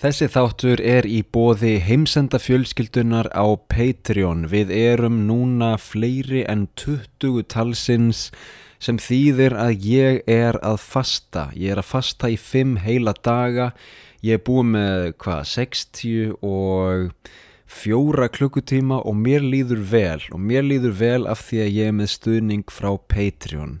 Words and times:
Þessi 0.00 0.30
þáttur 0.32 0.80
er 0.80 1.04
í 1.04 1.18
bóði 1.28 1.74
heimsenda 1.84 2.38
fjölskyldunar 2.40 3.26
á 3.36 3.44
Patreon. 3.68 4.46
Við 4.48 4.70
erum 4.72 5.18
núna 5.28 5.74
fleiri 5.76 6.40
en 6.48 6.62
20 6.80 7.42
talsins 7.52 8.30
sem 8.80 8.96
þýðir 8.96 9.52
að 9.60 9.84
ég 9.84 10.22
er 10.24 10.56
að 10.64 10.78
fasta. 10.80 11.50
Ég 11.52 11.74
er 11.74 11.82
að 11.82 11.90
fasta 11.90 12.30
í 12.32 12.38
5 12.40 12.78
heila 12.80 13.12
daga. 13.12 13.66
Ég 14.24 14.40
er 14.40 14.44
búið 14.46 14.70
með 14.70 15.04
hvað 15.20 15.42
60 15.50 16.32
og 16.48 17.34
fjóra 17.68 18.30
klukkutíma 18.32 19.02
og 19.04 19.18
mér 19.20 19.44
líður 19.44 19.84
vel 19.90 20.22
og 20.32 20.40
mér 20.40 20.64
líður 20.64 20.96
vel 20.96 21.26
af 21.28 21.44
því 21.50 21.60
að 21.66 21.76
ég 21.76 21.92
er 21.92 21.98
með 21.98 22.14
stuðning 22.14 22.72
frá 22.72 22.94
Patreon. 22.96 23.76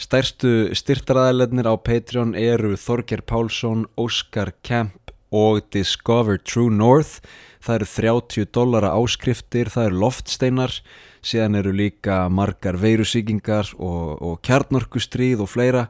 Stærstu 0.00 0.72
styrtaræðilegnir 0.72 1.68
á 1.68 1.76
Patreon 1.76 2.32
eru 2.32 2.72
Þorger 2.80 3.20
Pálsson, 3.28 3.84
Óskar 4.00 4.54
Kemp 4.64 5.07
og 5.34 5.60
Discover 5.74 6.40
True 6.42 6.72
North. 6.74 7.20
Það 7.64 7.74
eru 7.74 7.88
30 7.92 8.50
dollara 8.54 8.94
áskriftir 8.94 9.70
það 9.72 9.90
eru 9.90 10.02
loftsteinar 10.04 10.74
síðan 11.24 11.58
eru 11.58 11.72
líka 11.74 12.26
margar 12.30 12.78
veirusíkingar 12.80 13.74
og, 13.76 14.18
og 14.22 14.40
kjarnorkustríð 14.46 15.42
og 15.44 15.50
fleira. 15.52 15.86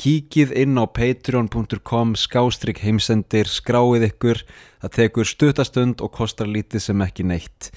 Kíkið 0.00 0.54
inn 0.56 0.80
á 0.80 0.88
patreon.com 0.88 2.14
skástrygg 2.16 2.80
heimsendir 2.80 3.50
skráið 3.50 4.06
ykkur, 4.08 4.40
það 4.80 4.94
tekur 4.96 5.28
stutastund 5.28 6.00
og 6.00 6.14
kostar 6.16 6.48
lítið 6.48 6.86
sem 6.86 7.04
ekki 7.04 7.26
neitt. 7.28 7.68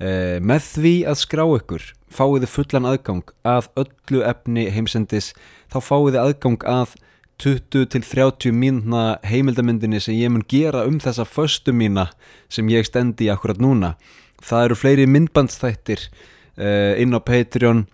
Eh, 0.00 0.40
með 0.40 0.70
því 0.72 0.94
að 1.08 1.20
skrá 1.20 1.44
ykkur 1.44 1.84
fáið 2.12 2.46
þið 2.46 2.52
fullan 2.52 2.88
aðgang 2.88 3.34
að 3.44 3.68
öllu 3.82 4.22
efni 4.28 4.66
heimsendis. 4.72 5.34
Þá 5.72 5.78
fáið 5.84 6.08
þið 6.14 6.22
aðgang 6.22 6.66
að 6.70 6.96
20 7.42 7.88
til 7.92 8.04
30 8.04 8.54
mínuna 8.56 9.18
heimildamindinni 9.26 10.00
sem 10.00 10.16
ég 10.16 10.32
mun 10.32 10.44
gera 10.48 10.86
um 10.88 10.96
þessa 11.02 11.26
föstu 11.28 11.74
mína 11.76 12.08
sem 12.48 12.68
ég 12.72 12.86
stendi 12.88 13.28
akkurat 13.32 13.60
núna. 13.60 13.94
Það 14.40 14.64
eru 14.68 14.78
fleiri 14.78 15.06
myndbandstættir 15.10 16.06
uh, 16.08 16.94
inn 17.00 17.12
á 17.12 17.20
Patreon 17.20 17.84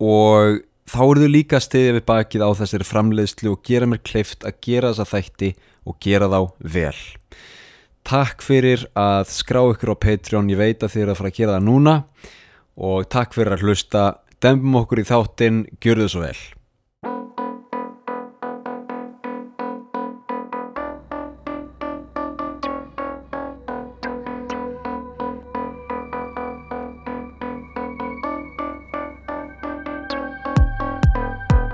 og 0.00 0.60
þá 0.90 1.00
eru 1.06 1.24
þau 1.24 1.32
líka 1.32 1.60
stiðið 1.62 1.96
við 1.98 2.06
bakið 2.12 2.44
á 2.44 2.50
þessari 2.60 2.88
framleiðslu 2.88 3.54
og 3.54 3.64
gera 3.64 3.88
mér 3.88 4.04
kleift 4.04 4.44
að 4.44 4.60
gera 4.66 4.92
þessa 4.92 5.08
þætti 5.14 5.50
og 5.88 5.98
gera 6.04 6.28
þá 6.32 6.40
vel. 6.76 7.00
Takk 8.10 8.44
fyrir 8.44 8.86
að 8.98 9.28
skrá 9.32 9.62
ykkur 9.70 9.94
á 9.96 10.02
Patreon, 10.04 10.52
ég 10.52 10.60
veit 10.60 10.82
að 10.82 10.94
þið 10.94 11.02
eru 11.04 11.14
að 11.14 11.20
fara 11.20 11.32
að 11.32 11.40
gera 11.40 11.56
það 11.58 11.68
núna 11.68 11.98
og 12.80 13.10
takk 13.12 13.36
fyrir 13.36 13.56
að 13.56 13.66
hlusta, 13.68 14.06
dembum 14.40 14.80
okkur 14.80 15.02
í 15.02 15.08
þáttinn, 15.08 15.60
gjör 15.80 16.04
þau 16.04 16.10
svo 16.12 16.24
vel. 16.24 16.40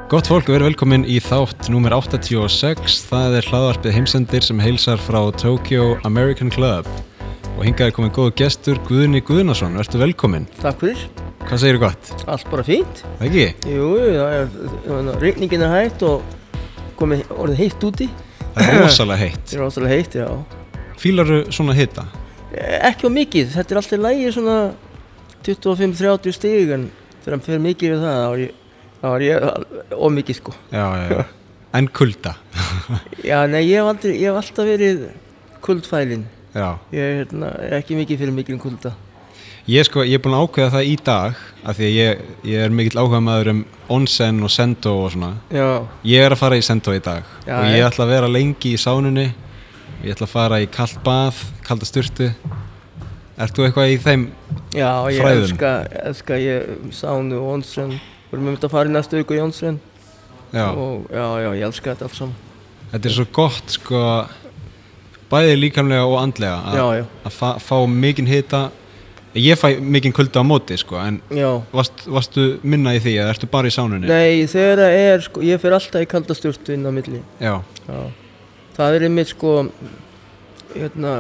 Gott 0.06 0.28
fólk, 0.30 0.46
við 0.46 0.60
erum 0.60 0.68
velkomin 0.68 1.02
í 1.10 1.16
þátt 1.18 1.66
númer 1.66 1.90
86. 1.96 3.00
Það 3.08 3.32
er 3.40 3.46
hlaðvarpið 3.50 3.94
heimsendir 3.96 4.44
sem 4.46 4.60
heilsar 4.62 5.00
frá 5.02 5.18
Tokyo 5.34 5.96
American 6.06 6.46
Club. 6.54 6.86
Og 7.56 7.64
hingað 7.66 7.88
er 7.88 7.94
komin 7.96 8.12
góð 8.14 8.28
gestur 8.38 8.78
Guðni 8.86 9.18
Guðnason. 9.26 9.74
Verður 9.74 10.04
velkomin. 10.04 10.44
Takk 10.60 10.84
fyrir. 10.84 11.00
Hvað 11.40 11.58
segir 11.58 11.78
þú 11.78 11.80
gott? 11.82 12.10
Allt 12.30 12.46
bara 12.52 12.64
fínt. 12.68 13.00
Það 13.18 13.26
ekki? 13.26 13.72
Jú, 13.72 13.88
það 13.98 14.36
er, 14.36 15.08
regningin 15.24 15.64
er 15.66 15.74
hægt 15.74 16.04
og 16.06 16.22
komið 17.00 17.24
orðið 17.34 17.62
heitt 17.64 17.86
úti. 17.88 18.06
Það 18.44 18.70
er 18.70 18.78
rosalega 18.84 19.22
heitt. 19.24 19.40
Það 19.42 19.56
er 19.56 19.62
rosalega 19.64 19.96
heitt, 19.96 20.14
já. 20.20 20.84
Fýlar 21.02 21.32
þú 21.32 21.40
svona 21.58 21.74
hitta? 21.80 22.04
Ekki 22.92 23.10
á 23.10 23.16
mikið. 23.16 23.50
Þetta 23.56 23.74
er 23.74 23.82
alltaf 23.82 24.04
lægi 24.06 24.30
svona 24.38 24.56
25-30 25.50 26.38
stíg 26.38 26.72
en 26.78 26.86
þegar 27.24 27.36
hann 27.40 27.44
fer 27.48 27.66
mikið 27.66 27.96
við 27.96 28.06
það, 28.06 28.38
það 29.06 29.14
var 29.14 29.24
ég 29.24 29.96
ómikið 30.06 30.38
sko. 30.40 30.54
Já, 30.72 30.84
já, 30.98 31.06
já. 31.12 31.24
en 31.78 31.88
kulda. 31.88 32.34
Já, 33.30 33.38
nei, 33.50 33.62
ég 33.68 33.80
hef, 33.80 33.88
aldrei, 33.90 34.14
ég 34.16 34.30
hef 34.30 34.38
alltaf 34.40 34.68
verið 34.68 35.02
kuldfælin 35.64 36.22
já. 36.54 36.68
ég 36.94 37.02
er 37.02 37.18
hérna, 37.22 37.50
ekki 37.78 37.98
mikið 37.98 38.22
fyrir 38.22 38.36
mikil 38.36 38.60
kulda. 38.62 38.94
Ég, 39.66 39.82
sko, 39.88 40.04
ég 40.06 40.20
er 40.20 40.22
búin 40.22 40.36
að 40.38 40.44
ákveða 40.46 40.74
það 40.76 40.88
í 40.88 40.94
dag 41.08 41.40
af 41.66 41.78
því 41.78 41.88
að 41.88 41.96
ég, 41.96 42.20
ég 42.46 42.66
er 42.66 42.76
mikill 42.78 43.00
áhuga 43.02 43.18
maður 43.18 43.50
um 43.50 43.64
onsen 43.96 44.38
og 44.46 44.52
sendo 44.54 44.92
og 45.02 45.10
svona. 45.16 45.32
Já. 45.50 45.82
ég 46.06 46.22
er 46.22 46.36
að 46.36 46.42
fara 46.44 46.60
í 46.60 46.62
sendo 46.62 46.94
í 46.94 47.02
dag. 47.02 47.26
Og 47.46 47.66
ég 47.74 47.86
ætla 47.86 48.06
að 48.06 48.14
vera 48.14 48.30
lengi 48.30 48.76
í 48.76 48.80
sánunni. 48.80 49.26
Ég 50.04 50.14
ætla 50.14 50.28
að 50.28 50.36
fara 50.36 50.62
í 50.62 50.70
kallt 50.70 51.02
bað 51.02 51.42
kalda 51.66 51.88
styrtu 51.88 52.30
Ert 53.36 53.52
þú 53.52 53.66
eitthvað 53.66 53.90
í 53.92 53.96
þeim 54.00 54.22
já, 54.72 54.88
fræðum? 55.04 55.12
Já, 55.12 55.16
ég 55.20 55.40
elska, 55.42 55.70
elska 56.08 56.36
ég 56.40 56.92
sánu 56.96 57.36
og 57.36 57.50
onsen 57.58 57.90
Við 58.26 58.38
erum 58.38 58.48
um 58.48 58.56
þetta 58.56 58.66
að 58.66 58.74
fara 58.74 58.90
í 58.90 58.94
næstu 58.94 59.20
viku 59.20 59.36
í 59.36 59.38
Jónsvinn 59.38 59.78
og 60.56 61.06
já, 61.10 61.26
já, 61.42 61.50
ég 61.58 61.66
elska 61.66 61.92
þetta 61.92 62.06
alls 62.06 62.18
saman. 62.20 62.34
Þetta 62.92 63.08
er 63.08 63.14
svo 63.16 63.26
gott, 63.34 63.74
sko, 63.74 64.00
bæðið 65.30 65.60
líkamlega 65.60 66.06
og 66.06 66.18
andlega 66.20 66.74
að 67.26 67.34
fá, 67.34 67.48
fá 67.62 67.76
mikinn 67.90 68.30
hita. 68.30 68.68
Ég 69.36 69.58
fæ 69.60 69.76
mikinn 69.84 70.14
kulda 70.16 70.40
á 70.40 70.44
móti, 70.46 70.78
sko, 70.80 70.96
en 71.02 71.18
varst, 71.74 72.06
varstu 72.08 72.46
minna 72.64 72.94
í 72.96 73.02
því 73.04 73.18
eða 73.20 73.34
ertu 73.34 73.50
bara 73.52 73.68
í 73.68 73.74
sánunni? 73.74 74.08
Nei, 74.08 74.46
þegar 74.48 74.80
það 74.80 74.98
er, 75.02 75.24
sko, 75.26 75.42
ég 75.44 75.60
fyrir 75.60 75.76
alltaf 75.76 76.06
í 76.06 76.08
kaldastjórstu 76.14 76.76
inn 76.76 76.88
á 76.88 76.92
milli. 76.94 77.20
Já. 77.42 77.58
já. 77.84 78.00
Það 78.78 78.96
er 78.96 79.06
einmitt, 79.10 79.32
sko, 79.34 79.56
hérna, 80.72 81.16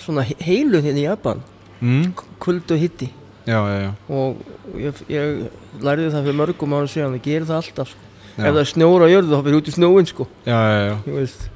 svona 0.00 0.24
heilun 0.30 0.86
hérna 0.86 1.02
í 1.02 1.04
Japan, 1.04 1.42
mm. 1.82 2.06
kuld 2.40 2.72
og 2.72 2.80
hitti. 2.80 3.10
Já, 3.44 3.60
já, 3.60 3.76
já. 3.82 3.92
Og 4.08 4.80
ég, 4.80 5.04
ég 5.12 5.59
lærði 5.86 6.10
það 6.12 6.26
fyrir 6.26 6.38
mörgum 6.40 6.76
ára 6.76 6.90
síðan 6.90 7.16
það 7.16 7.24
gerir 7.26 7.48
það 7.48 7.60
alltaf 7.60 7.92
sko. 7.92 8.08
ef 8.36 8.44
það 8.44 8.60
er 8.62 8.70
snjóra 8.72 9.08
á 9.08 9.12
jörðu 9.12 9.32
þá 9.32 9.44
fyrir 9.46 9.60
út 9.60 9.70
í 9.70 9.74
snjóin 9.76 10.10
sko. 10.10 10.26
já, 10.46 10.58
já, 10.58 10.82
já. 11.06 11.48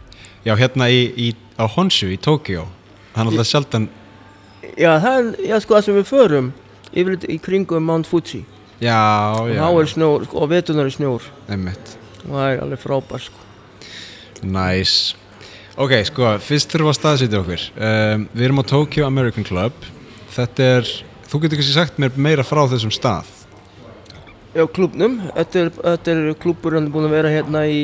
já 0.45 0.55
hérna 0.61 0.89
í, 0.91 1.03
í, 1.17 1.29
á 1.61 1.65
Honshu 1.71 2.11
í 2.13 2.19
Tókjó 2.21 2.67
er 3.15 3.23
alltaf 3.25 3.51
sjaldan 3.51 3.89
já 4.79 4.91
það 5.03 5.19
er 5.19 5.31
já, 5.49 5.57
sko, 5.63 5.77
það 5.77 5.87
sem 5.89 5.99
við 5.99 6.09
förum 6.11 6.53
yfirleitt 6.95 7.27
í 7.31 7.39
kringum 7.43 7.89
Mount 7.89 8.09
Fuji 8.11 8.45
já, 8.83 8.99
og 9.39 9.51
þá 9.55 9.69
er 9.69 9.91
snjór 9.93 10.27
sko, 10.29 10.41
og 10.43 10.53
vetunar 10.53 10.89
er 10.89 10.95
snjór 10.95 11.29
Einmitt. 11.49 11.97
og 12.27 12.33
það 12.37 12.49
er 12.49 12.65
alveg 12.65 12.83
frábær 12.83 13.27
sko. 13.29 13.45
nice 14.43 15.15
ok, 15.77 15.97
sko, 16.11 16.35
fyrst 16.43 16.73
þurfum 16.73 16.91
við 16.91 16.95
að 16.95 17.01
staðsýta 17.01 17.41
okkur 17.43 17.67
um, 17.75 18.29
við 18.33 18.49
erum 18.49 18.63
á 18.63 18.71
Tokyo 18.75 19.09
American 19.09 19.47
Club 19.47 19.89
þetta 20.35 20.71
er, 20.79 20.93
þú 21.31 21.45
getur 21.45 21.61
kannski 21.61 21.77
sagt 21.77 22.03
mér 22.03 22.19
meira 22.19 22.47
frá 22.47 22.65
þessum 22.71 22.95
stað 22.95 23.31
Já, 24.55 24.67
klubnum. 24.71 25.19
Þetta 25.35 25.63
er, 25.65 25.71
er 26.13 26.35
klubur 26.39 26.77
hann 26.77 26.87
er 26.87 26.93
búin 26.95 27.09
að 27.09 27.15
vera 27.17 27.31
hérna 27.33 27.65
í 27.67 27.81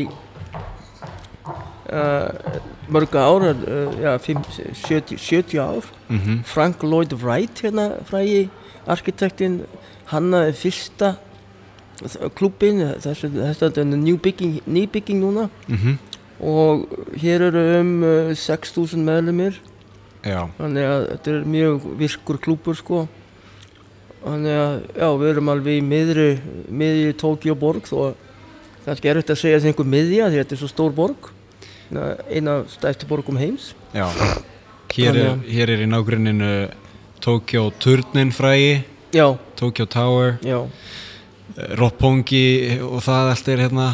uh, 1.91 2.59
mörga 2.87 3.25
ár, 3.27 3.49
uh, 3.51 3.97
já, 3.99 4.13
5, 4.23 4.45
70, 4.85 5.19
70 5.19 5.59
ár. 5.59 5.89
Mm 6.09 6.19
-hmm. 6.19 6.45
Frank 6.45 6.83
Lloyd 6.83 7.13
Wright 7.23 7.63
hérna, 7.63 7.91
frægi 8.07 8.49
arkitektinn, 8.87 9.65
hannaði 10.05 10.53
fyrsta 10.53 11.17
klubin, 12.35 12.81
þetta 13.01 13.81
er 13.81 13.85
nýbygging 13.85 14.63
ný 14.67 14.89
núna. 15.21 15.49
Mm 15.69 15.77
-hmm. 15.77 15.97
Og 16.41 16.89
hér 17.17 17.43
eru 17.43 17.81
um 17.81 18.03
uh, 18.03 18.31
6.000 18.31 18.97
meðlumir. 18.97 19.61
Já. 20.25 20.49
Þannig 20.59 20.85
að 20.85 21.09
þetta 21.11 21.31
er 21.31 21.45
mjög 21.45 21.81
virkur 21.99 22.39
klubur 22.39 22.75
sko. 22.77 23.09
Þannig 24.21 24.57
að 24.61 24.75
já, 25.01 25.07
við 25.23 25.31
erum 25.31 25.51
alveg 25.55 25.79
í 25.79 25.85
miðri, 25.85 26.29
miðri 26.69 27.15
Tókíu 27.21 27.57
borg 27.59 27.87
þó 27.89 28.13
kannski 28.85 29.11
er 29.11 29.21
þetta 29.21 29.37
að 29.37 29.41
segja 29.41 29.59
þessi 29.59 29.71
einhver 29.71 29.89
miðja 29.95 30.29
því 30.29 30.41
þetta 30.41 30.57
er 30.57 30.61
svo 30.61 30.69
stór 30.71 30.95
borg 30.97 31.31
eina 32.31 32.61
stæfti 32.71 33.09
borgum 33.09 33.39
heims. 33.41 33.73
Já, 33.97 34.07
hér 34.95 35.17
er, 35.17 35.41
hér 35.49 35.73
er 35.75 35.85
í 35.85 35.89
nágruninu 35.91 36.53
Tókíu 37.21 37.71
turnin 37.83 38.31
frægi 38.33 38.85
Tókíu 39.59 39.89
Tower 39.91 40.39
já. 40.45 40.63
Roppongi 41.77 42.79
og 42.87 43.03
það 43.03 43.33
allt 43.33 43.49
er 43.51 43.65
hérna. 43.65 43.89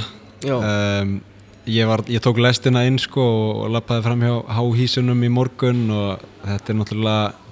Um, 0.47 1.17
ég, 1.65 1.87
var, 1.89 2.03
ég 2.11 2.21
tók 2.23 2.39
lestina 2.43 2.85
inn 2.87 2.99
sko 3.01 3.25
og 3.65 3.73
lappaði 3.75 4.05
fram 4.05 4.23
hjá 4.27 4.35
háhísunum 4.59 5.25
í 5.25 5.31
morgun 5.33 5.87
og 5.91 6.27
þetta 6.45 6.73
er 6.73 6.79
náttúrulega 6.83 7.46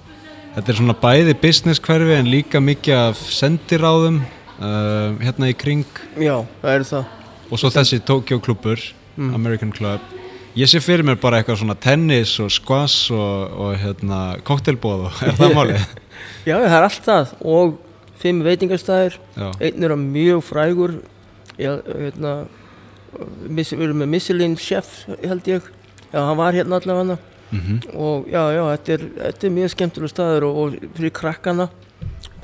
Þetta 0.55 0.71
er 0.71 0.77
svona 0.79 0.95
bæði 0.95 1.33
business 1.43 1.81
hverfi 1.83 2.12
en 2.15 2.29
líka 2.31 2.61
mikið 2.62 2.95
af 2.95 3.23
sendiráðum 3.35 4.21
uh, 4.23 5.17
hérna 5.19 5.49
í 5.51 5.55
kring. 5.59 5.89
Já, 6.15 6.45
það 6.61 6.71
er 6.71 6.85
það. 6.87 7.09
Og 7.49 7.59
svo 7.59 7.71
þessi 7.75 7.99
Tokyo 8.06 8.39
klubur, 8.43 8.85
mm. 9.17 9.33
American 9.35 9.73
Club. 9.75 10.05
Ég 10.55 10.71
sé 10.71 10.79
fyrir 10.79 11.03
mér 11.03 11.19
bara 11.19 11.41
eitthvað 11.41 11.59
svona 11.65 11.75
tennis 11.75 12.37
og 12.39 12.53
squash 12.55 13.11
og, 13.11 13.56
og 13.65 13.75
hérna 13.83 14.21
koktelbóð 14.47 15.09
og 15.09 15.19
er 15.27 15.35
það 15.41 15.56
málið? 15.59 15.89
Já, 16.49 16.55
það 16.55 16.79
er 16.79 16.87
allt 16.87 17.09
það 17.09 17.35
og 17.56 17.77
fimm 18.23 18.47
veitingarstæðir. 18.47 19.19
Einn 19.59 19.89
er 19.89 19.97
að 19.97 20.05
mjög 20.06 20.47
frægur, 20.47 20.99
ég, 21.59 21.83
hérna, 21.91 22.37
við 23.51 23.75
erum 23.81 24.05
með 24.05 24.15
Michelin 24.15 24.55
chef 24.55 25.01
held 25.19 25.51
ég. 25.51 25.67
Já, 26.12 26.21
hann 26.23 26.39
var 26.39 26.55
hérna 26.55 26.79
allavega 26.79 27.03
hana. 27.03 27.23
Og 27.95 28.29
já, 28.29 28.43
já, 28.53 28.62
þetta 28.77 28.93
er, 28.93 29.09
þetta 29.19 29.47
er 29.47 29.56
mjög 29.59 29.75
skemmtilega 29.75 30.12
staður 30.12 30.47
og, 30.49 30.56
og 30.62 30.97
fyrir 30.97 31.15
krakkana 31.15 31.69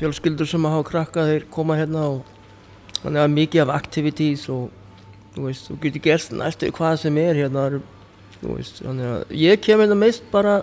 fjölskyldur 0.01 0.49
sem 0.49 0.67
að 0.67 0.77
hafa 0.77 0.91
krakka 0.91 1.25
þeir 1.29 1.47
koma 1.51 1.77
hérna 1.77 2.07
og 2.09 2.23
þannig 3.03 3.23
að 3.23 3.35
mikið 3.37 3.63
af 3.65 3.75
activities 3.75 4.49
og 4.49 4.71
þú 5.35 5.47
veist, 5.47 5.69
þú 5.69 5.79
getur 5.85 6.05
gert 6.05 6.33
næstu 6.33 6.71
hvað 6.73 7.01
sem 7.05 7.19
er 7.19 7.35
hérna 7.35 7.81
veist, 8.43 8.83
ég 9.31 9.61
kem 9.61 9.81
hérna 9.81 9.99
mest 9.99 10.25
bara 10.33 10.61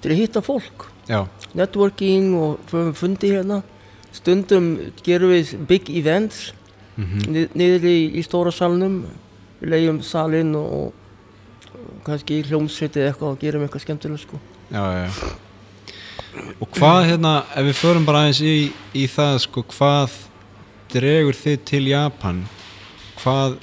til 0.00 0.12
að 0.12 0.20
hitta 0.22 0.42
fólk. 0.44 0.86
Já, 1.08 1.26
networking 1.56 2.34
og 2.36 2.58
fundi 2.94 3.32
hérna. 3.32 3.62
Stundum 4.12 4.76
gerum 5.04 5.32
við 5.34 5.56
big 5.68 5.90
events 5.90 6.52
mm 6.96 7.46
niður 7.54 7.84
í, 7.86 7.98
í 8.18 8.22
stóra 8.26 8.52
salnum. 8.52 9.04
Við 9.60 9.70
leiðum 9.70 10.02
salinn 10.02 10.54
og, 10.54 10.92
kannski 12.06 12.42
hljómsveitið 12.48 13.08
eitthvað 13.08 13.34
og 13.34 13.42
gerum 13.42 13.64
eitthvað 13.66 13.84
skemmtilega 13.84 14.22
sko 14.22 14.40
já, 14.72 14.82
já, 14.82 15.04
já. 15.08 15.36
Og 16.60 16.68
hvað 16.76 17.00
hérna, 17.08 17.32
ef 17.56 17.66
við 17.66 17.78
förum 17.78 18.06
bara 18.06 18.24
aðeins 18.24 18.40
í, 18.44 18.70
í 18.94 19.04
það 19.10 19.38
sko, 19.42 19.64
hvað 19.72 20.16
dregur 20.92 21.36
þið 21.36 21.56
til 21.68 21.82
Japan? 21.90 22.42
Hvað, 23.18 23.56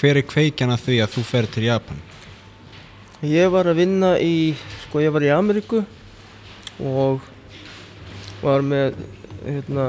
hver 0.00 0.20
er 0.20 0.26
kveikjan 0.26 0.74
að 0.74 0.86
því 0.86 0.96
að 1.04 1.12
þú 1.14 1.24
fer 1.28 1.48
til 1.54 1.66
Japan? 1.68 2.00
Ég 3.26 3.52
var 3.52 3.68
að 3.68 3.82
vinna 3.82 4.14
í, 4.16 4.56
sko 4.86 5.02
ég 5.04 5.12
var 5.12 5.26
í 5.26 5.32
Ameríku 5.34 5.82
og 6.80 7.26
var 8.40 8.64
með, 8.64 8.96
hérna, 9.44 9.86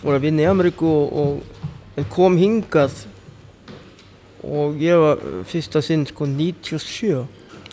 var 0.00 0.16
að 0.16 0.24
vinna 0.26 0.46
í 0.46 0.48
Ameríku 0.48 0.88
og, 0.88 1.42
og 1.92 2.08
kom 2.12 2.40
hingað 2.40 3.04
og 4.44 4.80
ég 4.82 4.98
var 4.98 5.18
fyrsta 5.48 5.82
sinn 5.82 6.06
sko 6.06 6.26
97, 6.26 7.26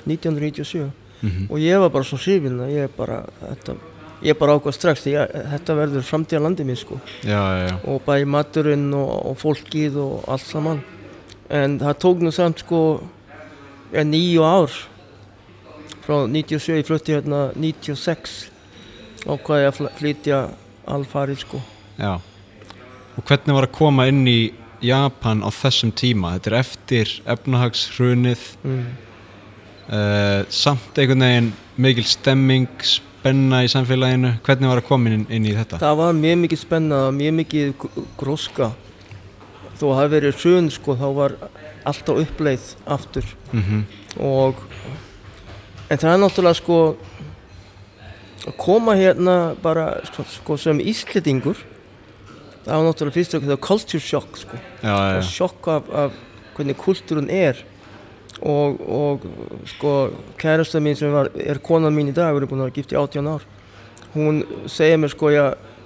1997 0.06 0.90
Mm 1.20 1.50
og 1.52 1.58
ég 1.60 1.76
var 1.82 1.90
bara 1.92 2.06
svo 2.08 2.16
hrifin 2.16 2.62
að 2.64 2.70
ég 2.72 2.92
bara, 2.96 3.18
þetta, 3.42 3.74
ég 4.24 4.38
bara 4.40 4.54
ákvað 4.56 4.76
strax 4.78 5.02
því 5.04 5.16
að 5.20 5.34
þetta 5.52 5.74
verður 5.76 6.06
framtíða 6.08 6.40
landið 6.46 6.68
mér 6.70 6.78
sko. 6.80 7.00
Já, 7.28 7.42
já, 7.44 7.66
já, 7.68 7.74
og 7.92 7.98
bæði 8.06 8.30
maturinn 8.32 8.86
og, 8.96 9.10
og 9.28 9.36
fólkið 9.42 9.98
og 10.00 10.30
allt 10.32 10.48
saman. 10.48 10.80
En 11.52 11.76
það 11.82 11.98
tók 12.06 12.24
nú 12.24 12.32
samt 12.32 12.64
sko 12.64 12.80
nýju 13.92 14.46
ár. 14.48 14.72
Frá 16.08 16.24
97, 16.24 16.78
ég 16.80 16.88
flutti 16.88 17.18
hérna 17.18 17.50
96 17.52 18.48
ákvaði 19.28 19.68
að 19.68 19.76
fl- 19.76 19.92
flytja 20.00 20.40
alfarið 20.88 21.44
sko. 21.44 21.60
Já. 22.00 22.16
Og 23.20 23.26
hvernig 23.28 23.60
var 23.60 23.68
að 23.68 23.76
koma 23.76 24.08
inn 24.08 24.24
í 24.24 24.40
Japan 24.86 25.44
á 25.44 25.50
þessum 25.54 25.92
tíma? 25.96 26.36
Þetta 26.38 26.52
er 26.52 26.58
eftir 26.60 27.14
efnahagshrunið, 27.36 28.44
mm. 28.64 28.84
uh, 29.90 30.42
samt 30.50 31.00
einhvern 31.00 31.26
veginn 31.26 31.52
mikil 31.80 32.08
stemming, 32.08 32.68
spenna 32.84 33.64
í 33.66 33.72
samfélaginu. 33.72 34.36
Hvernig 34.46 34.72
var 34.72 34.84
að 34.84 34.88
koma 34.88 35.12
inn, 35.12 35.26
inn 35.30 35.48
í 35.48 35.56
þetta? 35.58 35.82
það 35.82 35.98
var 36.04 36.20
mjög 36.20 36.38
mikið 36.46 36.64
spenna 36.64 37.02
mjög 37.16 37.36
mikið 37.42 37.74
gr- 37.84 38.06
gróska 38.20 38.72
þó 39.80 39.86
að 39.90 39.98
það 40.00 40.14
verið 40.16 40.44
hrun 40.44 40.70
sko 40.76 40.96
þá 41.00 41.08
var 41.16 41.36
alltaf 41.88 42.24
uppleið 42.26 42.74
aftur 42.98 43.28
Mm 43.52 43.86
og 44.18 44.58
en 45.90 45.98
það 45.98 46.12
er 46.12 46.22
náttúrulega 46.22 46.58
sko 46.58 46.78
að 48.50 48.56
koma 48.58 48.96
hérna 48.98 49.36
bara 49.62 50.00
sko, 50.08 50.26
sko 50.26 50.58
sem 50.58 50.80
íslendingur 50.82 51.60
það 52.66 52.76
var 52.76 52.88
náttúrulega 52.88 53.18
fyrst 53.18 53.36
og 53.38 53.48
það 53.48 53.62
culture 53.68 54.04
shock 54.04 54.40
sko. 54.44 54.62
Já, 54.84 54.96
já, 54.96 55.22
sjokk 55.30 55.68
af, 55.68 55.92
af 56.04 56.18
hvernig 56.56 56.78
kultúrun 56.78 57.30
er. 57.32 57.66
Og, 58.40 58.80
og 58.88 59.24
sko 59.68 59.94
kærasta 60.40 60.80
mín 60.80 60.96
sem 60.96 61.12
var, 61.12 61.28
er 61.36 61.60
konan 61.60 61.96
mín 61.96 62.14
í 62.14 62.16
dag 62.16 62.32
við 62.32 62.46
erum 62.46 62.52
búin 62.54 62.62
að 62.62 62.70
vera 62.70 62.76
gift 62.78 62.94
í 62.94 63.00
18 63.00 63.28
ár 63.28 63.44
hún 64.14 64.44
segir 64.70 64.98
mér 64.98 65.12
sko 65.12 65.32
já 65.34 65.44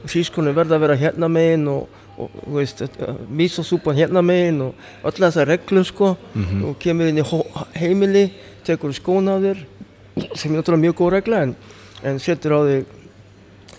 sískonur 0.09 0.55
verða 0.55 0.77
að 0.77 0.83
vera 0.85 0.97
hérna 0.99 1.29
megin 1.31 1.67
og, 1.71 1.99
og 2.17 2.31
þú 2.43 2.55
veist, 2.57 2.83
mísosúpan 3.31 3.97
hérna 3.97 4.23
megin 4.25 4.61
og 4.67 5.07
öll 5.07 5.15
þessar 5.17 5.49
reglur 5.49 5.87
sko. 5.87 6.15
Mhm. 6.33 6.63
og 6.67 6.79
kemur 6.79 7.09
inn 7.09 7.21
í 7.21 7.25
heimili 7.79 8.31
tekur 8.65 8.93
skóna 8.93 9.37
á 9.39 9.43
þér 9.43 9.63
sem 10.35 10.51
er 10.51 10.59
náttúrulega 10.59 10.83
mjög 10.85 10.97
góð 10.99 11.13
regla 11.17 11.41
en, 11.43 11.55
en 12.03 12.19
setur 12.19 12.53
á 12.53 12.59
þig 12.67 12.85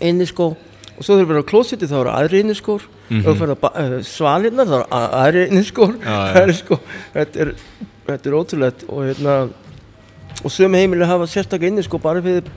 inni 0.00 0.26
skó 0.26 0.54
og 0.98 1.04
svo 1.04 1.16
þegar 1.16 1.24
þú 1.24 1.30
verður 1.32 1.44
á 1.44 1.50
klósiti 1.52 1.88
þá 1.90 1.96
eru 2.00 2.12
aðri 2.14 2.40
inni 2.44 2.54
skór 2.58 2.82
Mhm. 3.04 3.20
ef 3.20 3.26
þú 3.26 3.34
ferð 3.40 3.64
að 3.68 3.94
svalinnar 4.08 4.68
þá 4.70 4.74
eru 4.78 4.86
aðri 5.20 5.42
inni 5.50 5.64
skór 5.68 5.94
Já, 6.00 6.14
já. 6.14 6.32
það 6.34 6.42
er 6.48 6.52
sko 6.60 6.78
þetta 7.14 7.40
er, 7.44 7.50
þetta 8.06 8.30
er 8.30 8.36
ótrúlegt 8.38 8.84
og 8.88 9.00
hérna 9.08 9.34
og 10.44 10.50
sömu 10.52 10.76
heimili 10.80 11.04
hafa 11.08 11.26
sérstaklega 11.30 11.72
inni 11.72 11.84
skó 11.84 12.00
bara 12.00 12.22
fyrir 12.24 12.48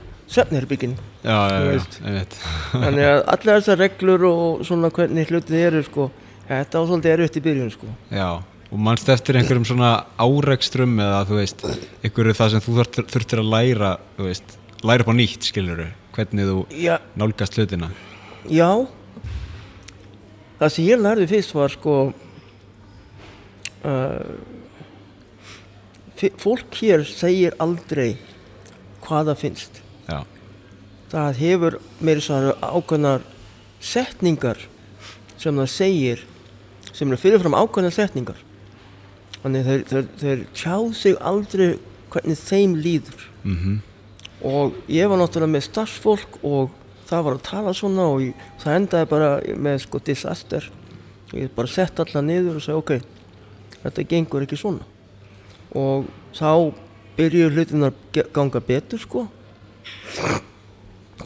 veit. 2.16 2.34
þannig 2.72 3.06
að 3.08 3.20
allar 3.34 3.60
þessar 3.60 3.78
reglur 3.80 4.24
og 4.28 4.64
svona 4.68 4.90
hvernig 4.92 5.28
hlutið 5.30 5.62
eru 5.68 5.82
sko 5.86 6.08
þetta 6.48 6.82
svolítið 6.88 7.14
erfitt 7.16 7.38
í 7.40 7.44
byrjun 7.44 7.70
sko 7.72 7.92
Já, 8.12 8.28
og 8.72 8.78
mannst 8.88 9.08
eftir 9.12 9.36
einhverjum 9.40 9.64
svona 9.68 9.92
árekstrum 10.20 10.98
eða 11.00 11.22
þú 11.28 11.38
veist, 11.42 11.64
einhverju 12.04 12.36
það 12.40 12.50
sem 12.56 12.64
þú 12.66 12.76
þurftir, 12.82 13.40
að 13.44 13.52
læra, 13.54 13.92
þú 14.18 14.28
veist, 14.28 14.56
læra 14.84 15.04
upp 15.04 15.12
á 15.12 15.14
nýtt, 15.16 15.48
skilur 15.48 15.86
hvernig 16.16 16.48
þú 16.50 16.58
já, 16.76 16.98
nálgast 17.16 17.56
hlutina. 17.56 17.88
Já. 18.52 18.86
Það 20.58 20.72
sem 20.74 20.88
ég 20.88 21.02
lærði 21.02 21.26
fyrst 21.30 21.54
var 21.54 21.70
sko 21.72 21.96
uh, 23.86 24.32
Fólk 26.18 26.74
hér 26.80 27.04
segir 27.06 27.54
aldrei 27.62 28.16
hvað 29.04 29.30
það 29.30 29.42
finnst. 29.44 29.76
Já, 30.08 30.24
Það 31.12 31.38
hefur 31.38 31.76
meira 32.04 32.24
svo 32.24 32.54
ákveðnar 32.58 33.22
setningar 33.80 34.64
sem 35.38 35.54
það 35.54 35.70
segir 35.70 36.24
sem 36.90 37.06
eru 37.06 37.20
fyrirfram 37.22 37.54
ákveðnar 37.54 37.94
setningar. 37.94 38.40
Þannig 39.38 39.68
þeir, 39.68 39.84
þeir, 39.92 40.08
þeir 40.18 40.42
tjá 40.58 40.74
sig 40.98 41.14
aldrei 41.30 41.68
hvernig 42.10 42.40
þeim 42.42 42.74
líður. 42.82 43.28
Mhm, 43.44 43.78
og 44.48 44.74
ég 44.90 45.08
var 45.10 45.22
náttúrulega 45.22 45.54
með 45.54 45.66
starfsfólk 45.68 46.40
og 46.42 46.74
það 47.08 47.24
var 47.26 47.38
að 47.38 47.46
tala 47.48 47.74
svona 47.76 48.08
og 48.12 48.24
ég, 48.26 48.48
það 48.62 48.80
endaði 48.80 49.10
bara 49.10 49.30
með 49.56 49.80
sko 49.84 50.00
disaster. 50.04 50.68
Ég 51.36 51.52
bara 51.56 51.68
sett 51.68 52.00
alla 52.00 52.24
niður 52.24 52.60
og 52.60 52.64
sagði 52.64 52.82
ok 52.82 53.16
þetta 53.82 54.06
gengur 54.10 54.44
ekki 54.44 54.58
svona. 54.58 54.86
Og 55.76 56.08
þá 56.36 56.74
byrjuðu 57.18 57.54
hlutin 57.54 57.88
að 57.88 58.22
ganga 58.34 58.62
betur 58.64 59.02
sko. 59.02 59.26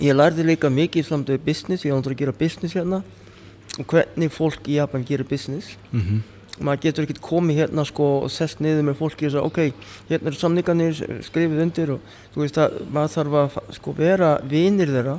Ég 0.03 0.17
lærði 0.17 0.47
líka 0.49 0.71
mikið 0.73 1.09
samt 1.09 1.31
við 1.31 1.43
business, 1.47 1.85
ég 1.85 1.95
náttúrulega 1.95 2.17
að 2.17 2.23
gera 2.25 2.39
business 2.39 2.77
hérna. 2.77 3.03
Og 3.79 3.89
hvernig 3.89 4.33
fólk 4.33 4.69
í 4.69 4.79
Japan 4.79 5.05
gerir 5.09 5.29
business. 5.29 5.77
Mhm, 5.93 6.23
maður 6.61 6.83
getur 6.83 7.07
ekkert 7.07 7.23
komið 7.25 7.63
hérna 7.63 7.85
sko 7.89 8.09
og 8.23 8.31
sest 8.31 8.61
niður 8.61 8.89
með 8.91 8.99
fólki 9.01 9.27
og 9.27 9.33
sagði 9.33 9.47
ok, 9.47 9.61
hérna 10.11 10.31
eru 10.31 10.37
samningarnir 10.41 11.23
skrifið 11.25 11.63
undir 11.65 11.93
og 11.95 12.01
þú 12.35 12.43
veist 12.45 12.59
að 12.61 12.81
maður 12.93 13.15
þarf 13.17 13.37
að 13.41 13.77
sko 13.79 13.95
vera 13.97 14.33
vinir 14.45 14.93
þeirra 14.93 15.19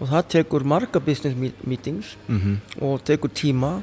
og 0.00 0.08
það 0.08 0.28
tekur 0.34 0.64
marga 0.64 1.00
business 1.04 1.36
meet- 1.36 1.60
meetings 1.68 2.14
mhm, 2.28 2.56
og 2.80 3.02
tekur 3.04 3.32
tíma 3.36 3.82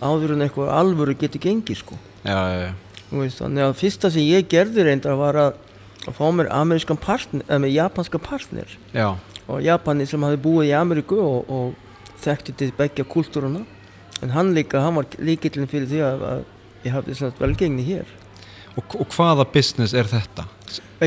áður 0.00 0.36
en 0.36 0.44
eitthvað 0.46 0.70
alvöru 0.72 1.16
getur 1.18 1.42
gengið 1.42 1.80
sko. 1.82 1.98
Já, 2.24 2.36
já, 2.36 2.60
já, 2.68 2.70
veist, 3.10 3.40
þannig 3.42 3.66
að 3.66 3.74
fyrsta 3.80 4.10
sem 4.14 4.22
ég 4.24 4.46
gerði 4.48 4.86
reyndar 4.86 5.18
var 5.18 5.38
að, 5.40 5.58
að 6.06 6.16
fá 6.16 6.24
mér 6.32 6.48
amerískan 6.54 7.00
partner 7.00 7.42
eða 7.48 7.58
með 7.64 7.74
japanska 7.74 8.20
partner. 8.22 8.78
Já, 8.94 9.08
og 9.50 9.60
Japani 9.64 10.06
sem 10.06 10.22
hafi 10.22 10.38
búið 10.40 10.70
í 10.70 10.74
Ameríku 10.78 11.18
og, 11.18 11.50
og 11.50 12.18
þekkti 12.22 12.54
til 12.60 12.70
begja 12.78 13.04
kultúruna 13.08 13.64
en 14.22 14.32
hann 14.34 14.54
líka, 14.54 14.80
hann 14.84 14.98
var 15.00 15.08
líkillin 15.18 15.68
fyrir 15.70 15.88
því 15.90 16.00
að, 16.06 16.24
að 16.30 16.42
ég 16.86 16.94
hafði 16.94 17.30
velgengni 17.40 17.86
hér. 17.88 18.08
Og, 18.78 18.94
og 19.00 19.08
hvaða 19.16 19.46
business 19.52 19.96
er 19.96 20.06
þetta? 20.08 20.46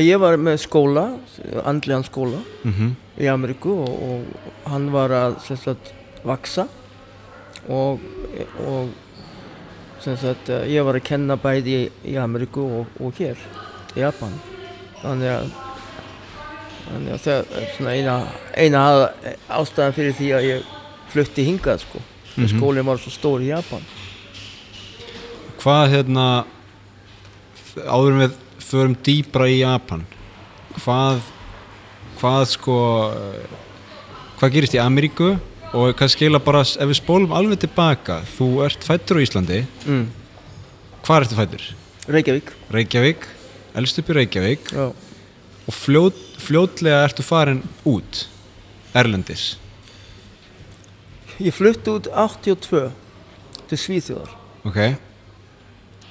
Ég 0.00 0.18
var 0.20 0.36
með 0.36 0.58
skóla, 0.64 1.04
andlegan 1.64 2.04
skóla 2.06 2.40
Mhm, 2.64 2.94
í 3.20 3.26
Ameríku 3.30 3.72
og, 3.84 4.02
og 4.08 4.70
hann 4.72 4.88
var 4.92 5.10
að 5.10 5.36
sagt 5.56 5.92
vaksa 6.24 6.66
og, 7.68 8.00
og 8.66 8.88
sagt 10.04 10.48
ég 10.68 10.84
var 10.84 10.98
að 10.98 11.04
kenna 11.06 11.36
bæði 11.40 11.76
í, 11.84 11.90
í 12.12 12.16
Ameríku 12.20 12.64
og, 12.80 12.86
og 13.00 13.14
hér 13.20 13.36
í 13.96 14.00
Japan. 14.02 14.34
Þannig 15.02 15.30
að 15.30 15.52
þannig 16.84 17.12
að 17.14 17.20
það 17.24 17.54
er 17.60 17.68
svona 17.76 17.92
eina, 17.96 18.16
eina 18.60 18.80
ástæðan 19.48 19.94
fyrir 19.96 20.16
því 20.18 20.32
að 20.36 20.48
ég 20.50 20.66
flutti 21.14 21.46
hingað 21.46 21.80
sko. 21.86 21.98
Mm 22.00 22.44
Mhm. 22.44 22.58
skólinn 22.58 22.84
var 22.88 22.98
svo 22.98 23.10
stór 23.14 23.40
í 23.40 23.52
Japan. 23.52 23.84
Hvað 25.62 25.84
hérna, 25.94 26.24
áður 27.86 28.16
við 28.20 28.32
förum 28.74 28.96
dýbra 29.06 29.46
í 29.50 29.60
Japan, 29.60 30.04
hvað, 30.80 31.22
hvað 32.20 32.44
sko, 32.52 32.78
hvað 34.40 34.54
gerist 34.56 34.76
í 34.76 34.82
Ameríku 34.82 35.34
og 35.74 35.94
hvað 35.98 36.12
skila 36.14 36.42
bara, 36.42 36.62
ef 36.62 36.90
við 36.90 37.00
spólum 37.00 37.34
alveg 37.34 37.64
tilbaka, 37.64 38.20
þú 38.36 38.50
ert 38.66 38.84
fættur 38.86 39.18
á 39.18 39.24
Íslandi, 39.24 39.62
mm. 39.86 40.04
hvað 41.06 41.24
ertu 41.24 41.40
fættur? 41.40 41.66
Reykjavík 42.04 42.52
Reykjavík, 42.74 43.26
elst 43.80 43.98
upp 44.00 44.10
í 44.12 44.18
Reykjavík 44.18 44.72
já, 44.76 44.86
og 45.64 45.72
fljót, 45.72 46.18
fljótlega 46.44 47.04
ertu 47.06 47.24
farin 47.24 47.62
út 47.88 48.26
Erlendis 48.94 49.54
Ég 51.40 51.50
flutti 51.56 51.90
út 51.90 52.06
82 52.12 52.92
til 53.70 53.78
Svíþjóðar. 53.80 54.30
ok 54.68 54.78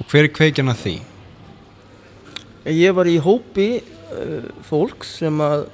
og 0.01 0.09
hver 0.09 0.25
er 0.25 0.33
kveikjan 0.33 0.71
að 0.73 0.81
því? 0.81 0.95
Ég 2.65 2.93
var 2.95 3.09
í 3.11 3.17
hópi 3.19 3.67
uh, 3.81 4.45
fólks 4.63 5.17
sem 5.19 5.41
að 5.43 5.65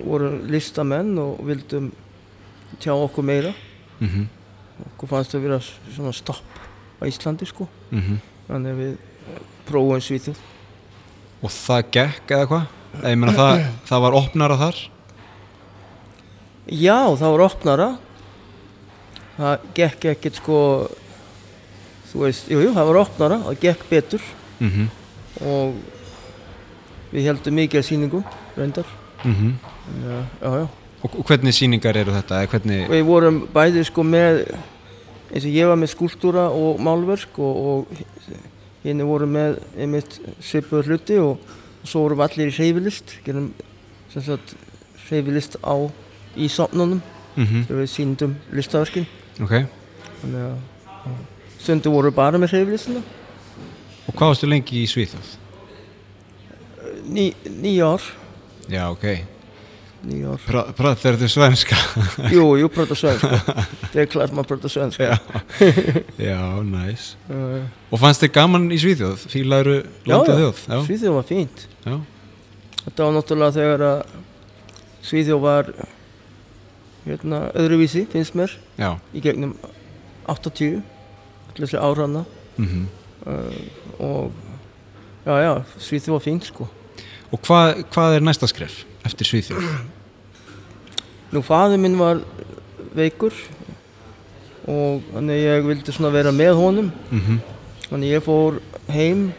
voru 0.00 0.30
listamenn 0.48 1.18
og 1.20 1.40
vildum 1.44 1.90
tjá 2.80 2.94
okkur 2.94 3.24
meira. 3.24 3.54
Mm 4.00 4.28
Okkur 4.80 5.08
fannst 5.08 5.34
að 5.36 5.42
vera 5.44 5.58
svona 5.60 6.12
stopp 6.16 6.56
á 7.00 7.04
Íslandi 7.04 7.44
sko. 7.44 7.68
-hmm. 7.90 8.16
Þannig 8.48 8.72
að 8.72 8.78
við 8.78 8.92
eh, 8.92 9.40
prófum 9.66 10.00
Svíþjóð. 10.00 10.38
og 11.42 11.50
það 11.50 11.90
gekk 11.90 12.30
eða 12.30 12.46
hvað? 12.46 12.64
Eða 12.94 13.10
ég 13.10 13.18
meina 13.18 13.32
það, 13.32 13.66
það 13.84 14.00
var 14.00 14.12
opnara 14.12 14.56
þar 14.56 14.90
Já, 16.70 17.16
það 17.16 17.30
var 17.34 17.40
opnara. 17.40 17.98
Það 19.36 19.58
gekk 19.74 20.04
ekkert 20.04 20.36
sko, 20.36 20.56
þú 22.12 22.24
veist, 22.26 22.50
jú, 22.50 22.60
jú, 22.60 22.72
það 22.76 22.90
var 22.90 22.98
opnara, 23.00 23.38
það 23.46 23.60
gekk 23.60 23.84
betur 23.90 24.22
mm 24.60 24.70
-hmm. 24.70 24.88
Og 25.40 25.74
við 27.12 27.26
heldum 27.30 27.56
mikið 27.58 27.80
að 27.80 27.86
sýningum, 27.88 28.24
reyndar. 28.56 28.86
Mhm. 29.24 29.54
Já, 30.04 30.18
já, 30.42 30.50
já. 30.60 30.66
og, 31.02 31.14
og 31.18 31.24
hvernig 31.28 31.54
sýningar 31.56 31.96
eru 31.96 32.12
þetta? 32.14 32.42
Hvernig, 32.52 32.88
Við 32.90 33.04
vorum 33.08 33.40
bæði 33.54 33.84
sko 33.88 34.04
með, 34.06 34.42
eins 35.32 35.44
og 35.44 35.56
ég 35.56 35.66
var 35.70 35.76
með 35.80 35.92
skúltúra 35.94 36.48
og 36.50 36.80
málverk 36.80 37.38
og, 37.38 37.56
og 37.66 37.86
henni 38.84 39.04
voru 39.04 39.26
með 39.28 39.58
einmitt 39.76 40.18
svipuður 40.40 40.92
hluti 40.94 41.18
og, 41.20 41.38
og 41.82 41.88
svo 41.88 42.04
vorum 42.06 42.20
við 42.22 42.26
allir 42.28 42.52
í 42.52 42.56
hreyfilist, 42.56 43.16
gerum 43.26 43.50
sem 44.12 44.22
sagt 44.24 44.54
hreyfilist 45.08 45.58
á 45.64 45.74
í 46.36 46.48
sopnunum 46.48 47.00
mm 47.36 47.64
þegar 47.66 47.78
við 47.80 47.90
sýndum 47.92 48.32
listaverkin. 48.52 49.06
ok 49.40 49.52
Þannig 50.20 50.40
að 50.44 50.56
já. 51.06 51.12
stundum 51.62 51.94
voru 51.94 52.10
bara 52.12 52.38
með 52.38 52.50
hreyflistina. 52.56 53.00
Og 54.10 54.16
hvað 54.18 54.32
varstu 54.34 54.48
lengi 54.50 54.82
í 54.82 54.88
Svíþjóð? 54.90 55.36
Ný, 57.10 57.30
níu 57.62 57.84
ár, 57.86 58.02
já, 58.70 58.86
ok 58.90 59.04
níu 60.06 60.30
ár. 60.32 60.40
Pra- 60.46 60.70
pratar 60.72 61.16
þú 61.20 61.28
svenska? 61.28 61.76
Jú, 62.34 62.44
jú, 62.56 62.68
prata 62.72 62.94
svenska. 62.96 63.40
Det 63.92 64.00
är 64.00 64.06
klart 64.06 64.32
man 64.32 64.44
pratar 64.44 64.68
svenska. 64.68 65.18
já, 66.16 66.62
næs 66.64 67.16
Uh, 67.30 67.62
og 67.90 67.98
fannst 68.00 68.22
þið 68.22 68.32
gaman 68.34 68.68
í 68.72 68.78
Svíþjóð? 68.80 69.26
fílaður 69.30 69.70
Já, 69.76 70.12
landið 70.14 70.38
þjóð? 70.40 70.62
já, 70.68 70.78
Svíþjóð 70.86 71.14
var 71.18 71.26
fínt. 71.28 71.66
já. 71.86 71.96
Þetta 72.84 73.04
var 73.06 73.12
náttúrulega 73.18 73.56
þegar 73.58 73.84
að 73.90 74.00
Svíþjóð 75.10 75.40
var 75.44 75.72
hérna 77.06 77.38
öðruvísi, 77.56 78.06
finnst 78.12 78.34
mér, 78.36 78.52
já. 78.78 78.90
í 79.14 79.20
gegnum 79.24 79.54
80, 80.28 80.80
allir 81.50 81.66
þessi 81.66 81.78
árana 81.80 82.24
Mm 82.56 82.66
uh, 82.66 82.88
og 83.26 84.32
já, 85.26 85.34
já, 85.44 85.52
Svíþjóð 85.78 86.14
var 86.16 86.24
fínt 86.24 86.46
sko. 86.48 86.68
og 87.30 87.40
hvað, 87.46 87.84
hvað 87.92 88.16
er 88.16 88.24
næsta 88.24 88.48
skref 88.50 88.84
eftir 89.04 89.28
Svíþjóð? 89.28 89.66
Nú, 91.30 91.42
faður 91.46 91.78
minn 91.78 91.98
var 92.00 92.22
veikur 92.96 93.34
og 94.70 95.02
þannig 95.14 95.44
ég 95.44 95.66
vildi 95.68 95.92
svona 95.94 96.12
vera 96.14 96.32
með 96.34 96.54
honum 96.60 96.92
mm 97.10 97.40
Þannig 97.90 98.12
ég 98.12 98.22
fór 98.22 98.60
heim 98.94 99.32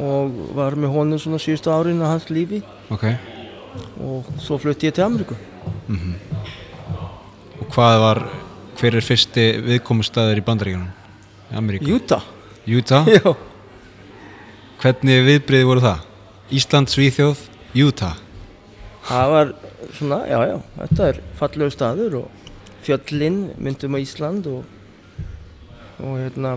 og 0.00 0.30
var 0.56 0.72
með 0.80 0.94
honum 0.94 1.18
svona 1.20 1.36
síðustu 1.42 1.68
árin 1.68 2.00
af 2.00 2.14
hans 2.14 2.30
lífi 2.32 2.62
ok 2.88 3.04
og 4.00 4.30
svo 4.40 4.56
flutti 4.60 4.88
ég 4.88 4.94
til 4.96 5.04
Ameríku. 5.04 5.36
mm 5.88 6.14
og 7.60 7.68
hvað 7.74 7.98
var 8.00 8.22
hver 8.80 8.96
er 8.98 9.04
fyrsti 9.04 9.44
viðkomustæður 9.62 10.40
í 10.40 10.44
bandaríkjunum? 10.44 10.88
Í 11.52 11.56
Ameríku? 11.58 11.96
Utah. 11.98 12.24
Utah? 12.66 13.08
Já. 13.12 13.34
hvernig 14.82 15.24
viðbriði 15.26 15.66
voru 15.68 15.82
það? 15.84 16.06
Ísland, 16.52 16.90
Svíþjóð, 16.90 17.42
Utah 17.84 18.16
Það 19.06 19.32
var 19.32 19.52
svona, 19.96 20.18
já, 20.30 20.38
já, 20.46 20.56
þetta 20.78 21.08
er 21.08 21.20
fallegu 21.38 21.74
staður 21.74 22.16
og 22.22 22.50
fjöllinn 22.86 23.40
myndum 23.62 23.96
á 23.98 23.98
Ísland 24.02 24.46
og, 24.50 24.62
og 26.02 26.20
hérna, 26.20 26.54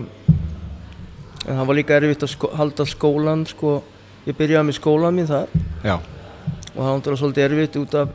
en 1.46 1.50
það 1.50 1.64
var 1.70 1.78
líka 1.78 1.98
erfitt 1.98 2.26
að 2.26 2.32
sko, 2.34 2.52
halda 2.58 2.86
skólan, 2.86 3.42
sko, 3.50 3.80
ég 4.26 4.38
byrjaði 4.38 4.70
með 4.70 4.78
skólan 4.78 5.18
minn 5.18 5.30
þar 5.30 5.50
já, 5.82 5.96
og 5.98 6.78
það 6.80 7.10
var 7.10 7.20
svolítið 7.22 7.48
erfitt 7.48 7.80
út 7.82 7.98
af 7.98 8.14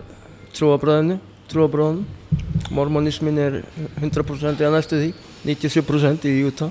trúabröðinu, 0.55 1.19
trúabröðinu. 1.51 2.20
Mormonismin 2.69 3.37
er 3.41 3.59
100% 4.01 4.61
eða 4.61 4.71
næstu 4.77 4.99
því, 5.01 5.09
97% 5.45 6.25
í 6.29 6.35
Utah. 6.47 6.69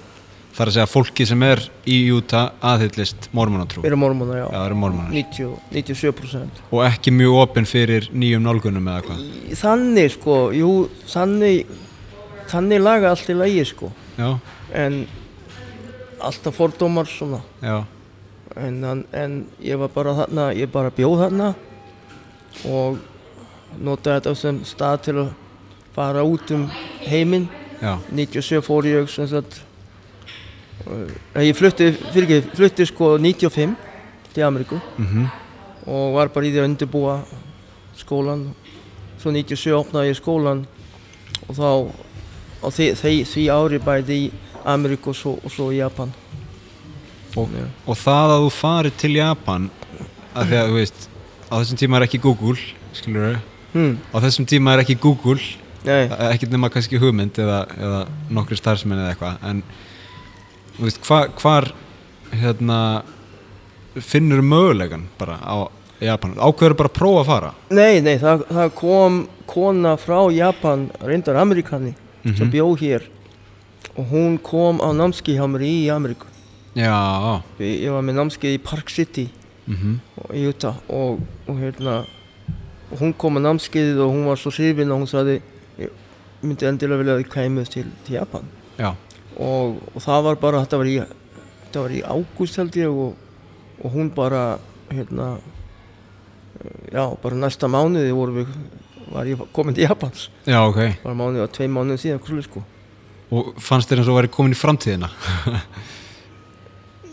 það 0.55 0.61
er 0.65 0.71
að 0.71 0.75
segja 0.75 0.87
fólki 0.91 1.27
sem 1.27 1.43
er 1.47 1.61
í 1.87 1.99
Utah 2.11 2.51
aðhyllist 2.63 3.29
mormonatrú 3.37 3.85
Eru 3.87 3.97
mormona, 3.97 4.39
já. 4.41 4.47
já, 4.51 4.65
eru 4.67 4.75
mormonar 4.75 5.13
90, 5.13 5.53
97%. 5.73 6.63
og 6.73 6.83
ekki 6.87 7.11
mjög 7.15 7.37
opinn 7.43 7.67
fyrir 7.71 8.09
nýjum 8.13 8.43
nálgunum 8.43 8.89
eða 8.91 9.05
hvað 9.07 9.55
Þannig 9.61 10.11
sko, 10.17 10.39
jú, 10.57 10.73
þannig, 11.13 11.67
þannig 12.51 12.83
laga 12.83 13.11
allt 13.15 13.31
í 13.31 13.37
lagi 13.39 13.65
sko. 13.65 13.93
já, 14.19 14.39
En 14.75 15.07
alltaf 16.21 16.55
fordómar 16.55 17.07
svona. 17.07 17.41
en, 18.57 19.05
en 19.13 19.47
ég 19.63 19.79
var 19.79 19.89
bara 19.95 20.15
þarna, 20.15 20.51
ég 20.55 20.71
bara 20.71 20.91
bjóð 20.91 21.19
þarna 21.25 21.55
og 22.67 22.99
notaði 23.79 24.19
þetta 24.21 24.35
sem 24.37 24.59
stað 24.67 25.03
til 25.07 25.15
að 25.23 25.31
fara 25.95 26.25
út 26.25 26.51
um 26.51 26.69
heiminn. 27.07 27.49
já. 27.81 27.99
97 28.13 28.63
fór 28.63 28.87
ég 28.87 29.09
sem 29.09 29.29
sagt 29.29 29.63
uh, 30.87 31.43
ég 31.43 31.57
flutti, 31.57 31.93
fyrir 32.13 32.29
ekki, 32.29 32.57
flutti 32.57 32.87
sko 32.87 33.17
95 33.19 33.77
til 34.33 34.45
Ameríku. 34.45 34.81
Mm 34.99 35.29
og 35.89 36.15
var 36.17 36.31
bara 36.33 36.47
í 36.49 36.53
því 36.53 36.61
að 36.61 36.69
undirbúa 36.69 37.17
skólan 37.99 38.45
svo 39.21 39.33
97 39.33 39.77
opnaði 39.77 40.13
ég 40.13 40.19
skólan 40.19 40.65
og 41.47 41.57
þá 41.57 41.69
á 42.61 42.69
því, 42.69 42.89
því, 43.01 43.15
því 43.29 43.45
ári 43.55 43.81
bæði 43.83 44.19
í 44.27 44.31
Ameríku 44.69 45.13
og 45.13 45.17
svo, 45.17 45.37
og 45.41 45.53
svo 45.53 45.71
í 45.73 45.79
Japan. 45.79 46.11
Og, 47.39 47.49
og 47.89 47.97
það 47.97 48.35
að 48.35 48.43
þú 48.45 48.51
farir 48.53 48.97
til 49.01 49.13
Japan 49.17 49.71
að 50.35 50.51
því 50.51 50.59
að 50.61 50.69
þú 50.69 50.77
veist 50.77 51.07
á 51.49 51.55
þessum 51.55 51.81
tíma 51.81 51.99
er 51.99 52.07
ekki 52.07 52.21
Google 52.23 52.57
skilur 52.95 53.39
hmm. 53.73 53.97
á 54.13 54.17
þessum 54.27 54.49
tíma 54.51 54.75
er 54.75 54.85
ekki 54.85 54.99
Google 55.01 55.39
ekkert 55.85 56.51
nema 56.53 56.69
kannski 56.71 56.99
hugmynd 57.01 57.39
eða, 57.41 57.61
eða 57.79 58.01
nokkri 58.37 58.57
starfsmenn 58.59 58.99
eða 59.01 59.15
eitthvað 59.15 59.45
en 59.51 59.63
veist 60.81 61.01
hva, 61.09 61.23
hvar 61.41 61.71
hérna 62.33 62.81
finnur 64.01 64.43
mögulegan 64.43 65.07
bara 65.19 65.39
á 65.43 65.57
Japan? 66.01 66.35
Ákveður 66.41 66.77
bara 66.79 66.89
að 66.89 66.97
prófa 66.97 67.21
að 67.23 67.27
fara? 67.31 67.51
Nei, 67.77 68.01
nei 68.01 68.17
það, 68.21 68.45
það 68.49 68.71
kom 68.79 69.17
kona 69.51 69.97
frá 70.01 70.21
Japan, 70.33 70.91
reyndar 71.05 71.37
Amerikani 71.37 71.95
sem 72.25 72.47
Mhm. 72.47 72.51
bjó 72.53 72.77
hér. 72.79 73.03
Og 73.97 74.07
hún 74.13 74.39
kom 74.43 74.79
á 74.81 74.89
námski 74.93 75.35
hjá 75.37 75.45
mér 75.51 75.61
í 75.65 75.89
Ameríku. 75.91 76.27
Já. 76.77 77.43
Ég, 77.59 77.83
ég 77.83 77.91
var 77.93 78.03
með 78.03 78.15
námskeið 78.21 78.55
í 78.55 78.63
Park 78.63 78.89
City. 78.91 79.29
Mm 79.67 80.01
í 80.33 80.47
Utah. 80.49 80.75
Og, 80.89 81.21
og 81.49 81.57
hérna 81.59 82.05
og 82.93 82.99
hún 83.01 83.13
kom 83.17 83.37
á 83.37 83.41
námskeiðið 83.41 83.99
og 84.05 84.13
hún 84.15 84.25
var 84.27 84.37
svo 84.37 84.51
hrifin 84.53 84.91
og 84.93 85.01
hún 85.01 85.09
sagði 85.11 85.41
myndi 86.43 86.67
endilega 86.69 87.01
vilja 87.03 87.15
að 87.17 87.23
þið 87.25 87.33
kæmuð 87.35 87.71
til, 87.75 87.87
til 88.07 88.17
Japan. 88.17 88.47
Og, 89.41 89.79
og 89.95 90.03
það 90.05 90.25
var 90.27 90.39
bara, 90.43 90.61
þetta 90.65 90.79
var 90.81 90.89
í 90.91 90.97
þetta 91.01 91.83
var 91.85 91.93
í 91.95 92.01
ágúst 92.03 92.59
held 92.61 92.77
ég 92.81 92.91
og, 92.91 93.15
og 93.81 93.95
hún 93.95 94.11
bara 94.15 94.43
hérna 94.91 95.29
eh, 96.61 96.91
já, 96.97 97.05
bara 97.23 97.39
næsta 97.39 97.71
mánuði 97.71 98.13
voru 98.17 98.41
við 98.41 98.51
var 99.11 99.27
ég 99.31 99.41
komin 99.55 99.75
til 99.75 99.87
Japans. 99.89 100.29
Já 100.47 100.61
ok. 100.67 100.81
Bara 101.05 101.17
mánuði 101.19 101.45
og 101.47 101.53
tvei 101.55 101.69
mánuði 101.71 102.03
síðan 102.05 102.21
hvernig 102.25 102.47
sko. 102.47 102.63
Og 103.31 103.53
fannst 103.63 103.91
þér 103.91 104.03
eins 104.03 104.11
og 104.11 104.19
væri 104.19 104.33
komin 104.35 104.55
í 104.55 104.59
framtíðina? 104.59 105.11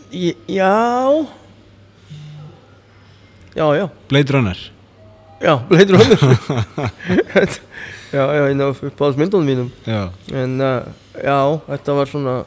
Í- 0.08 0.36
já. 0.50 0.72
Já, 3.54 3.66
já. 3.76 3.86
Blade 4.08 4.32
Runner? 4.32 4.58
Já, 5.42 5.54
Blade 5.68 5.92
Runner 5.94 6.18
já, 8.12 8.34
já, 8.34 8.48
einn 8.48 8.60
af 8.60 8.82
uppáhaldsmyndunum 8.82 9.46
mínum. 9.46 9.70
Já, 9.86 10.10
En 10.32 10.60
uh, 10.60 10.82
já, 11.24 11.60
þetta 11.68 11.94
var 11.94 12.06
svona, 12.06 12.44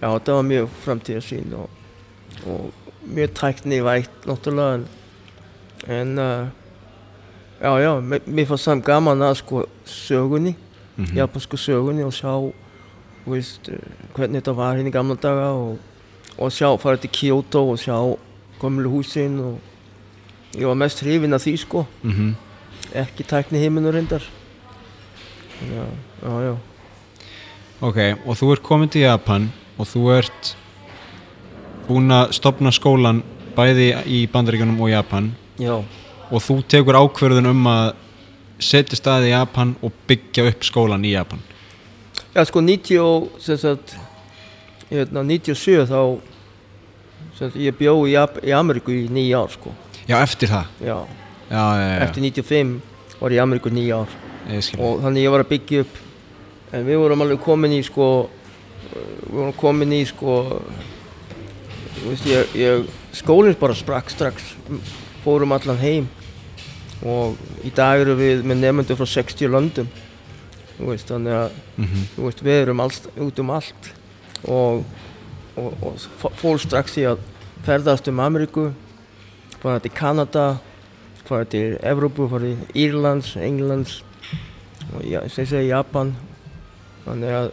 já 0.00 0.08
þetta 0.08 0.32
var 0.32 0.42
mjög 0.42 0.68
framtíðarsýn 0.84 1.54
og, 1.54 1.68
og 2.46 2.72
mjög 3.06 3.34
tækni 3.34 3.80
vægt 3.84 4.26
náttúrulega 4.26 4.74
en, 4.74 4.86
en 5.88 6.18
uh, 6.18 6.48
já, 7.60 7.78
já, 7.80 7.92
mér, 8.00 8.46
fannst 8.46 8.64
samt 8.64 8.84
gaman 8.84 9.22
að 9.22 9.38
sko 9.42 9.64
sögunni, 9.84 10.56
mm 10.96 11.16
japansku 11.16 11.56
sögunni 11.56 12.04
og 12.04 12.12
sjá, 12.12 12.34
veist, 13.26 13.68
uh, 13.68 13.78
hvernig 14.14 14.42
þetta 14.42 14.56
var 14.56 14.76
hérna 14.76 14.92
í 14.92 14.94
gamla 14.94 15.16
daga 15.16 15.50
og, 15.56 15.78
og 16.38 16.52
sjá, 16.52 16.70
fara 16.78 17.00
til 17.00 17.10
Kyoto 17.10 17.70
og 17.72 17.80
sjá 17.80 17.96
gömlu 18.60 18.92
húsin 18.92 19.40
og, 19.40 19.58
ég 20.54 20.66
var 20.66 20.74
mest 20.74 21.02
hrifin 21.02 21.34
af 21.34 21.44
því 21.44 21.56
sko. 21.58 21.86
Mm 22.02 22.34
ekki 22.90 23.22
tækni 23.22 23.60
heiminur 23.62 23.94
reyndar 23.94 24.24
já, 25.68 25.84
já, 26.22 26.34
já. 26.46 26.56
Ok, 27.80 27.98
og 28.26 28.36
þú 28.36 28.52
ert 28.54 28.62
komin 28.66 28.90
til 28.92 29.06
Japan 29.06 29.48
og 29.80 29.88
þú 29.88 30.02
ert 30.18 30.54
búin 31.88 32.12
að 32.12 32.34
stopna 32.36 32.72
skólan 32.74 33.22
bæði 33.56 33.90
í 34.06 34.24
Bandaríkjunum 34.30 34.80
og 34.80 34.92
Japan. 34.92 35.32
Já, 35.60 35.78
og 36.30 36.44
þú 36.44 36.60
tekur 36.70 36.98
ákverðun 37.00 37.50
um 37.50 37.66
að 37.70 37.94
setja 38.60 38.98
staði 38.98 39.30
í 39.30 39.34
Japan 39.34 39.74
og 39.82 39.94
byggja 40.08 40.46
upp 40.50 40.66
skólan 40.68 41.04
í 41.08 41.14
Japan. 41.14 41.40
Já 42.34 42.44
sko 42.46 42.60
90 42.62 43.00
og 43.02 43.40
sem 43.42 43.58
sagt 43.58 43.96
hérna 44.90 45.24
97 45.26 45.88
þá 45.90 46.20
sem 47.34 47.48
sagt 47.48 47.58
ég 47.58 47.74
bjó 47.78 47.96
í, 48.06 48.14
í 48.14 48.52
Ameríku 48.54 48.92
í 48.94 49.08
nýja 49.10 49.40
ár 49.42 49.54
sko. 49.56 49.72
Já, 50.06 50.20
eftir 50.20 50.50
það? 50.52 50.68
Já, 50.84 50.98
Já, 51.50 51.62
já, 51.80 51.86
já, 51.90 52.02
eftir 52.06 52.22
95 52.22 52.76
var 53.20 53.32
ég 53.34 53.40
í 53.40 53.42
Ameríku 53.42 53.72
nýja 53.74 54.04
ár 54.04 54.18
og 54.78 55.02
þannig 55.04 55.24
ég 55.24 55.34
var 55.34 55.44
að 55.44 55.50
byggja 55.52 55.82
upp. 55.84 55.98
En 56.70 56.86
við 56.86 57.00
vorum 57.02 57.24
alveg 57.24 57.42
komin 57.42 57.74
í 57.74 57.80
sko 57.86 58.06
við 58.90 59.34
vorum 59.34 59.56
komin 59.58 59.94
í 59.94 60.00
sko 60.08 60.36
veist 62.04 62.26
ég, 62.30 62.54
ég 62.58 62.88
skólinn 63.16 63.58
bara 63.60 63.76
sprakk 63.76 64.10
strax. 64.12 64.54
Fórum 65.24 65.54
allan 65.56 65.80
heim. 65.80 66.08
Og 67.06 67.38
í 67.64 67.72
dag 67.74 68.02
eru 68.02 68.16
við 68.18 68.44
með 68.44 68.64
nefnendur 68.64 69.00
frá 69.00 69.08
60 69.08 69.52
löndum. 69.52 69.90
Veist 70.80 71.10
þannig 71.10 71.36
að 71.36 71.56
mm 71.76 72.06
þú 72.14 72.26
veist 72.26 72.44
við 72.44 72.62
erum 72.62 72.80
alls, 72.80 73.02
út 73.20 73.38
um 73.40 73.50
allt. 73.56 73.90
Og, 74.48 74.84
og, 75.60 75.84
og 75.84 76.30
fór 76.40 76.60
strax 76.60 76.96
í 77.00 77.04
að 77.08 77.20
ferðast 77.66 78.08
um 78.08 78.22
Ameríku 78.24 78.70
fara 79.60 79.80
til 79.80 79.92
Kanada 79.92 80.60
fara 81.28 81.44
til 81.44 81.76
Evrópu, 81.82 82.28
fara 82.30 82.48
til 82.48 82.58
Írlands, 82.74 83.36
Englands 83.36 84.00
og 84.94 85.04
sem 85.30 85.44
ég 85.44 85.50
segi 85.50 85.70
Japan 85.70 86.14
þannig 87.04 87.36
að 87.36 87.50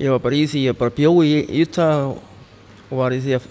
ég 0.00 0.14
var 0.14 0.22
bara 0.24 0.38
í 0.38 0.44
því, 0.48 0.64
ég 0.70 0.78
bara 0.80 0.94
bjó 0.96 1.12
í 1.26 1.32
Utah 1.62 2.06
og, 2.08 2.20
og 2.88 3.02
var 3.02 3.14
í 3.16 3.20
því 3.24 3.36
að 3.38 3.48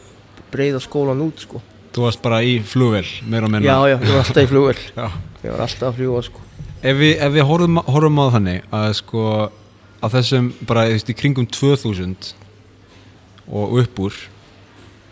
breyða 0.50 0.82
skólan 0.82 1.22
út 1.22 1.44
sko. 1.46 1.62
Þú 1.94 2.06
varst 2.06 2.22
bara 2.26 2.42
í 2.46 2.58
flugvel, 2.66 3.06
meira 3.30 3.48
og 3.48 3.54
menna 3.54 3.70
já, 3.70 3.78
já, 3.92 3.98
ég 3.98 4.12
var 4.14 4.24
alltaf 4.24 4.44
í 4.44 4.50
flugvel 4.54 4.78
ég 4.80 5.54
var 5.54 5.64
alltaf 5.66 5.88
að 5.92 6.00
fljúa 6.00 6.26
sko. 6.26 6.46
Ef 6.80 7.00
við, 7.00 7.14
ef 7.20 7.34
við 7.36 7.48
horfum, 7.50 7.82
horfum 7.90 8.22
á 8.24 8.26
þannig 8.38 8.76
að 8.80 8.92
sko 9.02 9.24
að 10.00 10.16
þessum 10.16 10.52
bara 10.68 10.86
þú 10.88 10.96
veist, 10.96 11.12
í 11.12 11.18
kringum 11.18 11.48
2000 11.52 12.34
og 13.50 13.80
upp 13.82 14.04
úr 14.06 14.20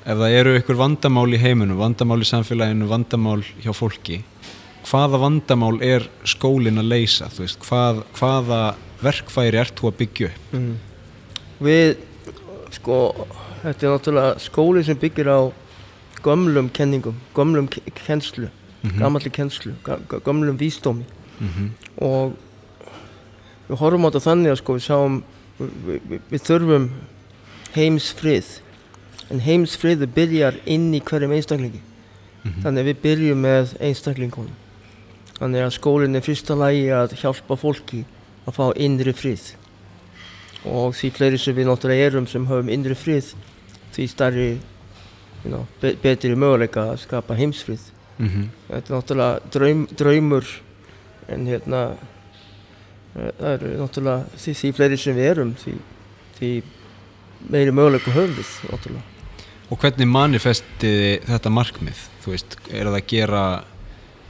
ef 0.07 0.15
það 0.21 0.35
eru 0.39 0.53
ykkur 0.61 0.79
vandamál 0.79 1.27
í 1.35 1.41
heiminum 1.41 1.79
vandamál 1.81 2.21
í 2.23 2.27
samfélaginu, 2.29 2.87
vandamál 2.87 3.41
hjá 3.63 3.73
fólki 3.75 4.21
hvaða 4.87 5.19
vandamál 5.19 5.77
er 5.83 6.05
skólinn 6.23 6.79
að 6.79 6.87
leysa 6.93 7.27
veist, 7.37 7.59
hvað, 7.65 8.03
hvaða 8.17 8.59
verkfæri 9.03 9.59
ert 9.59 9.75
þú 9.79 9.89
að 9.91 9.97
byggja 10.01 10.29
upp 10.31 10.53
mm. 10.53 10.75
Við, 11.59 11.95
sko, 12.77 12.97
þetta 13.63 13.87
er 13.87 13.93
náttúrulega 13.95 14.39
skóli 14.39 14.83
sem 14.85 14.97
byggir 15.01 15.27
á 15.33 15.39
gömlum 16.23 16.67
kenningum, 16.73 17.15
gömlum 17.35 17.67
ke- 17.69 17.81
kennslu, 18.05 18.49
Mhm. 18.83 18.99
gamalli 18.99 19.29
kennslu, 19.33 19.73
ga- 19.83 19.97
ga- 20.07 20.19
gömlum 20.21 20.57
vísdómi 20.57 21.05
mm 21.41 21.71
og 22.01 22.35
við 23.69 23.77
horfum 23.81 24.05
á 24.05 24.09
þetta 24.11 24.21
þannig 24.29 24.51
að 24.53 24.57
sko 24.61 24.73
við 24.77 24.85
sáum, 24.85 25.23
við, 25.59 25.99
við, 26.09 26.21
við 26.31 26.41
þurfum 26.47 26.89
heimsfrið, 27.75 28.45
en 29.31 29.39
heimsfriðu 29.43 30.07
byrjar 30.13 30.59
inn 30.65 30.93
í 30.93 31.01
hverjum 31.01 31.33
einstaklingi, 31.35 31.81
Mhm. 32.45 32.61
þannig 32.63 32.83
að 32.83 32.89
við 32.93 33.01
byrjum 33.03 33.41
með 33.43 33.73
einstaklingunum. 33.81 34.55
Þannig 35.37 35.65
að 35.67 35.75
skólinn 35.75 36.17
er 36.17 36.25
fyrsta 36.25 36.55
lagi 36.57 36.87
að 36.93 37.13
hjálpa 37.21 37.57
fólki 37.59 38.03
að 38.47 38.55
fá 38.57 38.65
innri 38.75 39.13
frið. 39.13 39.51
Og 40.67 40.95
því 40.97 41.11
fleiri 41.13 41.39
sem 41.41 41.55
við 41.55 41.69
náttúrulega 41.69 42.09
erum 42.09 42.27
sem 42.27 42.47
höfum 42.49 42.71
innri 42.73 42.97
frið 42.97 43.35
því 43.95 44.07
starri 44.09 44.49
you 45.43 45.51
know, 45.51 45.67
be 45.81 45.93
betri 46.01 46.35
möguleika 46.35 46.91
að 46.93 47.03
skapa 47.05 47.37
heimsfrið. 47.37 47.91
-hmm. 48.17 48.47
þetta 48.67 48.93
er 48.93 48.97
náttúrulega 48.97 49.39
draum, 49.53 49.87
draumur 49.97 50.45
en 51.27 51.45
hérna 51.47 51.81
eh, 53.15 53.31
það 53.39 53.51
eru 53.53 53.73
náttúrulega 53.81 54.25
því, 54.37 54.53
því 54.61 54.71
fleiri 54.73 54.97
sem 54.97 55.15
við 55.15 55.29
erum 55.31 55.53
því, 55.61 55.75
því 56.39 56.51
meiri 57.49 57.71
möguleika 57.71 58.11
höfum 58.11 58.35
við 58.39 58.51
náttúrulega. 58.71 59.05
Og 59.67 59.79
hvernig 59.81 60.07
manifestiði 60.07 61.17
þetta 61.27 61.49
markmið? 61.51 62.03
Þú 62.23 62.31
veist, 62.31 62.55
er 62.71 62.87
það 62.87 62.95
að 62.95 63.09
gera 63.11 63.41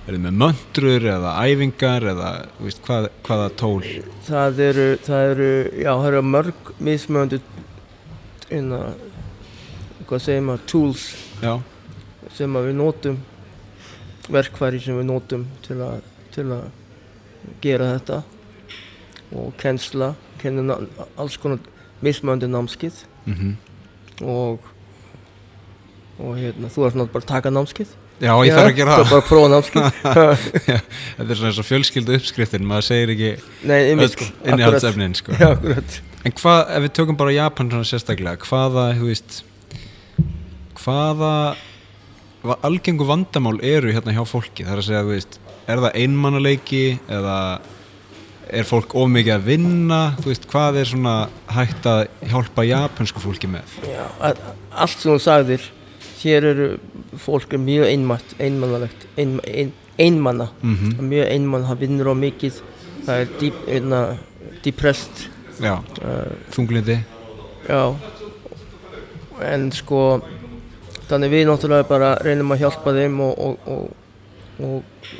er 0.07 0.15
það 0.15 0.23
með 0.23 0.35
möntrur 0.41 1.05
eða 1.11 1.31
æfingar 1.43 2.05
eða 2.13 2.29
veist, 2.61 2.79
hvað, 2.85 3.09
hvaða 3.27 3.47
tól? 3.59 3.81
Það 4.27 4.61
eru, 4.67 4.85
það 5.03 5.31
eru, 5.33 5.49
já 5.83 5.89
það 5.91 6.07
eru 6.11 6.21
mörg 6.23 6.71
mismöndu 6.87 7.39
inna, 8.55 8.79
hvað 10.07 10.23
segir 10.23 10.45
maður, 10.47 10.63
tools 10.71 11.07
já, 11.43 11.53
sem 12.37 12.55
við 12.55 12.77
notum 12.79 13.19
verkfæri 14.31 14.79
sem 14.83 14.95
við 14.99 15.09
notum 15.09 15.45
til 15.67 15.79
að, 15.83 15.99
til 16.35 16.47
að 16.55 16.65
gera 17.63 17.91
þetta 17.97 18.21
og 19.37 19.53
kennsla 19.59 20.13
kenna 20.39 20.79
alls 21.19 21.35
konar 21.41 21.59
mismöndu 22.03 22.47
námskið 22.51 23.03
mm 23.27 23.55
og 24.17 24.63
og 26.17 26.31
hérna, 26.33 26.71
þú 26.73 26.87
ert 26.87 26.95
náttúrulega 26.97 27.13
bara 27.13 27.21
að 27.21 27.29
taka 27.29 27.49
námskið 27.53 27.89
já 28.21 28.32
ég 28.47 28.56
þarf 28.58 28.69
að 28.71 28.77
gera 28.80 28.95
það. 28.97 29.10
bara 29.12 29.21
að 29.21 29.27
prófa 29.30 29.49
námskið 29.53 29.84
þetta 31.17 31.27
er 31.27 31.38
svona 31.38 31.49
eins 31.51 31.62
og 31.62 31.67
fjölskyldu 31.67 32.15
uppskriftin 32.17 32.65
maður 32.67 32.88
segir 32.89 33.13
ekki 33.13 33.32
nei, 33.69 33.80
öll 33.93 34.10
sko. 34.13 34.30
innihaldsefnin 34.47 35.13
sko. 35.19 35.36
já, 35.38 35.51
akkurat. 35.53 35.99
En 36.25 36.34
hvað, 36.36 36.62
ef 36.75 36.86
við 36.88 36.93
tökum 36.97 37.17
bara 37.19 37.36
Japan 37.36 37.69
svona 37.71 37.88
sérstaklega 37.88 38.41
hvaða, 38.49 38.88
þú 38.97 39.12
veist 39.12 39.38
hvaða 40.82 41.32
va- 42.47 42.60
algengu 42.67 43.06
vandamál 43.08 43.60
eru 43.63 43.93
hérna 43.93 44.15
hjá 44.15 44.23
fólki? 44.27 44.65
Það 44.65 44.73
er 44.75 44.82
að 44.82 44.88
segja, 44.89 45.03
þú 45.06 45.13
veist, 45.15 45.39
er 45.67 45.82
það 45.86 45.97
einmannaleiki 46.01 46.84
eða 47.08 47.38
er 48.47 48.63
fólk 48.67 48.93
of 48.95 49.10
mikið 49.12 49.34
að 49.38 49.47
vinna? 49.49 50.01
Þú 50.21 50.30
veist, 50.32 50.45
hvað 50.51 50.77
er 50.82 50.88
svona 50.91 51.15
hægt 51.51 51.88
að 51.91 52.03
hjálpa 52.32 52.63
japansku 52.67 53.23
fólki 53.23 53.49
með? 53.51 53.73
Já, 53.88 54.06
allt 54.23 54.97
sem 55.01 55.12
þú 55.12 55.17
sagðir 55.23 55.65
hér 56.23 56.47
eru 56.51 56.69
fólk 57.17 57.53
er 57.53 57.62
mjög 57.62 57.89
einmatt 57.91 58.36
einmannalegt 58.39 59.08
ein, 59.17 59.39
ein, 59.45 59.73
einmanna. 59.97 60.49
Mm 60.62 60.97
mjög 61.10 61.32
einmann, 61.32 61.67
það 61.67 61.84
vinnur 61.84 62.12
á 62.12 62.15
mikið. 62.17 62.62
Það 63.06 63.21
er 63.21 63.30
deep, 63.39 63.60
einna, 63.67 64.01
depressed 64.63 65.27
já, 65.62 65.77
uh, 66.03 66.34
þunglindi. 66.51 66.97
Já. 67.67 67.95
En 69.47 69.71
sko 69.71 70.01
þannig 71.08 71.32
við 71.32 71.47
náttúrulega 71.47 71.88
bara 71.88 72.15
reynum 72.25 72.51
að 72.51 72.65
hjálpa 72.65 72.93
þeim 72.97 73.21
og, 73.23 73.39
og, 73.39 73.67
og, 73.67 74.63
og 74.67 75.12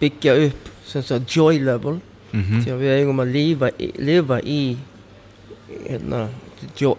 byggja 0.00 0.36
upp 0.46 0.72
sagt 0.86 1.36
joy 1.36 1.60
level. 1.64 2.00
Mm 2.32 2.62
því 2.62 2.72
að 2.72 2.82
við 2.82 2.94
eigum 2.98 3.22
að 3.22 3.32
lifa, 3.32 3.68
lifa 4.02 4.40
í 4.42 4.60
hérna 5.86 6.26
joy, 6.76 6.96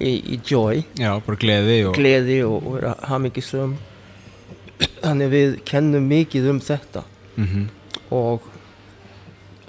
í, 0.00 0.12
í 0.34 0.38
joy 0.42 0.82
já, 0.98 1.12
bara 1.24 1.38
gleði 1.38 1.80
og 1.88 1.98
gleði 1.98 2.38
og, 2.46 2.56
og 2.60 2.78
vera 2.78 2.94
hamingisum 3.10 3.76
þannig 5.04 5.32
við 5.32 5.56
kennum 5.68 6.06
mikið 6.10 6.50
um 6.54 6.60
þetta. 6.64 7.04
Mm 7.38 7.64
og 8.14 8.44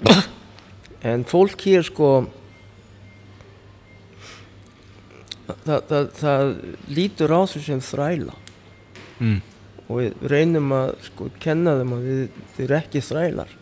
en 1.10 1.24
fólk 1.26 1.62
hér 1.66 1.84
sko 1.86 2.10
það, 5.64 5.80
það, 5.88 6.08
það 6.20 6.52
lítur 6.98 7.32
á 7.32 7.40
sig 7.48 7.64
sem 7.64 7.80
þræla. 7.82 8.36
Mm. 9.16 9.38
og 9.86 10.00
við 10.02 10.24
reynum 10.28 10.72
að 10.76 10.90
sko 11.06 11.30
kenna 11.40 11.78
þeim 11.78 11.92
að 11.96 12.08
við, 12.10 12.40
erum 12.66 12.80
ekki 12.82 13.02
þrælar. 13.06 13.54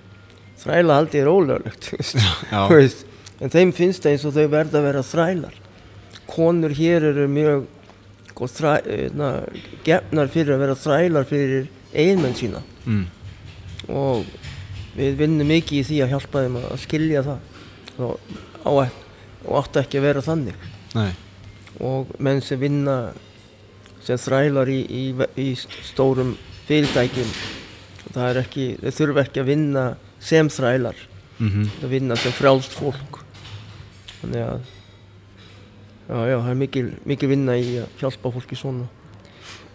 Þræla 0.64 0.96
aldrei 0.98 1.20
er 1.20 1.30
ólöglegt 1.30 1.90
en 3.44 3.52
þeim 3.52 3.72
finnst 3.76 4.02
það 4.02 4.14
eins 4.14 4.24
og 4.26 4.34
þau 4.34 4.46
verða 4.48 4.80
að 4.80 4.86
vera 4.88 5.04
þrælar 5.06 5.60
konur 6.30 6.74
hér 6.74 7.08
eru 7.10 7.26
mjög 7.30 7.66
sko, 8.30 8.48
þræ, 8.50 8.72
na, 9.14 9.30
gefnar 9.86 10.32
fyrir 10.32 10.56
að 10.56 10.64
vera 10.64 10.78
þrælar 10.78 11.28
fyrir 11.28 11.68
eiginmenn 11.94 12.38
sína. 12.38 12.62
Mm. 12.84 13.04
og 13.88 14.24
við 14.94 15.16
vinnum 15.18 15.48
mikið 15.48 15.78
í 15.78 15.84
því 15.88 15.98
að 16.04 16.10
hjálpa 16.14 16.42
þeim 16.44 16.56
að 16.60 16.78
skilja 16.82 17.22
það. 17.24 17.50
Og, 18.04 18.32
á, 18.64 18.70
og 19.44 19.58
áttu 19.60 19.80
ekki 19.80 20.00
að 20.00 20.06
vera 20.08 20.24
þannig. 20.24 20.66
Nei, 20.94 21.10
og 21.82 22.10
menn 22.22 22.42
sem 22.44 22.60
vinna 22.60 22.96
sem 24.04 24.20
þrælar 24.20 24.70
í, 24.70 24.80
í, 24.84 25.04
í 25.40 25.48
stórum 25.58 26.34
fyrirtækjum 26.68 27.30
það 28.14 28.28
er 28.28 28.40
ekki, 28.42 28.66
þau 28.80 28.96
þurfa 28.98 29.24
ekki 29.24 29.42
að 29.42 29.50
vinna 29.50 29.84
sem 30.22 30.50
þrælar, 30.52 31.02
mm 31.38 31.68
þau 31.80 31.88
vinna 31.90 32.18
sem 32.20 32.34
frjálst 32.34 32.76
fólk. 32.76 33.20
Þannig 34.20 34.44
að 34.46 34.72
já, 36.08 36.18
já, 36.30 36.36
það 36.40 36.50
er 36.50 36.58
mikil, 36.60 36.86
mikil 37.08 37.28
vinna 37.30 37.56
í 37.60 37.78
að 37.82 38.00
hjálpa 38.02 38.32
fólki 38.34 38.56
svona. 38.58 38.86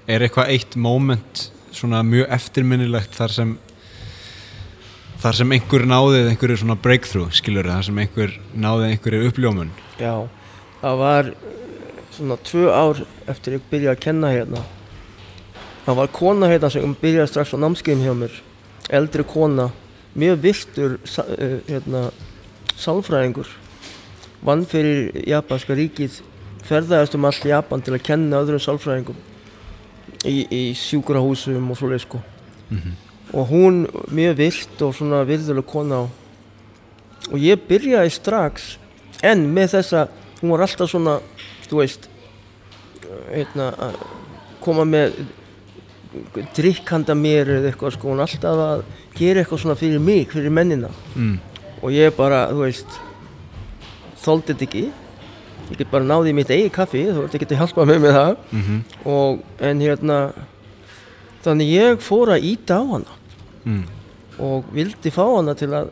Er 0.09 0.25
eitthvað 0.25 0.51
eitt 0.55 0.75
moment 0.79 1.49
svona 1.75 2.01
mjög 2.03 2.29
eftirminnilegt 2.33 3.13
þar 3.17 3.33
sem 3.35 3.57
þar 5.19 5.35
sem 5.41 5.51
einhver 5.57 5.83
náðið 5.89 6.29
einhverju 6.31 6.57
svona 6.63 6.77
breakthrough 6.79 7.31
skilur 7.35 7.67
þar 7.69 7.85
sem 7.89 7.97
einhver 8.01 8.33
náðið 8.55 8.93
einhverju 8.93 9.29
uppljómun? 9.29 9.71
Já, 9.99 10.13
það 10.81 10.99
var 11.03 11.31
eh, 11.33 12.03
svona 12.15 12.37
tvö 12.49 12.65
ár 12.71 13.01
eftir 13.29 13.57
ég 13.59 13.65
byrjaði 13.71 13.93
að 13.97 14.03
kenna 14.07 14.31
hérna. 14.33 14.63
Það 15.85 15.99
var 16.01 16.11
kona 16.15 16.49
hérna 16.51 16.69
sem 16.73 16.95
byrjaði 17.01 17.31
strax 17.33 17.53
á 17.53 17.57
námskeiðum 17.61 18.05
hjá 18.07 18.15
mér 18.23 18.39
eldri 18.89 19.23
kona, 19.29 19.67
mjög 20.17 20.39
virtur 20.41 20.95
sa- 21.05 21.27
eh, 21.37 21.59
hérna, 21.69 22.07
sálfræðingur 22.79 23.49
vann 24.45 24.65
fyrir 24.69 25.11
japanska 25.27 25.75
ríkið 25.77 26.21
ferðaðist 26.67 27.15
um 27.17 27.27
allt 27.27 27.45
Japan 27.47 27.83
til 27.83 27.95
að 27.95 28.05
kenna 28.05 28.41
öðrum 28.43 28.61
sálfræðingum 28.63 29.17
í, 30.27 30.45
í 30.51 30.61
sjúkrahúsum 30.77 31.71
og 31.71 31.79
svoleið 31.79 32.03
sko. 32.05 32.21
Og 33.33 33.51
hún 33.51 33.83
mjög 34.13 34.37
virt 34.39 34.83
og 34.85 34.95
svona 34.97 35.23
virðuleg 35.27 35.67
kona 35.69 36.03
og, 36.05 36.13
og 37.31 37.37
ég 37.41 37.61
byrjaði 37.69 38.13
strax 38.13 38.71
en 39.25 39.47
með 39.53 39.75
þessa 39.77 40.07
hún 40.39 40.53
var 40.53 40.65
alltaf 40.65 40.91
svona 40.91 41.19
þú 41.67 41.81
veist 41.81 42.07
hérna, 43.29 43.73
að 43.73 43.99
koma 44.63 44.85
með 44.87 45.19
drikk 46.57 46.89
handa 46.89 47.13
mér 47.17 47.51
eða 47.59 47.69
eitthvað 47.69 47.95
sko. 47.95 48.09
Hún 48.09 48.23
alltaf 48.23 48.63
að 48.63 48.87
gera 49.17 49.43
eitthvað 49.43 49.63
svona 49.63 49.77
fyrir 49.79 50.01
mig, 50.01 50.31
fyrir 50.31 50.53
mennina. 50.53 50.89
Mm. 51.15 51.37
og 51.79 51.93
ég 51.95 52.11
bara, 52.15 52.49
þú 52.51 52.65
veist 52.65 52.97
þóldi 54.29 54.53
þetta 54.53 54.67
ekki. 54.69 54.83
Ég 55.69 55.77
get 55.83 55.91
bara 55.91 56.07
náði 56.07 56.31
í 56.31 56.35
mitt 56.39 56.49
eigi 56.53 56.69
kaffi 56.73 57.03
þú 57.09 57.25
veist, 57.25 57.35
ég 57.35 57.43
geti 57.43 57.57
hjálpað 57.59 57.89
mér 57.91 57.99
með 58.05 58.15
það. 58.19 58.31
Mm 58.55 58.79
og 59.05 59.43
en 59.69 59.81
hérna 59.83 60.17
þannig 61.43 61.69
ég 61.75 62.01
fór 62.03 62.31
að 62.35 62.45
íta 62.53 62.79
á 62.79 62.83
hana. 62.93 63.15
Mm. 63.65 63.83
og 64.39 64.69
vildi 64.71 65.11
fá 65.11 65.23
hana 65.35 65.53
til 65.59 65.67
að 65.75 65.89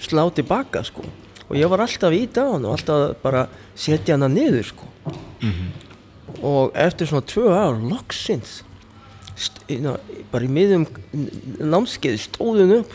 slá 0.00 0.22
tilbaka 0.34 0.80
sko. 0.88 1.02
Og 1.50 1.56
ég 1.60 1.68
var 1.70 1.82
alltaf 1.84 2.08
að 2.10 2.16
íta 2.22 2.46
á 2.48 2.52
hana 2.56 2.70
og 2.70 2.78
alltaf 2.78 3.02
að 3.04 3.14
bara 3.22 3.42
setja 3.76 4.16
hana 4.16 4.28
niður 4.32 4.64
sko. 4.72 4.86
Mhm. 5.42 5.66
og 6.42 6.72
eftir 6.74 7.06
svona 7.06 7.22
tvö 7.24 7.48
ár 7.54 7.76
loksins 7.90 8.62
st- 9.36 9.62
hérna, 9.68 9.92
bara 10.32 10.44
í 10.44 10.48
miðum 10.50 10.82
námskeið 11.60 12.18
stóð 12.26 12.58
hún 12.60 12.72
upp 12.80 12.92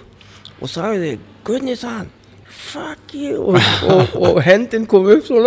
og 0.61 0.69
sagði 0.69 1.17
Gunni 1.47 1.75
sann 1.79 2.09
fuck 2.51 3.13
you. 3.15 3.47
Og, 3.51 3.57
og, 3.87 4.15
og 4.21 4.41
hendin 4.45 4.85
kom 4.89 5.07
upp 5.11 5.23
sko, 5.25 5.39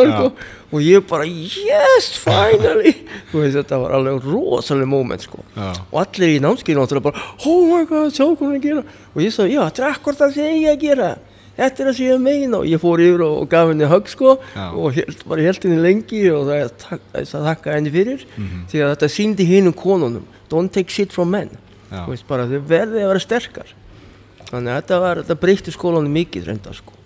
og 0.74 0.80
ég 0.82 1.04
bara 1.06 1.26
yes 1.28 2.08
finally. 2.18 2.94
Og 3.32 3.46
þetta 3.54 3.78
var 3.82 3.94
alveg 3.98 4.24
rosalega 4.26 4.88
moment 4.90 5.22
sko. 5.26 5.44
Og 5.90 6.00
allir 6.02 6.36
í 6.36 6.40
námskeiðinu 6.42 6.82
náttúrulega 6.82 7.06
bara 7.10 7.22
oh 7.46 7.68
my 7.70 7.84
god, 7.88 8.10
sjá 8.14 8.24
hvað 8.26 8.42
hún 8.42 8.56
er 8.56 8.58
að 8.58 8.66
gera. 8.68 8.84
Og 9.14 9.22
ég 9.22 9.34
sagði, 9.36 9.56
já, 9.56 9.62
þetta 9.68 9.84
er 9.84 9.88
akkur 9.92 10.18
það 10.18 10.36
sem 10.38 10.50
ég 10.50 10.66
er 10.66 10.74
að 10.74 10.84
gera. 10.84 11.10
Þetta 11.54 11.82
er 11.84 11.86
það 11.88 11.96
sem 11.98 12.06
ég 12.06 12.10
er 12.10 12.18
að 12.18 12.24
meina. 12.24 12.58
Og 12.58 12.66
ég 12.66 12.82
fór 12.82 13.02
yfir 13.04 13.26
og, 13.28 13.36
og 13.44 13.50
gaf 13.52 13.70
henni 13.70 13.90
högg 13.90 14.10
sko 14.10 14.32
Já. 14.56 14.64
og 14.72 14.96
held, 14.96 15.20
bara 15.30 15.46
held 15.46 15.68
henni 15.68 15.82
lengi 15.84 16.24
og 16.34 16.48
það 16.50 17.46
þakka 17.50 17.76
henni 17.76 17.94
fyrir. 17.94 18.26
Mhm. 18.34 18.64
því 18.72 18.82
að 18.82 18.96
þetta 18.96 19.12
síndi 19.14 19.46
hinum 19.52 19.76
konunum 19.78 20.26
don't 20.50 20.74
take 20.74 20.90
shit 20.90 21.14
from 21.14 21.30
men. 21.30 21.52
Veist, 22.08 22.26
bara, 22.26 22.48
þau 22.50 22.58
verði 22.66 23.04
að 23.04 23.10
vera 23.12 23.22
sterkar 23.22 23.74
þannig 24.58 24.74
að 24.74 24.78
þetta, 24.82 25.00
var, 25.04 25.22
þetta 25.22 25.40
breytti 25.42 25.74
skólanum 25.74 26.14
mikið 26.14 26.50
reynda 26.50 26.74
sko. 26.76 27.00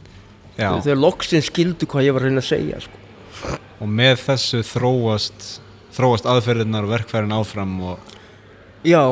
Þau, 0.58 0.94
loksinn 0.98 1.44
skildu 1.44 1.86
hvað 1.88 2.08
ég 2.08 2.16
var 2.16 2.24
að 2.24 2.30
reyna 2.30 2.42
að 2.42 2.50
segja 2.50 2.82
sko. 2.82 3.56
Og 3.78 3.90
með 3.94 4.16
þessu 4.24 4.62
þróast 4.66 5.48
þróast 5.98 6.28
aðferðirnar 6.30 6.86
og 6.86 6.92
verkfærin 6.92 7.34
áfram 7.34 7.74
og, 7.90 8.14
já, 8.86 9.02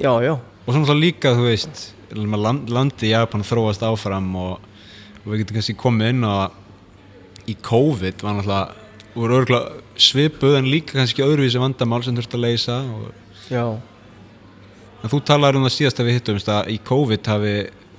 já, 0.00 0.12
já. 0.24 0.34
Og 0.62 0.74
svona 0.74 0.96
líka 0.96 1.34
þú 1.36 1.48
veist 1.48 1.84
land, 2.14 2.70
landi 2.72 3.10
í 3.10 3.12
Japan 3.12 3.44
þróast 3.44 3.84
áfram 3.84 4.30
og, 4.40 4.66
og 5.22 5.30
við 5.32 5.42
getum 5.42 5.58
kannski 5.58 5.78
komið 5.78 6.12
inn 6.14 6.26
að 6.28 6.58
í 7.52 7.56
COVID 7.68 8.22
var 8.24 8.38
náttúrulega 8.38 9.62
svipuð 10.00 10.56
en 10.60 10.70
líka 10.72 10.96
kannski 10.96 11.24
öðruvísi 11.24 11.60
vandamál 11.60 12.00
sem 12.04 12.16
þurfti 12.16 12.38
að 12.38 12.44
leysa 12.46 12.78
og, 12.86 13.08
já, 13.52 13.64
en 15.02 15.12
þú 15.12 15.22
talaður 15.26 15.60
um 15.60 15.66
það 15.66 15.76
síðast 15.76 16.00
að 16.00 16.08
við 16.08 16.18
hittumst 16.20 16.50
að 16.52 16.72
í 16.72 16.80
COVID 16.86 17.30
hafi 17.32 17.54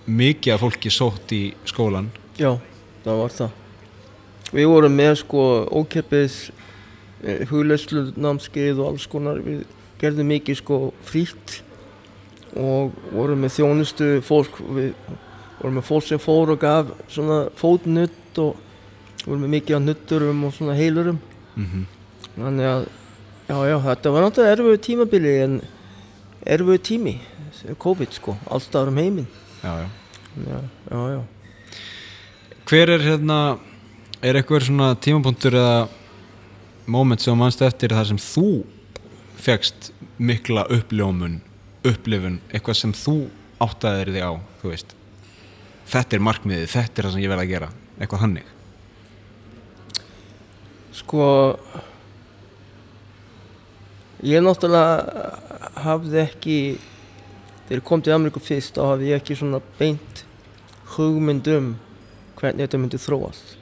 mikið 0.07 0.55
af 0.55 0.63
fólki 0.63 0.91
sótt 0.91 1.31
í 1.35 1.43
skólan 1.67 2.09
Já, 2.39 2.55
það 3.03 3.19
var 3.19 3.33
það. 3.35 3.59
Við 4.53 4.67
vorum 4.69 4.95
með 4.97 5.11
sko 5.21 5.43
ókeppis 5.69 6.37
hugleyslu 7.49 8.07
námskeið 8.19 8.81
og 8.81 8.93
alls 8.93 9.05
konar. 9.09 9.41
Við 9.43 9.63
gerðum 10.01 10.31
mikið 10.33 10.59
sko 10.59 10.79
frítt 11.05 11.59
og 12.57 12.93
vorum 13.13 13.45
með 13.45 13.55
þjónustu 13.59 14.09
fólk. 14.25 14.57
Við 14.75 14.91
vorum 15.59 15.77
með 15.79 15.87
fólk 15.89 16.07
sem 16.09 16.21
fór 16.21 16.53
og 16.55 16.61
gaf 16.61 16.89
svona 17.13 17.43
fótnutt 17.59 18.41
og 18.41 18.57
vorum 19.27 19.45
með 19.45 19.55
mikið 19.59 19.77
af 19.77 19.85
nutturum 19.87 20.43
og 20.47 20.57
svona 20.57 20.77
heilurum. 20.77 21.21
mm 21.55 21.89
Þannig 22.33 22.65
að, 22.65 22.85
já, 23.45 23.57
já, 23.69 23.75
þetta 23.83 24.11
var 24.11 24.23
náttúrulega 24.23 24.53
erfiðu 24.55 24.77
tímabili 24.81 25.33
en 25.43 25.51
erfiðu 26.45 26.82
tími, 26.84 27.17
COVID 27.79 28.15
sko, 28.15 28.38
allstaðar 28.51 28.91
um 28.91 28.97
heiminn. 29.01 29.27
já, 29.63 29.73
já. 29.84 29.89
Já, 30.34 30.60
já, 30.89 31.01
já. 31.13 31.21
Hver 32.65 32.89
er 32.89 33.03
hérna 33.06 33.39
er 34.23 34.39
eitthvað 34.39 34.65
svona 34.65 34.93
tímapunktur 34.97 35.53
eða 35.60 35.88
moment 36.89 37.21
sem 37.21 37.38
manst 37.38 37.62
eftir 37.62 37.93
þar 37.93 38.10
sem 38.10 38.19
þú 38.21 38.47
fegst 39.43 39.91
mikla 40.17 40.65
uppljómun 40.71 41.41
upplifun, 41.84 42.39
eitthvað 42.51 42.79
sem 42.79 42.93
þú 42.95 43.15
áttaðir 43.63 44.13
þig 44.15 44.25
á, 44.25 44.34
þú 44.62 44.71
veist 44.71 44.93
þetta 45.91 46.17
er 46.17 46.23
markmiðið, 46.23 46.69
þetta 46.71 47.01
er 47.01 47.08
það 47.08 47.15
sem 47.15 47.23
ég 47.23 47.34
vel 47.34 47.39
að 47.43 47.51
gera 47.51 47.71
eitthvað 47.99 48.23
hannig 48.25 48.51
Sko 50.93 51.23
ég 54.23 54.43
náttúrulega 54.43 55.39
hafði 55.83 56.21
ekki 56.23 56.57
þegar 57.67 57.79
ég 57.79 57.88
kom 57.88 58.03
til 58.03 58.13
Ameríku 58.15 58.41
fyrst 58.43 58.77
þá 58.77 58.86
hafði 58.93 59.09
ég 59.12 59.19
ekki 59.19 59.38
svona 59.39 59.59
beint 59.79 60.23
hugmynd 60.95 61.49
um 61.51 61.73
hvernig 62.39 62.65
þetta 62.65 62.79
myndi 62.79 62.99
þróast. 63.01 63.53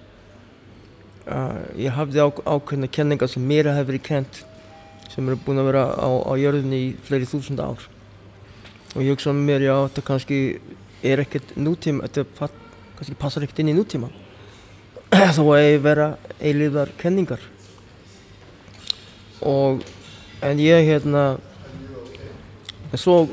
Uh, 1.21 1.61
ég 1.77 1.93
hafði 1.93 2.23
á, 2.25 2.27
ákveðna 2.29 2.89
kenningar 2.91 3.29
sem 3.29 3.43
mér 3.45 3.69
hefur 3.71 3.91
verið 3.91 4.05
kent 4.07 4.41
sem 5.11 5.27
eru 5.27 5.37
búin 5.45 5.61
að 5.61 5.69
vera 5.69 5.83
á, 5.93 6.09
á 6.09 6.33
jörðinni 6.39 6.79
í 6.81 6.89
fleiri 7.05 7.29
þúsund 7.29 7.61
ár. 7.61 7.85
Og 8.95 9.05
ég 9.05 9.13
hugsa 9.13 9.33
með 9.33 9.47
mér 9.47 9.65
já 9.67 9.75
þetta 9.75 10.03
kannski 10.09 10.41
er 11.05 11.21
ekkert 11.23 11.55
nútíma 11.57 12.09
þetta 12.09 12.49
kannski 12.97 13.17
passar 13.21 13.45
ekkert 13.45 13.63
inn 13.63 13.71
í 13.73 13.77
nútíma. 13.77 14.11
Þó 15.37 15.43
að 15.53 15.63
ég 15.63 15.81
vera 15.85 16.11
eilíðar 16.39 16.93
kenningar 17.01 17.41
og 19.41 19.81
en 20.41 20.61
ég 20.61 20.87
hérna 20.89 21.25
en 22.91 22.99
svo 22.99 23.25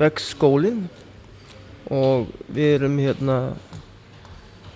vex 0.00 0.30
skólinn 0.34 0.88
og 1.90 2.30
við 2.48 2.76
erum 2.78 2.98
hérna 3.02 3.38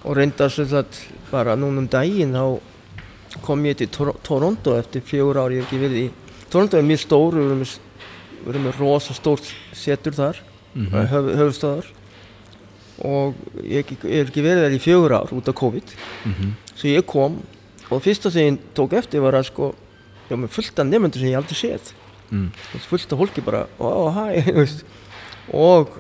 og 0.05 0.17
reyndar 0.19 0.53
sem 0.53 0.69
sagt 0.69 1.05
bara 1.31 1.57
núna 1.57 1.85
um 1.85 1.91
daginn 1.91 2.35
þá 2.37 3.41
kom 3.43 3.65
ég 3.67 3.79
til 3.79 3.91
Tor 3.91 4.15
Toronto 4.23 4.77
eftir 4.79 5.03
fjögur 5.03 5.43
ár 5.43 5.55
ég 5.55 5.65
hef 5.65 5.71
ekki 5.71 5.83
verið 5.83 6.03
í 6.05 6.09
Toronto 6.51 6.79
er 6.79 6.87
mjög 6.87 7.05
stór 7.07 7.39
við 7.39 7.47
erum 7.51 7.65
við 7.65 8.51
erum 8.53 8.69
með 8.69 8.81
rosa 8.83 9.15
stórt 9.17 9.55
setur 9.73 10.15
þar 10.15 10.41
mm 10.41 10.55
mm. 10.75 11.07
höf, 11.11 11.31
höfustöðar 11.39 11.91
og 13.05 13.35
ég 13.63 13.83
hef 13.83 13.85
ekki, 13.85 13.97
ég 14.09 14.23
hef 14.23 14.31
ekki 14.31 14.45
verið 14.45 14.67
þar 14.67 14.77
í 14.77 14.83
fjögur 14.83 15.17
ár 15.17 15.33
út 15.35 15.49
af 15.51 15.57
COVID. 15.59 15.95
Svo 16.75 16.91
ég 16.91 17.07
kom 17.11 17.41
og 17.91 18.03
fyrsta 18.05 18.31
sem 18.33 18.53
ég 18.53 18.61
tók 18.77 18.95
eftir 18.99 19.25
var 19.25 19.39
að 19.39 19.49
sko 19.51 19.73
var 20.31 20.41
með 20.45 20.53
fullt 20.57 20.79
af 20.81 20.87
nefnendur 20.89 21.21
sem 21.21 21.31
ég 21.33 21.39
aldrei 21.41 21.59
séð 21.59 21.93
mm. 22.31 22.49
Fullt 22.89 23.13
af 23.13 23.19
fólki 23.21 23.45
bara 23.45 23.67
veist. 24.59 24.85
og 25.53 25.91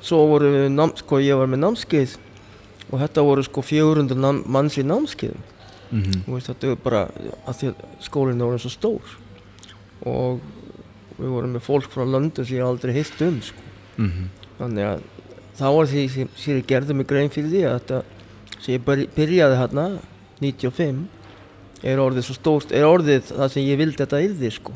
svo 0.00 0.20
voru 0.30 0.50
við 0.54 0.68
nám, 0.76 0.92
sko 0.96 1.18
ég 1.18 1.34
var 1.40 1.48
með 1.50 1.64
námskeið 1.64 2.16
og 2.88 3.00
þetta 3.02 3.24
voru 3.26 3.42
sko 3.44 3.62
400 3.66 4.14
nám, 4.22 4.42
manns 4.46 4.78
í 4.78 4.84
námskeiðum 4.86 5.46
Mm 5.88 6.18
Þú 6.26 6.34
veist, 6.34 6.50
þetta 6.50 6.66
er 6.68 6.80
bara 6.84 6.98
að 7.48 7.54
því 7.62 7.68
að 7.70 7.84
skólinn 8.04 8.40
er 8.42 8.44
orðinn 8.44 8.60
svo 8.60 8.70
stór 8.74 9.12
og 10.04 10.42
við 11.16 11.30
vorum 11.32 11.54
með 11.56 11.62
fólk 11.64 11.86
frá 11.90 12.02
löndum 12.04 12.44
sem 12.44 12.58
ég 12.58 12.66
aldrei 12.66 12.92
heilt 12.92 13.22
um 13.24 13.38
sko. 13.42 13.62
þannig 14.58 14.84
að 14.84 15.00
það 15.58 15.72
var 15.78 15.88
því 15.90 16.02
sem, 16.12 16.28
ég 16.52 16.66
gerði 16.68 16.94
mig 16.98 17.08
grein 17.08 17.32
fyrir 17.32 17.48
því 17.54 17.62
að 17.70 17.78
þetta 17.78 18.02
sem 18.60 18.74
ég 18.76 18.84
byrj- 18.84 19.08
byrjaði 19.16 19.56
hérna 19.62 19.86
95 20.44 21.00
er 21.82 22.00
orðið 22.02 22.26
svo 22.26 22.36
stórt 22.36 22.72
er 22.74 22.86
orðið 22.88 23.32
það 23.32 23.52
sem 23.54 23.66
ég 23.66 23.80
vildi 23.80 24.00
þetta 24.02 24.22
yrði 24.24 24.52
sko. 24.54 24.74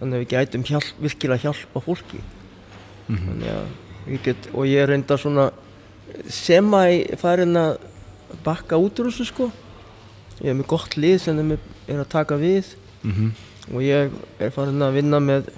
þannig 0.00 0.16
að 0.16 0.22
við 0.22 0.30
gætum 0.32 0.62
hjálp, 0.64 0.92
virkilega 1.00 1.42
hjálpa 1.44 1.80
fólki. 1.84 2.20
Þannig 3.10 3.50
að 3.52 4.12
ég 4.14 4.22
get 4.24 4.46
og 4.54 4.66
ég 4.66 4.80
er 4.80 4.88
reynda 4.88 5.18
svona 5.20 5.50
semi 6.28 7.04
farin 7.20 7.56
að 7.60 7.74
bakka 8.44 8.78
út 8.80 9.00
úr 9.00 9.10
þessu 9.10 9.26
sko. 9.28 9.50
Ég 10.40 10.54
er 10.54 10.56
með 10.56 10.70
gott 10.72 10.96
lið 10.96 11.18
sem 11.20 11.40
er, 11.52 11.58
er 11.86 12.00
að 12.00 12.08
taka 12.14 12.38
við. 12.40 12.72
Og 13.74 13.82
ég 13.84 14.14
er 14.40 14.54
farin 14.54 14.80
að 14.82 14.96
vinna 14.96 15.20
með 15.20 15.50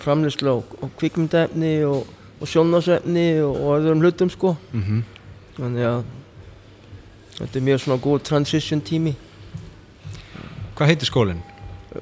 framleyslu 0.00 0.56
á, 0.56 0.58
á 0.64 0.86
kvikmyndaefni 0.96 1.74
og, 1.84 2.08
og 2.40 2.48
sjónasefni 2.48 3.28
og, 3.44 3.60
og 3.60 3.76
öðrum 3.76 4.00
hlutum 4.00 4.32
sko. 4.32 4.56
Mm 4.72 5.04
þannig 5.56 5.86
að 5.88 6.02
þetta 7.36 7.58
er 7.58 7.64
mjög 7.68 7.82
svona 7.82 8.02
góð 8.04 8.24
transition 8.28 8.82
tími 8.84 9.14
Hvað 10.76 10.90
heitir 10.92 11.08
skólinn? 11.08 11.38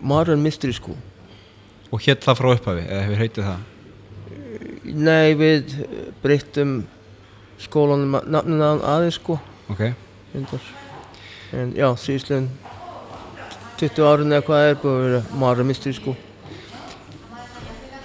Modern 0.03 0.41
Mystery 0.43 0.75
School. 0.75 0.97
Og 1.95 2.01
hétt 2.03 2.25
það 2.27 2.39
frá 2.41 2.47
upphafi, 2.57 2.81
eða 2.89 3.03
hefur 3.05 3.21
heitið 3.23 3.45
það? 3.47 3.61
Nei, 4.99 5.35
við 5.39 5.75
breyttum 6.25 6.73
skólanum 7.63 8.17
nafnina 8.27 8.73
aðeins 8.83 9.21
sko. 9.21 9.37
Ok, 9.71 9.85
en 10.35 11.71
já, 11.79 11.87
síðustlegin 12.03 12.49
20 13.79 14.09
árin 14.11 14.35
eða 14.35 14.47
hvað 14.49 14.67
er 14.67 14.81
búið 14.83 14.97
að 14.97 15.05
vera 15.05 15.21
Modern 15.39 15.71
Mystery 15.71 15.95
School. 15.95 16.17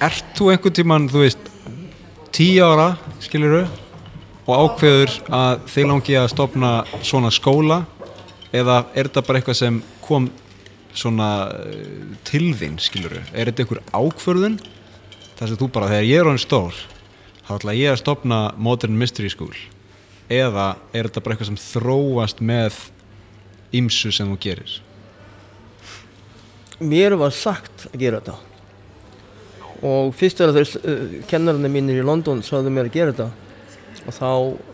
Ert 0.05 0.29
þú 0.38 0.51
einhvern 0.53 0.75
tíman, 0.77 1.08
þú 1.10 1.23
veist, 1.23 1.49
tíu 2.36 2.67
ára, 2.67 2.91
skiluru, 3.25 3.63
og 4.45 4.53
ákveður 4.67 5.15
að 5.34 5.65
þið 5.73 5.89
langi 5.95 6.19
að 6.21 6.29
stopna 6.36 6.71
svona 7.01 7.34
skóla? 7.34 7.79
Eða 8.53 8.84
er 8.93 9.10
þetta 9.10 9.25
bara 9.25 9.41
eitthvað 9.41 9.60
sem 9.63 9.82
kom 10.05 10.29
svona 10.99 11.29
eh, 11.63 12.13
til 12.27 12.51
þín, 12.59 12.77
skiluru? 12.83 13.21
Er 13.33 13.49
þetta 13.49 13.65
einhver 13.65 13.81
ákvörðun? 13.95 14.59
Það 15.39 15.51
sem 15.53 15.59
þú 15.62 15.69
bara, 15.75 15.89
þegar 15.93 16.07
ég 16.09 16.19
er 16.23 16.29
hann 16.29 16.41
stór, 16.41 16.79
þá 17.47 17.51
ætla 17.57 17.75
ég 17.79 17.93
að 17.93 18.01
stopna 18.03 18.39
Modern 18.59 18.97
Mystery 18.99 19.31
School 19.31 19.55
eða 20.29 20.75
er 20.93 21.07
þetta 21.07 21.23
bara 21.25 21.33
eitthvað 21.38 21.49
sem 21.49 21.62
þróast 21.63 22.43
með 22.45 22.75
ymsu 23.79 24.12
sem 24.13 24.29
þú 24.29 24.38
gerir? 24.43 24.75
Mér 26.79 27.15
var 27.19 27.33
sagt 27.35 27.88
að 27.89 27.97
gera 28.03 28.19
þetta 28.21 28.38
og 29.89 30.13
fyrst 30.19 30.41
er 30.43 30.51
að 30.51 30.59
þau 30.59 30.79
uh, 30.91 31.03
kennarinn 31.31 31.71
mínir 31.71 32.01
í 32.01 32.05
London 32.05 32.41
sagði 32.43 32.71
mér 32.75 32.89
að 32.89 32.95
gera 32.97 33.13
þetta 33.15 33.29
og 34.09 34.15
þá 34.15 34.27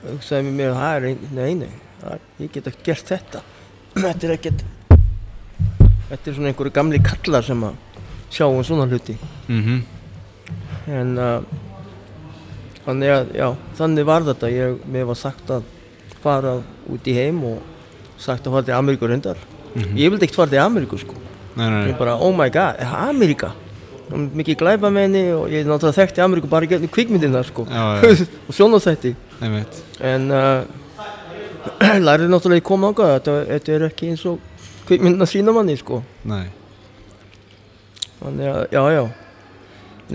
hugsaði 0.09 0.53
mér 0.57 0.71
að 0.73 0.79
það 0.81 0.95
er 0.99 1.07
ein- 1.09 1.27
nei, 1.37 1.51
nei, 1.61 1.71
það, 2.01 2.25
ég 2.41 2.51
get 2.55 2.69
ekki 2.71 2.87
gert 2.89 3.11
þetta 3.13 3.41
þetta 4.05 4.27
er 4.27 4.33
ekkert 4.35 4.63
þetta 6.09 6.31
er 6.31 6.37
svona 6.37 6.51
einhverju 6.51 6.75
gamli 6.75 7.01
kallar 7.03 7.45
sem 7.45 7.67
að 7.67 7.75
sjá 8.29 8.47
um 8.47 8.63
svona 8.63 8.87
hluti. 8.89 9.17
Mm 9.47 9.83
en 10.91 11.17
uh, 11.17 11.41
þannig 12.85 13.11
að, 13.11 13.33
já, 13.37 13.47
þannig 13.79 14.07
var 14.07 14.25
þetta. 14.29 14.51
Ég, 14.53 14.79
mér 14.91 15.09
var 15.09 15.19
sagt 15.19 15.51
að 15.53 15.67
fara 16.23 16.55
út 16.91 17.09
í 17.09 17.15
heim 17.17 17.41
og 17.47 18.21
sagt 18.21 18.45
að 18.45 18.57
fara 18.57 18.67
til 18.67 18.77
Ameríku 18.77 19.09
reyndar. 19.09 19.41
Ég 19.75 20.11
vildi 20.11 20.27
ekkert 20.27 20.43
fara 20.43 20.53
til 20.53 20.63
Ameríku 20.63 20.99
sko. 21.01 21.17
Nei, 21.55 21.67
nei, 21.67 21.81
ég 21.89 21.93
nei. 21.93 21.99
bara, 21.99 22.17
oh 22.21 22.33
my 22.35 22.49
god, 22.53 22.81
það 22.81 23.11
Ameríka. 23.11 23.51
Mikið 24.05 24.59
glæpa 24.59 24.91
með 24.93 25.07
henni 25.07 25.21
og 25.33 25.45
ég 25.49 25.65
náttúrulega 25.65 25.97
þekkti 26.03 26.21
Ameríku 26.25 26.49
bara 26.51 26.69
gegnum 26.69 26.91
kvikmyndina 26.93 27.41
sko. 27.47 27.65
Já, 27.65 27.85
já, 28.03 28.27
og 28.47 28.57
sjónastætti 28.57 29.15
en 30.05 30.29
uh, 30.29 30.61
lærið 32.07 32.29
náttúrulega 32.29 32.61
ég 32.61 32.67
kom 32.67 32.85
ákvað 32.85 33.15
þetta, 33.15 33.37
þetta 33.49 33.73
er 33.73 33.87
ekki 33.89 34.11
eins 34.13 34.27
og 34.29 34.37
kvikmyndina 34.87 35.27
sína 35.29 35.53
manni 35.55 35.77
sko 35.79 36.01
Nei. 36.27 36.47
þannig 38.19 38.51
að, 38.51 38.61
já, 38.75 38.83
já 38.95 39.03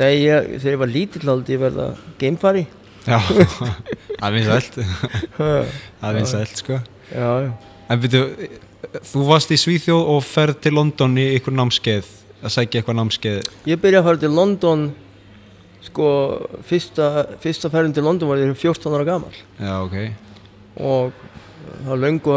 nei, 0.01 0.13
ég, 0.23 0.51
þegar 0.61 0.75
ég 0.75 0.81
var 0.85 0.93
lítill 0.95 1.33
aldrei 1.35 1.57
ég 1.57 1.65
verða 1.65 1.89
geimfari 2.21 2.67
Já, 3.09 3.17
það 4.21 4.35
vinsælt 4.37 4.75
já, 4.77 4.89
Það 5.41 6.09
er 6.11 6.17
vinsælt 6.19 6.59
sko? 6.61 6.81
Já, 7.11 7.29
En 7.91 8.03
byrju, 8.03 8.51
þú 9.09 9.23
varst 9.27 9.51
í 9.55 9.59
Svíþjóð 9.59 10.11
og 10.15 10.21
ferð 10.27 10.61
til 10.67 10.75
London 10.77 11.17
í 11.19 11.25
ykkur 11.39 11.57
námskeið 11.57 12.11
að 12.41 12.53
sækja 12.55 12.81
eitthvað 12.81 12.99
námskeið. 13.01 13.49
Ég 13.69 13.81
byrjaði 13.83 14.01
að 14.01 14.07
fara 14.09 14.21
til 14.23 14.31
London 14.37 14.85
sko, 15.85 16.07
fyrsta, 16.69 17.09
fyrsta 17.43 17.71
ferðin 17.73 17.97
til 17.97 18.05
London 18.07 18.31
var 18.31 18.41
ég 18.41 18.53
14 18.55 18.95
ára 18.95 19.09
gamal 19.09 19.35
Já, 19.59 19.75
ok. 19.81 19.97
Og 20.81 21.13
það 21.81 21.91
var 21.91 22.03
löngu 22.05 22.37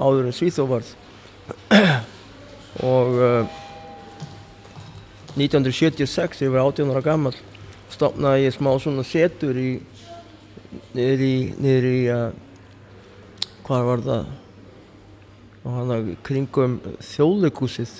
áður 0.00 0.30
en 0.30 0.36
Svíþjóð 0.38 0.72
varð 0.72 0.94
og 2.94 3.16
uh, 3.16 3.56
1976 5.36 6.40
þegar 6.40 6.46
ég 6.46 6.54
var 6.54 6.68
18 6.68 6.92
ára 6.92 7.04
gammal 7.04 7.34
stopnaði 7.90 8.46
ég 8.46 8.54
smá 8.56 8.70
svona 8.82 9.04
setur 9.06 9.58
í 9.58 9.70
niður 10.94 11.24
í, 11.26 11.34
niður 11.58 11.88
í 11.90 11.98
uh, 12.14 12.28
hvað 13.66 13.88
var 13.88 14.06
það? 14.06 14.30
Og 15.60 15.74
hann 15.76 15.92
að 15.94 16.14
kringum 16.24 16.78
þjóðleikúsið 17.04 17.98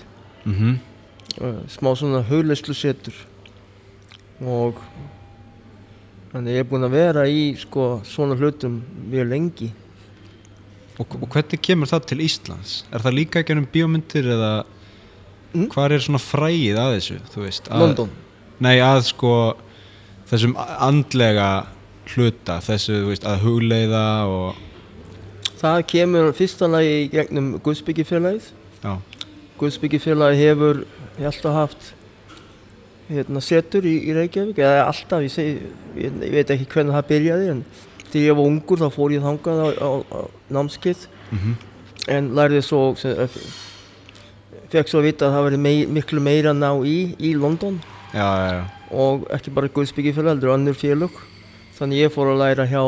mm 0.48 0.78
uh, 1.38 1.60
smá 1.68 1.92
svona 1.96 2.22
hugleyslu 2.26 2.74
setur. 2.74 3.14
Og 4.40 4.78
þannig 6.32 6.56
ég 6.56 6.64
er 6.64 6.68
búinn 6.70 6.86
að 6.86 6.96
vera 6.96 7.26
í 7.28 7.50
sko 7.60 8.00
svona 8.06 8.38
hlutum 8.38 8.80
mjög 9.10 9.30
lengi 9.30 9.70
og, 11.00 11.16
og 11.22 11.28
hvernig 11.32 11.60
kemur 11.64 11.88
það 11.90 12.06
til 12.12 12.22
Íslands? 12.26 12.74
Er 12.92 13.02
það 13.04 13.16
líka 13.16 13.40
ekki 13.42 13.56
um 13.58 13.66
bíómyndir 13.74 14.30
eða 14.36 14.52
Mm. 15.50 15.64
hvað 15.72 15.92
er 15.96 16.02
svona 16.04 16.18
frægið 16.22 16.76
að 16.78 16.92
þessu? 16.94 17.14
Veist, 17.42 17.68
að, 17.74 17.80
London 17.82 18.10
Nei, 18.62 18.76
að 18.78 19.00
sko 19.08 19.30
þessum 20.30 20.52
andlega 20.60 21.46
hluta 22.12 22.60
þessu, 22.62 23.00
veist, 23.08 23.24
að 23.26 23.40
hugleiða 23.42 24.04
og 24.30 24.60
Það 25.58 25.80
kemur 25.90 26.30
fyrsta 26.38 26.68
lagi 26.70 26.92
í 27.00 27.08
gegnum 27.12 27.48
Guðsbyggjafélagið. 27.66 28.46
já, 28.84 28.92
Guðsbyggjafélagið 29.58 30.38
hefur 30.44 30.84
alltaf 31.18 31.56
haft 31.58 31.90
hérna, 33.10 33.42
setur 33.42 33.82
í, 33.90 33.96
í 34.06 34.14
Reykjavík, 34.14 34.62
eða 34.62 34.86
alltaf, 34.86 35.26
ég, 35.26 35.34
segi, 35.34 35.56
ég, 35.98 36.14
ég 36.28 36.36
veit 36.38 36.52
ekki 36.54 36.68
hvernig 36.76 36.94
það 36.94 37.08
byrjaði, 37.10 37.50
en 37.56 37.64
þegar 38.12 38.26
ég 38.26 38.38
var 38.38 38.50
ungur 38.50 38.80
þá 38.80 38.88
fór 38.94 39.14
ég 39.14 39.24
þangað 39.24 39.60
á, 39.62 39.68
á, 39.80 39.90
á 40.10 40.20
námskeið, 40.56 41.08
mm 41.30 41.58
en 42.10 42.30
lærði 42.34 42.62
svo, 42.64 42.94
fekk 44.72 44.88
svo 44.88 45.02
að 45.02 45.04
vita 45.04 45.26
að 45.28 45.34
það 45.34 45.44
verið 45.46 45.60
mei, 45.62 45.74
miklu 45.98 46.22
meira 46.24 46.54
ná 46.56 46.70
í 46.82 47.12
í 47.20 47.34
London. 47.38 47.76
Já, 48.10 48.24
já, 48.24 48.48
já. 48.56 48.62
og 48.90 49.26
ekki 49.36 49.52
bara 49.54 49.68
Guðsbyggjafélag, 49.70 50.32
heldur 50.32 50.54
önnur 50.56 50.78
félög, 50.80 51.20
þannig 51.76 52.00
ég 52.00 52.14
fór 52.14 52.32
að 52.32 52.40
læra 52.40 52.66
hjá 52.66 52.80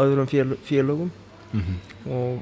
öðrum 0.00 0.30
fél, 0.30 0.56
félögum. 0.64 1.10
Mm 1.52 1.78
og 2.08 2.38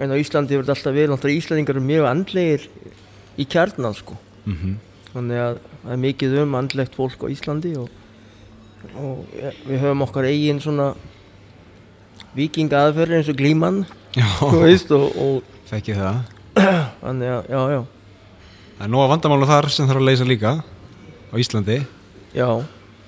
en 0.00 0.12
á 0.12 0.16
Íslandi 0.16 0.56
þetta 0.56 0.72
alltaf 0.72 0.94
verið 0.94 1.10
náttúrulega 1.12 1.40
Íslandingar 1.42 1.76
eru 1.76 1.84
mjög 1.84 2.06
andlegir 2.08 2.62
í 3.36 3.44
kjarnan 3.44 3.96
sko. 3.98 4.16
Mm 4.46 4.78
þannig 5.16 5.40
að 5.40 5.58
það 5.82 5.92
er 5.94 6.00
mikið 6.02 6.34
um 6.42 6.56
andlegt 6.58 6.96
fólk 6.98 7.22
á 7.24 7.32
Íslandi 7.32 7.72
og, 7.80 7.92
og 9.00 9.36
ja, 9.36 9.52
við 9.64 9.84
höfum 9.84 10.04
okkar 10.04 10.28
eigin 10.28 10.60
svona 10.60 10.90
vikinga 12.36 12.86
aðferðir 12.86 13.20
eins 13.20 13.30
og 13.32 13.38
glíman 13.38 13.82
já, 14.16 14.26
þú 14.38 14.62
veist 14.62 14.90
og, 14.96 15.04
og 15.16 15.68
fekk 15.70 15.92
ég 15.92 16.00
það. 16.00 16.22
Þannig 17.02 17.32
að 17.32 17.52
já 17.52 17.60
já. 17.72 17.80
Það 18.76 18.86
er 18.86 18.92
nóga 18.92 19.10
vandamálu 19.12 19.48
þar 19.48 19.68
sem 19.72 19.88
þarf 19.88 20.02
að 20.02 20.08
leysa 20.10 20.28
líka 20.28 20.52
á 20.60 21.34
Íslandi. 21.40 21.78
Já. 22.36 22.48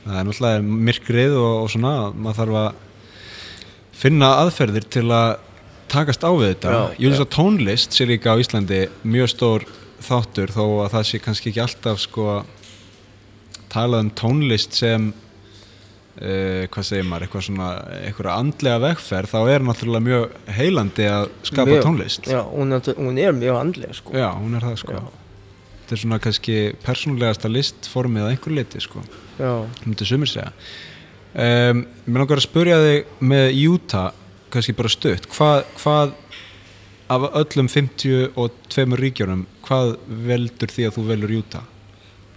Það 0.05 0.21
er 0.21 0.29
náttúrulega 0.29 0.79
myrkrið 0.89 1.37
og, 1.37 1.55
og 1.65 1.73
svona, 1.75 1.93
maður 2.17 2.41
þarf 2.41 2.61
að 2.63 2.85
finna 3.99 4.31
aðferðir 4.45 4.89
til 4.89 5.05
að 5.13 5.31
takast 5.93 6.25
á 6.25 6.31
við 6.33 6.53
þetta. 6.53 6.77
Finnst 6.97 7.25
að 7.25 7.33
tónlist 7.37 7.97
sé 7.97 8.07
líka 8.09 8.33
á 8.33 8.41
Íslandi 8.41 8.85
mjög 9.05 9.33
stór 9.35 9.67
þáttur 10.05 10.53
þó 10.55 10.65
að 10.85 10.93
það 10.95 11.09
sé 11.09 11.21
kannski 11.23 11.51
ekki 11.51 11.65
alltaf 11.65 12.03
sko 12.03 12.27
talað 13.73 14.07
um 14.07 14.13
tónlist 14.17 14.77
sem 14.79 15.11
uh, 16.19 16.67
hvað 16.73 16.87
segir 16.89 17.07
maður, 17.09 17.27
eitthvað 17.29 17.47
svona 17.49 17.69
eitthvað 18.03 18.31
andlega 18.35 18.83
vegferð, 18.85 19.31
þá 19.33 19.39
er 19.55 19.65
náttúrulega 19.69 20.07
mjög 20.09 20.37
heilandi 20.59 21.09
að 21.13 21.25
skapa 21.47 21.71
Mjög. 21.71 21.83
tónlist. 21.87 22.29
já 22.31 22.41
hún 22.51 22.75
er, 22.77 22.93
hún 22.99 23.19
er 23.23 23.33
mjög 23.39 23.61
andleg 23.63 23.95
sko 23.99 24.15
Já, 24.19 24.29
hún 24.37 24.55
er 24.59 24.67
það 24.69 24.77
sko. 24.83 24.93
Já. 24.93 25.09
Þetta 25.79 25.97
er 25.97 26.03
svona 26.03 26.21
kannski 26.21 26.57
persónulegasta 26.85 27.49
listformið 27.49 28.27
að 28.27 28.31
einhver 28.35 28.57
leiti 28.59 28.81
sko 28.85 29.03
já 29.39 29.53
myndi 29.87 30.09
sumir 30.09 30.29
segja 30.29 30.53
um, 31.33 31.85
Mér 32.07 32.23
langar 32.25 32.41
að 32.43 32.47
spurja 32.49 32.81
þig 32.85 33.13
með 33.31 33.61
Utah, 33.69 34.11
kannski 34.53 34.75
bara 34.77 34.93
stutt 34.93 35.29
hvað, 35.33 35.63
hvað 35.81 36.17
af 37.09 37.25
öllum 37.41 37.71
52 37.73 38.99
ríkjunum 39.01 39.47
hvað 39.65 39.95
veldur 40.29 40.69
því 40.75 40.89
að 40.89 40.99
þú 40.99 41.05
velur 41.09 41.33
Utah? 41.39 41.65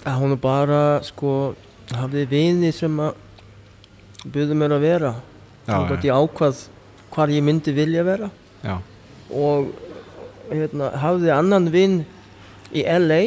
að 0.08 0.15
hún 0.22 0.32
er 0.34 0.39
bara 0.41 0.80
sko 1.06 1.32
hafði 1.91 2.24
vini 2.32 2.72
sem 2.74 2.96
að 3.04 3.17
buðu 4.26 4.58
mér 4.58 4.76
að 4.78 4.86
vera. 4.86 5.14
Þannig 5.66 5.96
að 5.96 6.08
ég 6.08 6.22
ákvað 6.22 6.64
hvar 7.12 7.34
ég 7.34 7.46
myndi 7.46 7.74
vilja 7.76 8.06
vera. 8.08 8.30
Já, 8.62 8.76
og 9.32 9.72
hérna, 10.52 10.92
hafði 11.02 11.34
annan 11.34 11.70
vinn 11.74 12.02
í 12.76 12.84
LA 12.86 13.22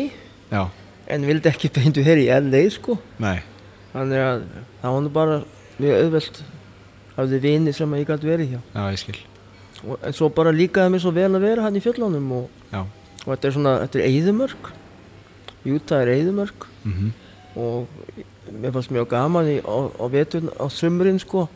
já, 0.53 0.63
en 1.11 1.27
vildi 1.29 1.51
ekki 1.51 1.71
beintu 1.75 2.05
hér 2.05 2.23
í 2.23 2.29
LA 2.31 2.65
sko. 2.75 2.99
Nei. 3.23 3.39
Þannig 3.95 4.25
að 4.25 4.45
það 4.83 4.97
var 4.97 5.13
bara 5.19 5.39
mjög 5.79 6.03
auðvelt. 6.03 6.43
Hafði 7.15 7.39
vini 7.45 7.73
sem 7.75 7.93
ég 7.95 8.09
gæti 8.09 8.27
verið 8.27 8.57
hjá. 8.57 8.61
Já, 8.75 8.83
ég 8.91 9.01
skil. 9.03 9.21
Og, 9.85 9.99
en 10.01 10.15
svo 10.17 10.31
bara 10.35 10.53
líkaði 10.55 10.95
mér 10.95 11.03
svo 11.03 11.13
vel 11.15 11.31
að 11.31 11.45
vera 11.45 11.67
hann 11.67 11.77
í 11.77 11.83
fjöllunum 11.85 12.31
og, 12.39 12.63
og 12.75 13.29
þetta 13.29 13.49
er 13.49 13.55
svona, 13.57 13.75
þetta 13.85 14.01
er 14.01 14.07
eyðumörk 14.09 14.71
Utah 15.65 16.03
er 16.05 16.13
eyðumörk 16.15 16.67
mhm, 16.85 17.13
og 17.57 17.87
mér 18.51 18.75
fannst 18.75 18.93
mjög 18.93 19.09
gaman 19.13 19.49
í, 19.49 19.57
á, 19.63 19.77
á 19.95 20.05
vetun 20.11 20.51
á 20.59 20.67
sumrin 20.73 21.19
sko 21.23 21.47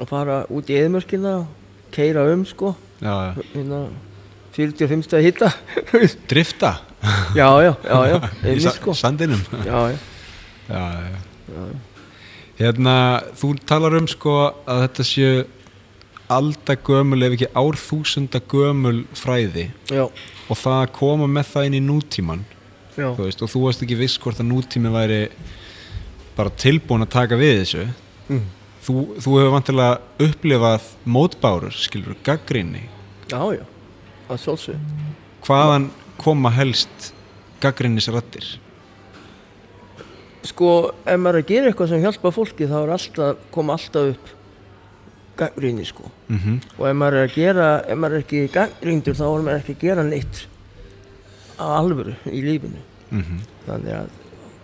að 0.00 0.10
fara 0.10 0.40
út 0.52 0.68
í 0.72 0.76
eðmörkina 0.80 1.38
og 1.42 1.46
keira 1.94 2.26
um 2.32 2.44
sko. 2.48 2.74
Já, 3.00 3.12
já. 3.30 3.32
hérna 3.54 3.80
45 4.56 5.04
stæði 5.04 5.26
hitta. 5.30 5.50
Drifta? 6.30 6.72
Já 7.36 7.48
já 7.62 7.72
já 7.84 7.98
já 8.08 8.18
í 8.52 8.60
sko. 8.64 8.94
sandinum? 8.96 9.42
Já 9.68 9.92
já. 9.92 9.98
Já, 10.68 10.82
já. 11.52 11.66
hérna 12.58 12.94
þú 13.36 13.52
talar 13.68 13.94
um 14.00 14.08
sko 14.10 14.34
að 14.66 14.80
þetta 14.86 15.04
séu 15.06 15.44
aldagömul 16.32 17.22
ef 17.22 17.36
ekki 17.36 17.48
árþúsunda 17.54 18.40
gömul 18.50 19.04
fræði. 19.14 19.68
Já. 19.92 20.08
Og 20.50 20.58
það 20.58 20.80
að 20.80 20.92
koma 20.96 21.28
með 21.30 21.52
það 21.52 21.68
inn 21.68 21.76
í 21.78 21.82
nútíman 21.86 22.44
þú 22.96 23.26
veist, 23.26 23.42
og 23.42 23.52
þú 23.52 23.62
varst 23.66 23.84
ekki 23.86 23.98
viss 24.00 24.18
hvort 24.22 24.40
að 24.40 24.50
nútími 24.50 24.92
væri 24.94 25.22
bara 26.36 26.52
tilbúin 26.52 27.06
að 27.06 27.14
taka 27.14 27.38
við 27.40 27.60
þessu. 27.62 27.86
Mm. 28.26 28.44
þú, 28.82 28.94
þú 29.22 29.38
hefur 29.38 29.54
vantilega 29.54 30.26
upplifað 30.26 30.92
mótbárur, 31.04 31.74
skilur, 31.74 32.16
gaggrinni 32.26 32.86
já 33.30 33.40
já 33.54 33.64
að 34.26 34.40
sjálfsög 34.42 34.76
hvaðan 35.46 35.90
koma 36.18 36.50
helst 36.54 37.12
gaggrinnisrattir 37.62 38.56
sko 40.46 40.72
ef 41.06 41.20
maður 41.20 41.40
er 41.40 41.44
að 41.44 41.52
gera 41.52 41.70
eitthvað 41.70 41.92
sem 41.92 42.02
hjálpa 42.02 42.32
fólki 42.34 42.68
þá 42.70 42.76
alltaf 42.82 43.46
koma 43.54 43.76
alltaf 43.78 44.12
upp 44.14 44.32
gaggrinni 45.36 45.84
sko. 45.84 46.10
Mm 46.28 46.38
-hmm. 46.38 46.60
og 46.78 46.88
ef 46.88 46.94
maður 46.96 47.14
er 47.14 47.28
að 47.28 47.34
gera 47.34 47.68
ef 47.86 47.98
maður 47.98 48.14
er 48.14 48.24
ekki 48.24 48.48
gaggrindur 48.52 49.14
þá 49.14 49.26
er 49.26 49.42
maður 49.42 49.58
ekki 49.60 49.74
að 49.76 49.82
gera 49.86 50.02
neitt 50.02 50.46
á 51.56 51.66
alvöru 51.80 52.16
í 52.30 52.42
lífinu. 52.44 52.82
Mm 53.10 53.42
þannig 53.66 53.92
að 53.96 54.10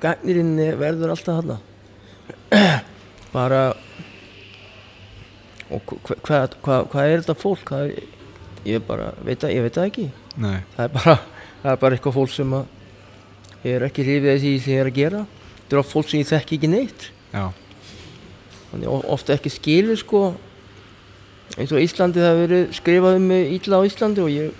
gagnirinn 0.02 0.56
verður 0.78 1.12
alltaf 1.14 1.38
hana 1.40 1.56
bara 3.36 3.62
og 5.72 5.86
hvað 5.88 6.18
hva, 6.26 6.40
hva, 6.62 6.78
hva 6.92 7.04
er 7.08 7.22
þetta 7.22 7.36
fólk? 7.38 7.72
Það 7.72 7.84
er, 7.88 8.08
ég 8.68 8.84
bara 8.86 9.12
veit 9.24 9.44
að 9.44 9.54
ég 9.54 9.64
veit 9.64 9.78
það 9.78 9.88
ekki. 9.88 10.06
Nei, 10.42 10.58
það 10.76 10.84
er 10.84 10.94
bara, 10.96 11.16
það 11.62 11.72
er 11.72 11.80
bara 11.84 11.96
eitthvað 11.96 12.16
fólk 12.18 12.32
sem 12.34 12.54
að 12.58 13.68
er 13.72 13.86
ekki 13.86 14.06
hrifið 14.06 14.40
því 14.42 14.52
sem 14.60 14.74
ég 14.74 14.82
er 14.82 14.90
að 14.90 14.98
gera. 14.98 15.22
Þetta 15.56 15.78
er 15.80 15.88
fólk 15.88 16.10
sem 16.10 16.22
ég 16.22 16.30
þekki 16.30 16.58
ekki 16.58 16.70
neitt. 16.72 17.06
Já, 17.32 17.44
þannig 18.70 19.08
ofta 19.16 19.36
ekki 19.36 19.54
skilur 19.54 20.00
sko. 20.00 20.22
Eins 21.56 21.72
og 21.72 21.82
Íslandi 21.84 22.20
það 22.20 22.30
hefur 22.32 22.46
verið 22.46 22.76
skrifað 22.76 23.18
um 23.18 23.26
mig 23.32 23.56
illa 23.58 23.80
á 23.80 23.86
Íslandi 23.88 24.24
og 24.24 24.30
ég 24.32 24.52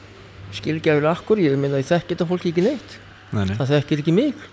skil 0.56 0.76
ekki 0.78 0.92
alveg 0.92 1.10
akkur 1.12 1.40
ég 1.42 1.56
meina 1.60 1.80
ég 1.80 1.88
þekki 1.88 2.14
þetta 2.14 2.28
fólk 2.28 2.46
ekki 2.50 2.64
neitt. 2.64 2.96
Nei, 3.32 3.44
nei, 3.48 3.54
það 3.56 3.74
þekkir 3.76 4.02
ekki 4.02 4.14
mig. 4.16 4.46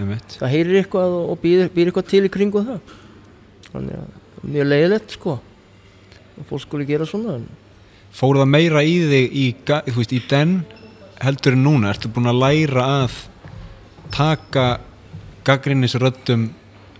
Einmitt. 0.00 0.36
Það 0.40 0.52
heyrir 0.54 0.78
eitthvað 0.80 1.16
og, 1.18 1.34
býr, 1.42 1.66
býr 1.72 1.90
eitthvað 1.90 2.08
til 2.12 2.22
í 2.24 2.30
kringu 2.32 2.62
það. 2.64 2.94
Þannig 3.68 3.98
að 3.98 4.46
mjög 4.54 4.70
leiðilegt 4.70 5.16
sko. 5.18 5.34
Og 6.32 6.48
fólk 6.48 6.64
skuli 6.64 6.88
gera 6.88 7.08
svona 7.08 7.42
Fór 8.12 8.36
það 8.40 8.48
meira 8.52 8.82
í 8.84 8.96
þig 9.08 9.36
í, 9.40 9.44
þú 9.88 9.94
veist, 9.96 10.12
í 10.12 10.20
den 10.28 10.56
heldur 11.22 11.54
en 11.56 11.62
núna, 11.64 11.92
ertu 11.94 12.10
búin 12.12 12.28
að 12.28 12.40
læra 12.42 12.88
að 13.04 13.14
taka 14.12 14.64
gaggrinnisröddum 15.46 16.50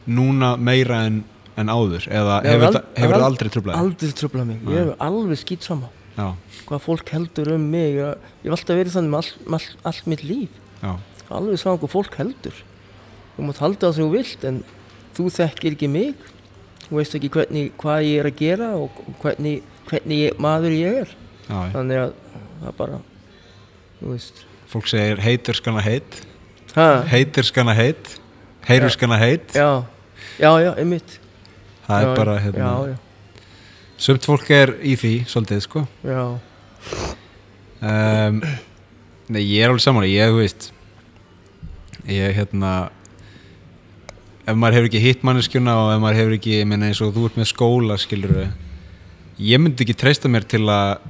núna 0.09 0.55
meira 0.57 1.03
en, 1.09 1.19
en 1.61 1.73
áður? 1.73 2.07
Eða 2.09 2.39
hefur 2.47 2.79
hefur 2.97 3.17
það 3.19 3.27
aldrei 3.27 3.51
tröflaði? 3.53 3.83
aldrei 3.83 4.15
tröfla 4.23 4.47
mig, 4.49 4.63
ég 4.73 4.81
hef 4.81 5.05
alveg 5.05 5.43
skýt 5.43 5.69
sama 5.69 5.91
Já, 6.17 6.27
hvað 6.69 6.83
fólk 6.85 7.09
heldur 7.15 7.55
um 7.55 7.63
mig 7.73 7.95
ég, 7.97 8.27
hef 8.43 8.53
alltaf 8.57 8.77
verið 8.77 8.97
þannig 8.99 9.13
með 9.15 9.23
all, 9.23 9.57
all, 9.57 9.69
allt 9.91 10.11
mitt 10.13 10.25
líf. 10.29 10.61
Já, 10.83 10.93
alveg 11.33 11.61
sá 11.63 11.71
hvað 11.73 11.93
fólk 11.95 12.19
heldur. 12.21 12.59
Þú 13.37 13.47
mátt 13.49 13.63
halda 13.65 13.87
það 13.89 13.95
sem 13.97 14.05
þú 14.05 14.13
vilt 14.13 14.45
en 14.51 14.59
þú 15.17 15.29
þekkir 15.39 15.77
ekki 15.79 15.89
mig. 15.89 16.27
Þú 16.89 16.99
veist 16.99 17.15
ekki 17.17 17.31
hvernig, 17.33 17.71
hvað 17.81 18.03
ég 18.05 18.19
er 18.21 18.29
að 18.29 18.37
gera 18.43 18.69
og 18.77 18.99
hvernig, 19.23 19.63
hvernig 19.89 20.19
ég, 20.27 20.37
maður 20.43 20.75
ég 20.77 20.99
er. 21.07 21.15
Já, 21.49 21.57
þannig 21.73 22.03
að 22.03 22.13
það 22.63 22.77
bara 22.83 22.99
þú 24.03 24.13
veist. 24.13 24.45
Fólk 24.73 24.89
segir 24.93 25.21
heitur 25.25 25.57
skana 25.59 25.81
heit 25.85 26.21
ha, 26.77 26.85
heitur 27.11 27.45
skana 27.45 27.75
heit 27.77 28.15
heyrur 28.65 28.89
Já. 28.89 28.95
skana 28.95 29.19
heit 29.21 29.53
já, 29.57 29.85
já, 30.41 30.51
já, 30.65 30.71
einmitt. 30.81 31.19
Það 31.89 32.05
er 32.07 32.13
bara 32.17 32.37
hérna, 32.41 32.69
sumt 34.03 34.27
fólk 34.27 34.51
er 34.55 34.75
í 34.83 34.97
því 34.99 35.13
svolítið 35.31 35.63
sko. 35.67 35.85
Já, 36.07 36.23
um, 37.83 38.43
Nei, 39.33 39.45
ég 39.47 39.63
er 39.63 39.71
alveg 39.71 39.85
saman 39.85 40.09
ég, 40.09 40.33
þú 40.33 40.41
veist 40.43 40.73
ég, 42.11 42.35
hérna 42.37 42.73
ef 44.43 44.59
maður 44.59 44.81
hefur 44.81 44.89
ekki 44.91 45.03
hitt 45.05 45.23
manneskjuna 45.27 45.77
og 45.79 45.93
ef 45.95 46.03
maður 46.03 46.19
hefur 46.21 46.37
ekki, 46.37 46.57
ég 46.59 46.69
meina 46.69 46.89
eins 46.91 47.01
og 47.05 47.15
þú 47.15 47.29
ert 47.29 47.39
með 47.39 47.49
skóla 47.53 47.99
skilur 48.03 48.35
ég 49.39 49.63
myndi 49.63 49.87
ekki 49.87 49.97
treysta 50.03 50.31
mér 50.31 50.47
til 50.51 50.65
að 50.67 51.07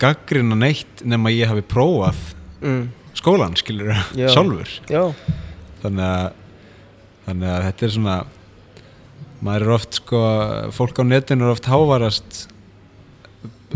gaggrina 0.00 0.56
neitt 0.58 1.02
nema 1.04 1.32
ég 1.32 1.48
hafi 1.50 1.64
prófað 1.66 2.20
mm, 2.60 2.84
skólan 3.16 3.56
skilur 3.58 3.94
Já. 4.16 4.28
sjálfur. 4.32 4.70
Já, 4.92 5.02
þannig 5.82 6.06
að 6.06 6.26
þannig 7.26 7.50
að 7.50 7.64
þetta 7.66 7.86
er 7.86 7.94
svona 7.96 8.16
maður 9.44 9.66
er 9.66 9.74
oft 9.76 9.98
sko 10.00 10.20
fólk 10.76 11.00
á 11.00 11.04
netinu 11.04 11.46
er 11.48 11.54
oft 11.56 11.68
hávarast 11.68 12.46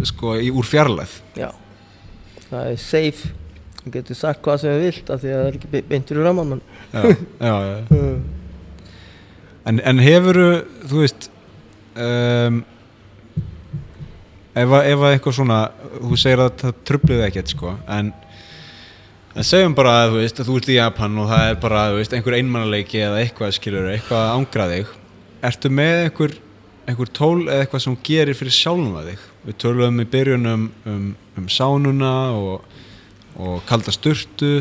sko 0.09 0.37
í, 0.41 0.49
úr 0.55 0.65
fjarlæð 0.67 1.19
já. 1.37 1.51
Það 2.51 2.73
er 2.73 2.81
safe. 2.83 3.31
Þú 3.81 3.93
getur 3.95 4.19
sagt 4.19 4.43
hvað 4.45 4.63
sem 4.63 4.75
þið 4.75 4.83
vilt 4.87 5.11
af 5.15 5.21
því 5.23 5.31
að 5.31 5.39
það 5.41 5.49
er 5.49 5.59
ekki 5.59 5.71
be- 5.73 5.87
beintur 5.89 6.21
í 6.21 6.25
raman 6.25 6.59
já, 6.93 7.03
já, 7.41 7.55
já. 7.71 7.79
mm. 7.97 8.21
En, 9.71 9.81
en 9.93 10.03
hefur 10.03 10.39
þú 10.89 11.03
veist 11.03 11.29
um, 12.01 12.63
ef, 14.55 14.73
að, 14.73 14.89
eitthvað 15.13 15.37
svona 15.37 15.61
þú 16.01 16.19
segir 16.21 16.43
að 16.45 16.57
það 16.65 16.83
trubluði 16.91 17.27
ekkert 17.29 17.55
sko 17.55 17.75
en, 17.99 18.13
en 19.35 19.47
segjum 19.47 19.77
bara 19.79 19.97
að 20.05 20.15
þú 20.15 20.23
veist 20.25 20.43
að 20.43 20.51
þú 20.51 20.57
ert 20.61 20.73
í 20.73 20.79
Japan 20.79 21.21
og 21.23 21.31
það 21.33 21.45
er 21.51 21.61
bara 21.65 21.85
þú 21.93 22.01
veist, 22.01 22.17
einhver 22.17 22.39
einmannleiki 22.41 23.05
eða 23.05 23.21
eitthvað 23.25 23.57
skilur 23.57 23.93
eitthvað 23.95 24.25
að 24.27 24.35
ángra 24.39 24.69
þig 24.75 24.97
ertu 25.47 25.71
með 25.73 26.05
einhver, 26.05 26.37
einhver 26.89 27.11
tól 27.17 27.47
eða 27.47 27.65
eitthvað 27.65 27.85
sem 27.87 27.97
gerir 28.07 28.39
fyrir 28.39 28.57
sjálfum 28.57 28.99
að 29.01 29.11
þig? 29.13 29.27
Við 29.47 29.59
töluðum 29.65 30.03
í 30.03 30.09
byrjunum 30.15 30.69
um, 30.93 31.05
um 31.41 31.49
sánuna 31.49 32.15
og, 32.37 32.65
og 33.41 33.61
kalda 33.69 33.95
sturtu. 33.95 34.55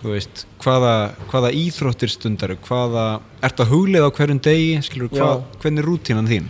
Veist, 0.00 0.46
hvaða, 0.62 1.12
hvaða 1.28 1.50
íþróttir 1.52 2.08
stundar 2.08 2.54
hvaða, 2.64 3.20
ertu 3.44 3.66
að 3.66 3.72
huglega 3.74 4.08
á 4.08 4.16
hverjum 4.16 4.40
degi? 4.40 4.78
Skilur, 4.86 5.10
hvað, 5.12 5.42
hvernig 5.60 5.82
er 5.82 5.88
rútínan 5.90 6.30
þín? 6.30 6.46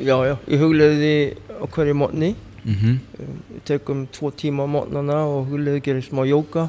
Já, 0.00 0.16
já, 0.24 0.34
ég 0.50 0.62
hugleiði 0.62 0.96
því 1.02 1.58
á 1.60 1.64
hverju 1.76 1.96
mótni 2.00 2.30
mm 2.64 2.74
-hmm. 2.74 2.98
við 3.18 3.60
tekum 3.64 4.06
tvo 4.06 4.30
tíma 4.30 4.64
á 4.64 4.68
mótnana 4.68 5.18
og 5.28 5.46
hugleiði 5.48 5.80
gerir 5.80 6.02
smá 6.02 6.24
jóka 6.26 6.68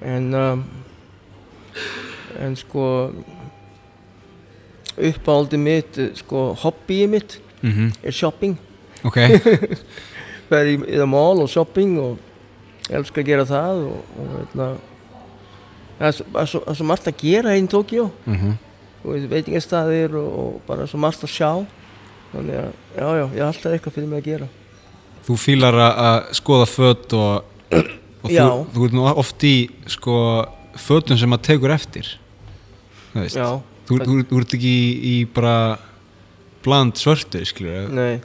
en 0.00 0.34
um, 0.34 0.64
en 2.40 2.56
sko 2.56 3.12
uppáldi 5.08 5.60
mitt 5.60 5.98
eh, 5.98 6.12
sko 6.18 6.50
hobbyið 6.62 7.12
mitt 7.14 7.38
er 8.02 8.14
shopping. 8.16 8.56
Ok, 9.04 9.18
verði 10.50 10.76
í, 10.76 10.80
það 10.96 11.08
mall 11.12 11.42
og 11.44 11.50
shopping 11.52 11.98
og 12.00 12.88
ég 12.88 12.96
elska 13.00 13.22
að 13.22 13.30
gera 13.30 13.44
það 13.48 13.84
og, 13.90 14.16
og 14.16 14.32
veitna, 14.38 14.70
það 15.98 16.08
er 16.08 16.16
svo, 16.16 16.26
það 16.32 16.42
er 16.42 16.50
svo, 16.54 16.62
er 16.64 16.80
svo 16.80 16.88
margt 16.90 17.10
að 17.12 17.22
gera 17.22 17.54
einn 17.56 17.70
Tókjó 17.70 18.10
mm 18.24 18.58
veitingastæðir 19.04 20.16
og, 20.20 20.32
og 20.40 20.56
bara 20.66 20.86
svo 20.88 21.00
margt 21.00 21.24
að 21.24 21.32
sjá. 21.32 21.50
Þannig 22.30 22.58
að 22.60 22.66
já 22.94 23.06
já, 23.16 23.24
ég 23.24 23.40
har 23.40 23.46
alltaf 23.48 23.72
eitthvað 23.74 23.94
fyrir 23.96 24.10
mig 24.10 24.20
að 24.20 24.28
gera. 24.28 24.48
Þú 25.26 25.36
fílar 25.40 25.78
að 25.84 26.18
skoða 26.38 26.66
fött 26.70 27.16
og, 27.16 27.54
og 27.72 28.28
þú, 28.28 28.46
þú 28.74 28.86
ert 28.86 28.96
nú 28.96 29.06
oft 29.10 29.46
í 29.46 29.54
sko 29.90 30.16
fötum 30.80 31.18
sem 31.20 31.36
að 31.36 31.44
tekur 31.48 31.74
eftir. 31.74 32.12
Já, 33.14 33.58
þú, 33.90 34.16
ert 34.40 34.54
ekki 34.58 34.74
í, 35.10 35.14
bara 35.34 35.54
bland 36.64 36.98
svörtu 37.00 37.42
skilur 37.48 37.88
nei. 37.92 38.20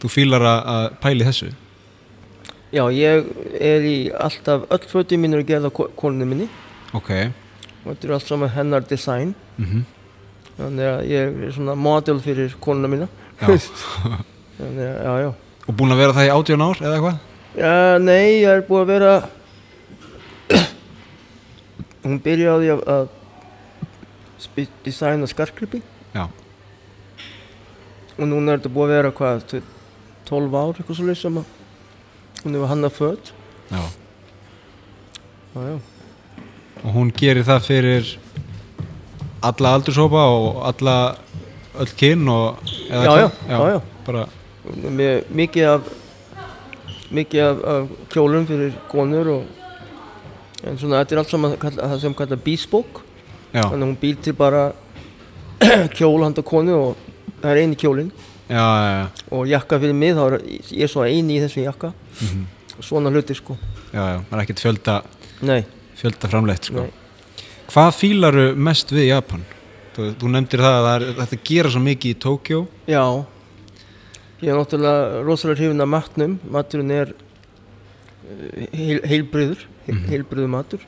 Þú 0.00 0.08
fílar 0.12 0.44
að, 0.48 0.60
að 0.74 0.84
pæli 1.02 1.26
þessu? 1.28 1.50
Já, 2.70 2.84
ég 2.94 3.26
er 3.60 3.84
í 3.84 3.96
alltaf, 4.14 4.68
öll 4.70 4.86
fötin 4.88 5.20
mín 5.20 5.34
eru 5.36 5.44
gerð 5.44 5.68
á 5.68 5.72
ko- 5.74 5.90
konunni 5.98 6.28
minni. 6.30 6.46
Ok. 6.96 7.10
Og 7.84 7.88
þetta 7.94 8.06
er 8.08 8.12
allt 8.16 8.28
saman 8.28 8.52
hennar 8.54 8.86
design. 8.88 9.34
Mm 9.58 9.84
þannig 10.60 10.84
að 10.84 11.02
ég 11.08 11.38
er 11.46 11.52
svona 11.56 11.74
model 11.78 12.18
fyrir 12.20 12.52
konuna 12.60 12.88
mína. 12.92 13.06
Já. 13.40 13.46
þannig 14.58 14.84
að, 14.84 14.96
já, 15.06 15.12
já. 15.24 15.30
Og 15.64 15.76
búin 15.78 15.94
að 15.94 16.00
vera 16.02 16.16
það 16.16 16.26
í 16.26 16.32
átján 16.34 16.64
ár 16.66 16.80
eða 16.82 16.96
eitthvað 16.98 17.18
Já, 17.60 17.72
nei, 18.04 18.26
ég 18.42 18.50
er 18.50 18.60
búið 18.68 18.82
að 18.82 18.90
vera 18.90 19.14
hún 22.04 22.18
byrjaði 22.24 22.70
að, 22.76 23.08
að 24.40 24.46
spi- 24.48 24.68
designa 24.84 25.28
skarklippi 25.28 25.82
já, 26.16 26.24
og 28.18 28.26
núna 28.28 28.52
er 28.54 28.58
þetta 28.60 28.72
búið 28.74 28.88
að 28.90 28.96
vera 28.96 29.12
hvað, 29.20 29.44
tve- 29.52 29.62
12 30.30 30.54
ár 30.60 30.74
eitthvað 30.80 30.96
svo 30.98 31.06
leys 31.08 31.22
sem 31.24 31.38
að 31.40 31.44
hún 32.44 32.54
hefur 32.56 32.70
hannað 32.70 32.92
föt. 32.96 33.30
Já. 33.70 33.80
Já, 35.54 35.62
já. 35.66 35.78
og 36.84 36.92
hún 36.94 37.10
gerir 37.12 37.44
það 37.44 37.64
fyrir 37.66 38.10
alla 39.42 39.72
aldurshópa 39.76 40.22
og 40.32 40.60
alla 40.70 40.94
öll 41.80 41.92
kyn 41.98 42.28
og 42.28 42.60
Já, 42.88 43.02
já, 43.04 43.30
já, 43.48 43.58
já. 43.74 43.80
bara, 44.06 44.26
Með, 44.70 45.24
mikið 45.34 45.66
af 45.74 45.88
mikið 47.10 47.42
af, 47.42 47.60
af 47.74 47.88
kjólum 48.12 48.46
fyrir 48.46 48.74
konur 48.92 49.28
og 49.34 49.44
en 50.68 50.76
svona 50.78 51.00
þetta 51.02 51.16
er 51.16 51.18
allt 51.24 51.32
saman 51.32 51.56
það 51.58 51.96
sem 52.04 52.14
kallar 52.14 52.40
bespoke 52.44 53.02
já, 53.52 53.62
þannig 53.62 53.82
að 53.82 53.88
hún 53.88 53.96
býr 54.00 54.20
til 54.24 54.34
bara 54.38 54.62
kjól 55.96 56.22
handa 56.24 56.42
konu 56.46 56.76
og 56.76 56.96
það 57.42 57.50
er 57.54 57.60
eini 57.64 57.76
kjólinn. 57.80 58.12
Og 59.30 59.46
jakka 59.46 59.78
fyrir 59.78 59.94
mig 59.94 60.14
þá 60.16 60.22
er 60.26 60.38
ég 60.74 60.90
svo 60.90 61.04
eini 61.06 61.36
í 61.38 61.42
þessum 61.44 61.66
jakka. 61.68 61.92
Mhm, 62.20 62.46
svona 62.82 63.12
hluti 63.12 63.36
sko. 63.38 63.56
Já, 63.92 64.00
já, 64.02 64.16
það 64.30 64.36
er 64.38 64.42
ekkert 64.44 64.62
fjölda, 64.64 64.94
nei, 65.46 65.60
fjölda 66.00 66.30
framleitt 66.32 66.64
sko. 66.70 66.86
nei. 66.86 66.96
Hvað 67.70 67.90
fílaru 67.94 68.44
mest 68.58 68.90
við 68.90 69.08
Japan? 69.12 69.44
Þú, 69.94 70.08
þú 70.18 70.30
nefndir 70.32 70.62
það 70.64 70.76
að 70.78 70.86
það 70.86 70.94
er, 70.96 71.04
þetta 71.20 71.38
gera 71.50 71.70
svo 71.74 71.80
mikið 71.84 72.10
í 72.14 72.18
Tókjó 72.24 72.60
já. 72.90 73.02
Ég 74.40 74.48
er 74.50 74.56
náttúrulega 74.56 75.20
rosalega 75.26 75.58
hrifin 75.60 75.82
af 75.84 75.88
matnum. 75.92 76.38
Maturinn 76.50 76.90
er 76.94 77.10
eh, 77.12 78.66
heil, 78.72 79.00
heilbriður 79.04 79.64
heil, 79.86 79.94
Mhm. 79.96 80.04
heilbriður 80.12 80.50
matur 80.52 80.80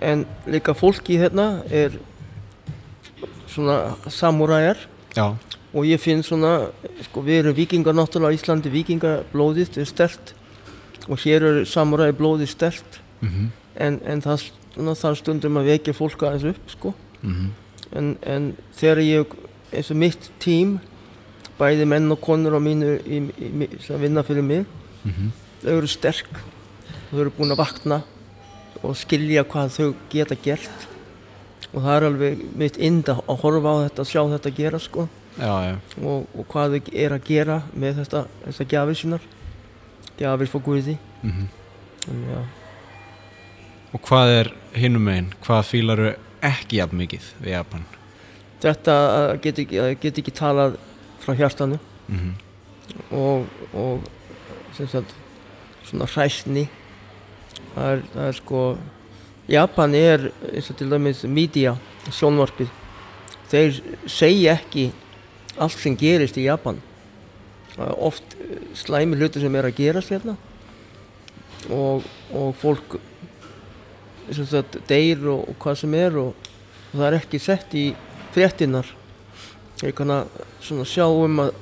en 0.00 0.24
líka 0.48 0.74
fólki 0.74 1.18
hérna 1.20 1.62
er 1.70 1.98
svona 3.48 3.96
samúræjar. 4.08 4.76
Og 5.72 5.86
ég 5.86 6.00
finn 6.02 6.22
svona, 6.26 6.70
sko 7.06 7.22
við 7.22 7.44
erum 7.44 7.54
vikingar 7.54 7.94
náttúrulega 7.94 8.34
á 8.34 8.36
Íslandi, 8.36 8.72
vikingablóðið 8.74 9.78
er 9.78 9.86
stert 9.86 10.32
og 11.06 11.20
hér 11.22 11.46
er 11.46 11.58
samuræði 11.68 12.16
blóðið 12.18 12.50
stert 12.52 12.98
mhm, 13.20 13.50
en, 13.78 13.98
en 14.06 14.22
það 14.24 14.44
svona, 14.74 14.96
þarf 14.98 15.20
stundum 15.20 15.60
að 15.60 15.70
vekja 15.70 15.94
fólk 15.96 16.24
aðeins 16.26 16.48
upp 16.52 16.74
sko. 16.74 16.92
Mhm, 17.22 17.50
en, 17.98 18.10
en 18.22 18.48
þegar 18.78 19.02
ég, 19.04 19.36
eins 19.70 19.90
og 19.94 20.00
mitt 20.02 20.30
tím 20.42 20.78
bæði 21.60 21.86
menn 21.86 22.10
og 22.10 22.22
konur 22.24 22.58
á 22.58 22.60
mínu 22.62 22.96
í, 23.04 23.20
í, 23.20 23.50
í, 23.66 23.70
sem 23.84 24.00
vinna 24.02 24.24
fyrir 24.26 24.46
mig 24.46 24.64
mhm, 25.04 25.30
þau 25.62 25.74
eru 25.76 25.90
sterk. 25.90 26.42
Þau 27.10 27.20
eru 27.24 27.34
búin 27.38 27.54
að 27.54 27.62
vakna 27.62 28.02
og 28.82 28.96
skilja 28.98 29.44
hvað 29.48 29.74
þau 29.76 29.88
geta 30.12 30.38
gert 30.44 30.86
og 31.70 31.82
það 31.84 31.94
er 31.94 32.06
alveg 32.08 32.44
mitt 32.58 32.78
ind 32.80 33.10
að 33.12 33.22
horfa 33.42 33.74
á 33.74 33.82
þetta, 33.86 34.06
sjá 34.08 34.22
þetta 34.34 34.54
gera 34.56 34.80
sko 34.82 35.06
já, 35.36 35.52
já, 35.68 35.74
og, 36.02 36.26
og 36.34 36.48
hvað 36.50 36.76
þau 36.76 36.96
er 37.04 37.16
að 37.16 37.28
gera 37.28 37.60
með 37.74 38.02
þetta, 38.02 38.24
þessar 38.46 38.70
gjafir 38.74 39.00
sínar 39.02 39.28
gjafir 40.20 40.52
fór 40.52 40.64
Guði 40.66 40.96
mhm. 41.22 41.46
en, 42.08 42.24
já. 42.32 42.42
Og 43.90 44.02
hvað 44.06 44.32
er 44.36 44.48
hinum 44.78 45.02
megin? 45.02 45.32
Hvað 45.42 45.64
fílaru 45.66 46.10
ekki 46.46 46.78
jafn 46.78 47.00
mikið 47.00 47.32
við 47.40 47.56
Japan? 47.56 47.88
þetta 48.60 48.94
get 49.42 49.58
ekki, 49.62 49.80
get 50.02 50.18
ekki 50.20 50.34
talað 50.36 50.76
frá 51.20 51.34
hjartanu 51.38 51.78
Mhm, 52.10 52.34
og, 53.14 53.46
og 53.70 54.06
sem 54.74 54.88
sagt 54.90 55.12
svona 55.86 56.08
hræsni 56.10 56.64
það 57.74 57.92
er, 57.92 58.02
það 58.14 58.26
er 58.26 58.38
sko 58.38 58.62
Japan 59.50 59.96
er 59.98 60.28
eins 60.52 60.70
og 60.70 60.78
til 60.78 60.90
dæmis 60.92 61.24
media, 61.26 61.74
sjónvarpið. 62.14 62.70
Þeir 63.50 63.80
segja 64.06 64.54
ekki 64.54 64.90
allt 65.58 65.78
sem 65.80 65.96
gerist 65.98 66.38
í 66.38 66.46
Japan. 66.46 66.78
Það 67.74 67.88
er 67.88 68.04
oft 68.10 68.36
eh, 68.38 68.60
slæmi 68.78 69.18
hluti 69.18 69.42
sem 69.42 69.56
er 69.58 69.66
að 69.66 69.80
gerast 69.80 70.14
hérna. 70.14 70.36
Og, 71.70 72.06
og 72.30 72.54
fólk 72.60 73.00
sagt 74.30 74.78
deyr 74.86 75.26
og, 75.26 75.48
og 75.50 75.58
hvað 75.60 75.82
sem 75.82 75.98
er 75.98 76.16
og, 76.20 76.48
og 76.92 76.94
það 76.94 77.06
er 77.08 77.18
ekki 77.18 77.42
sett 77.42 77.74
í 77.74 77.90
fréttinnar 78.30 78.86
ég 79.88 79.96
kann 79.96 80.12
að 80.12 80.28
svona 80.60 80.84
sjá 80.88 81.06
um 81.08 81.40
að 81.46 81.54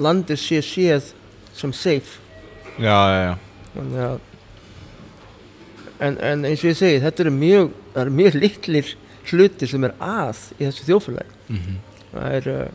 landið 0.00 0.40
sé 0.42 0.58
séð 0.64 1.12
sem 1.54 1.72
safe. 1.76 2.18
Já, 2.80 2.96
já, 3.12 3.20
já, 3.28 3.34
Þannig 3.74 4.02
að 4.06 4.29
en, 6.00 6.16
en 6.18 6.48
eins 6.48 6.64
og 6.64 6.70
ég 6.70 6.78
segi, 6.78 7.00
þetta 7.04 7.24
eru 7.26 7.34
mjög 7.36 7.70
eru 8.02 8.14
mjög 8.16 8.38
litlir 8.40 8.94
hluti 9.30 9.68
sem 9.70 9.84
er 9.86 9.94
að 10.02 10.42
í 10.56 10.64
þessu 10.64 10.86
þjófélagi 10.88 11.36
mhm, 11.52 11.78
það 12.12 12.36
er 12.38 12.50
uh, 12.54 12.66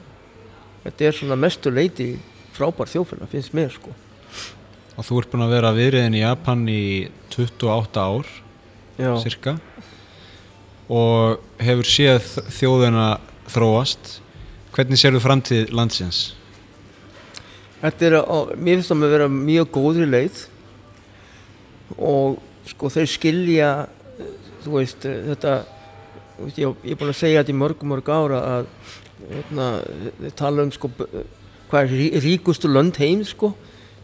þetta 0.86 1.10
er 1.10 1.20
svona 1.20 1.40
mestu 1.40 1.74
leiti 1.74 2.10
frábær 2.56 2.88
þjófélag, 2.88 3.28
finnst 3.28 3.56
mér 3.58 3.74
sko. 3.74 3.92
Og 4.96 5.04
þú 5.04 5.18
ert 5.20 5.32
búin 5.34 5.44
að 5.44 5.56
vera 5.58 5.74
viðriðin 5.76 6.16
í 6.16 6.22
Japan 6.22 6.62
í 6.72 6.84
28 7.34 8.00
ár, 8.00 8.30
já, 8.96 9.10
cirka 9.20 9.58
og 10.86 11.42
hefur 11.60 11.90
séð 11.90 12.30
þjóðina 12.54 13.08
þróast. 13.52 14.20
Hvernig 14.76 15.00
sérðu 15.02 15.20
framtíð 15.24 15.72
landsins? 15.76 16.36
þetta 17.86 18.08
er 18.08 18.16
á, 18.22 18.38
mér 18.58 18.80
finnst 18.80 18.92
það 18.92 19.00
með 19.02 19.14
vera 19.16 19.30
mjög 19.32 19.72
góðri 19.76 20.08
leið. 20.10 20.42
Og 21.96 22.38
sko 22.72 22.92
þeir 22.94 23.10
skilja 23.12 23.70
þú 24.64 24.76
veist 24.78 25.06
þetta 25.06 25.56
veist, 26.40 26.60
ég, 26.60 26.76
ég 26.84 26.96
er 26.96 27.00
búin 27.00 27.14
að 27.14 27.22
segja 27.22 27.44
þetta 27.44 27.54
í 27.56 27.60
mörg 27.62 27.86
mörg 27.88 28.12
ára 28.12 28.42
að 28.58 28.70
hérna, 29.30 29.70
þeir 30.22 30.36
tala 30.42 30.66
um 30.66 30.74
sko 30.76 30.92
hvað 30.96 31.80
er 31.82 31.94
rí, 31.94 32.10
ríkustu 32.26 32.72
lönd 32.72 33.00
heim 33.02 33.24
sko 33.26 33.54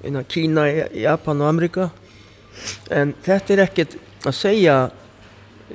innan 0.05 0.25
Kína, 0.25 0.65
Japan 0.97 1.43
og 1.43 1.51
Amerika 1.51 1.91
en 2.89 3.13
þetta 3.25 3.55
er 3.55 3.63
ekkert 3.67 3.99
að 4.25 4.37
segja 4.37 4.77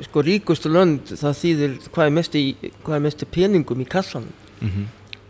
sko 0.06 0.22
ríkustu 0.24 0.70
lönd 0.72 1.14
það 1.14 1.40
þýðir 1.40 1.76
hvað 1.88 2.06
er 2.08 2.14
mest, 2.18 2.36
í, 2.36 2.72
hvað 2.84 2.98
er 2.98 3.04
mest 3.06 3.22
í 3.24 3.28
peningum 3.32 3.80
í 3.80 3.88
kassanum. 3.88 4.32
Mm 4.60 4.86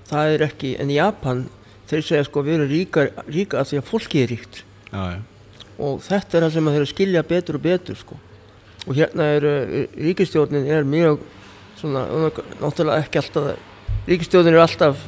það 0.07 0.35
er 0.35 0.45
ekki, 0.47 0.73
en 0.83 0.93
Japan 0.95 1.47
þeir 1.91 2.05
segja 2.07 2.27
sko 2.27 2.43
við 2.47 2.59
erum 2.59 2.71
ríka, 2.71 3.07
ríka 3.27 3.61
af 3.61 3.71
því 3.71 3.81
að 3.81 3.89
fólki 3.89 4.23
er 4.23 4.33
ríkt. 4.35 4.63
Já, 4.93 5.17
já, 5.17 5.21
og 5.79 6.01
þetta 6.05 6.39
er 6.39 6.47
það 6.47 6.55
sem 6.57 6.69
að 6.69 6.75
þeir 6.77 6.81
eru 6.81 6.89
að 6.89 6.95
skilja 6.95 7.23
betur 7.27 7.59
og 7.59 7.65
betur 7.67 7.99
sko. 8.01 8.19
Og 8.87 8.97
hérna 8.97 9.29
er 9.37 9.47
uh, 9.51 9.77
ríkistjórnin 9.99 10.69
er 10.71 10.87
mjög 10.89 11.23
svona, 11.81 12.07
er 12.07 12.41
náttúrulega 12.63 13.03
ekki 13.03 13.21
alltaf 13.21 14.07
ríkistjórnin 14.07 14.57
er 14.57 14.65
alltaf 14.65 15.03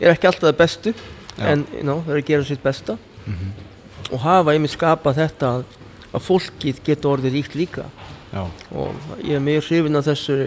er 0.00 0.14
ekki 0.14 0.30
alltaf 0.30 0.48
það 0.48 0.60
bestu 0.60 0.94
Já. 0.94 1.44
en 1.52 1.66
you 1.74 1.84
know, 1.84 2.00
þeir 2.06 2.16
eru 2.16 2.22
að 2.22 2.30
gera 2.32 2.48
sitt 2.48 2.62
besta. 2.64 2.96
Mhm, 3.26 3.50
og 4.10 4.22
hafa 4.24 4.54
einmitt 4.54 4.74
skapað 4.74 5.20
þetta 5.20 5.50
að, 5.58 5.64
að 6.10 6.24
fólkið 6.26 6.80
getur 6.86 7.14
orðið 7.14 7.36
ríkt 7.38 7.56
líka. 7.58 7.86
Já. 8.30 8.44
Og 8.72 8.94
ég 9.22 9.36
er 9.36 9.44
mjög 9.44 9.68
hrifin 9.68 9.98
af 9.98 10.06
þessu 10.08 10.38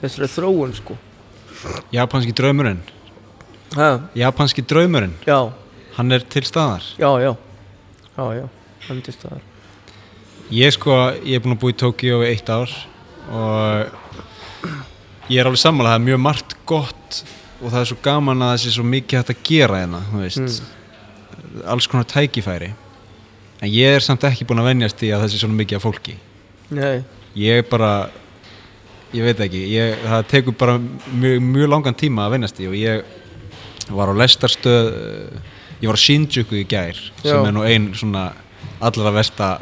þessari 0.00 0.30
þróun 0.32 0.74
sko. 0.76 0.96
Japanski 1.94 2.34
draumurinn. 2.36 2.82
Ha, 3.76 3.88
Japanski 4.14 4.62
draumurinn, 4.62 5.16
já, 5.26 5.50
hann 5.96 6.12
er 6.14 6.22
til 6.30 6.44
staðar. 6.46 6.84
Já, 7.00 7.10
já. 7.20 7.32
Já, 8.16 8.24
já, 8.38 8.44
það 8.86 9.38
Ég 10.54 10.70
sko, 10.76 10.94
ég 11.26 11.34
er 11.34 11.42
búin 11.42 11.56
að 11.56 11.62
búa 11.64 11.72
í 11.72 11.78
Tókíu 11.80 12.20
í 12.22 12.28
eitt 12.30 12.50
ár 12.54 12.70
og 13.34 13.88
ég 15.26 15.40
er 15.40 15.48
alveg 15.48 15.58
sammála 15.58 15.96
það 15.96 15.98
er 15.98 16.04
mjög 16.06 16.20
margt 16.22 16.54
gott 16.68 17.22
og 17.58 17.72
það 17.72 17.80
er 17.80 17.88
svo 17.90 17.98
gaman 18.04 18.44
að 18.44 18.52
það 18.52 18.60
sé 18.62 18.74
svo 18.76 18.84
mikið 18.86 19.18
hægt 19.18 19.32
að 19.32 19.40
gera 19.48 19.80
hérna, 19.80 20.02
þú 20.10 20.20
veist. 20.22 20.62
Alls 21.66 21.88
konar 21.90 22.06
tækifæri. 22.12 22.70
En 23.64 23.72
ég 23.72 23.96
er 23.96 24.04
samt 24.04 24.26
ekki 24.28 24.46
búin 24.46 24.60
að 24.62 24.70
venjast 24.70 25.02
í 25.02 25.10
að 25.10 25.24
það 25.24 25.32
sé 25.32 25.40
svona 25.40 25.58
mikið 25.58 25.78
af 25.78 25.86
fólki. 25.86 26.16
Nei, 26.76 27.02
ég 27.40 27.62
er 27.62 27.66
bara 27.66 27.90
ég 29.16 29.26
veit 29.26 29.40
ekki, 29.46 29.62
ég, 29.72 30.00
það 30.04 30.26
tekur 30.30 30.56
bara 30.58 30.78
mjög, 30.78 31.42
mjög 31.42 31.70
langan 31.72 31.96
tíma 31.98 32.26
að 32.26 32.36
venjast 32.36 32.62
í 32.62 32.68
og 32.70 32.76
ég 32.78 33.94
var 33.94 34.10
á 34.10 34.14
lestarstöð 34.18 34.90
ég 35.80 35.86
var 35.88 35.98
á 35.98 36.04
Shinjuku 36.04 36.58
í 36.58 36.66
gær 36.68 36.98
sem 37.22 37.30
Já. 37.30 37.38
er 37.38 37.54
nú 37.54 37.64
ein 37.66 37.92
svona 37.96 38.28
allra 38.80 39.14
versta 39.14 39.52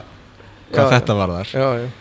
hvað 0.72 0.88
Já, 0.88 0.92
þetta 0.96 1.18
var 1.18 1.36
þar 1.38 1.52
já, 1.54 1.68
já 1.84 1.92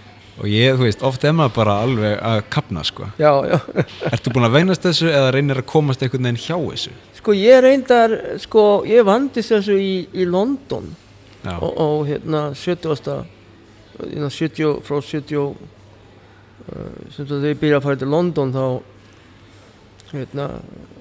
og 0.42 0.50
ég, 0.50 0.78
þú 0.78 0.88
veist, 0.88 1.04
oft 1.06 1.26
er 1.28 1.36
maður 1.38 1.54
bara 1.60 1.76
alveg 1.84 2.16
að 2.26 2.40
kapna 2.54 2.84
sko. 2.88 3.10
Já, 3.22 3.32
já. 3.46 3.58
Ertu 4.14 4.34
búin 4.34 4.48
að 4.48 4.56
veynast 4.58 4.86
þessu 4.88 5.12
eða 5.12 5.34
reynir 5.36 5.62
að 5.62 5.68
komast 5.70 6.02
einhvern 6.02 6.26
veginn 6.26 6.42
hjá 6.42 6.56
þessu? 6.58 6.94
Sko 7.20 7.36
ég 7.38 7.62
reyndar, 7.64 8.16
sko 8.42 8.64
ég 8.90 9.06
vandist 9.08 9.54
þessu 9.54 9.78
í, 9.78 9.94
í 10.10 10.26
London 10.26 10.90
og, 11.54 11.70
og 11.70 12.08
hérna 12.10 12.48
70. 12.58 13.22
Hérna 14.00 14.32
70, 14.34 14.82
frá 14.88 14.98
70 14.98 15.38
uh, 15.38 15.54
sem 17.14 17.30
þau 17.30 17.38
byrja 17.46 17.78
að 17.78 17.86
fara 17.86 18.02
til 18.02 18.12
London 18.12 18.56
þá 18.56 18.66
hérna 20.14 20.48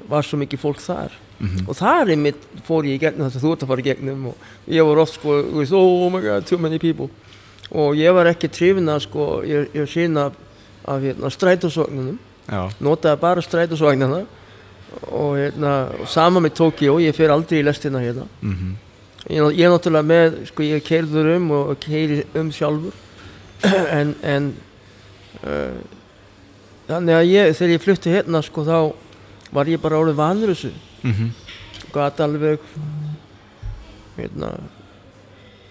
var 0.08 0.22
svo 0.26 0.38
mikið 0.40 0.58
fólk 0.62 0.80
þar. 0.82 1.12
Mhm, 1.42 1.64
og 1.68 1.74
þar 1.76 2.10
einmitt 2.14 2.42
fór 2.66 2.84
ég 2.86 2.96
í 2.98 3.02
gegnum 3.02 3.26
þess 3.30 3.40
að 3.40 3.44
þú 3.46 3.52
ert 3.52 3.62
að 3.64 3.70
fara 3.72 3.80
í 3.82 3.86
gegnum 3.88 4.26
og 4.30 4.36
ég 4.68 4.86
var 4.86 5.00
oft 5.02 5.14
sko, 5.18 5.38
oh 5.76 6.10
my 6.10 6.20
god, 6.22 6.46
too 6.46 6.58
many 6.58 6.78
people. 6.78 7.08
Og 7.72 7.94
ég 7.96 8.12
var 8.14 8.26
ekki 8.30 8.48
trifin 8.52 8.86
að 8.92 9.00
sko, 9.06 9.26
ég, 9.48 9.68
ég 9.74 9.88
sín 9.90 10.16
af, 10.20 10.32
af 10.84 11.00
hérna, 11.02 11.30
strætósvagnunum 11.30 12.18
notaði 12.80 13.20
bara 13.22 13.40
strætósvagnana 13.42 14.24
og 15.08 15.36
hérna, 15.38 15.72
sama 16.06 16.40
með 16.44 16.54
Tokyo, 16.58 16.98
ég 17.00 17.14
fer 17.16 17.30
aldrei 17.32 17.62
í 17.62 17.64
lestina 17.64 17.98
hérna. 18.02 18.26
Mhm, 18.42 18.74
ég, 19.30 19.38
er- 19.40 19.56
ég 19.56 19.64
er 19.66 19.72
náttúrulega 19.72 20.06
með, 20.10 20.36
sko 20.50 20.62
ég 20.62 20.82
keirður 20.84 21.36
um 21.36 21.50
og 21.50 21.76
keiri 21.80 22.24
um 22.34 22.50
sjálfur. 22.52 22.92
En, 23.98 24.14
en 24.22 24.52
uh, 25.46 25.78
þannig 26.89 27.14
að 27.18 27.30
ég, 27.30 27.55
þegar 27.57 27.72
ég 27.76 27.83
flutti 27.85 28.11
hérna 28.14 28.43
sko 28.43 28.64
þá 28.66 28.76
var 29.53 29.66
ég 29.70 29.80
bara 29.83 29.99
orðið 30.01 30.14
vanur 30.22 30.55
þessu. 30.55 30.72
Mm 31.05 31.33
gat 31.93 32.20
alveg 32.24 32.59
hérna 34.16 34.49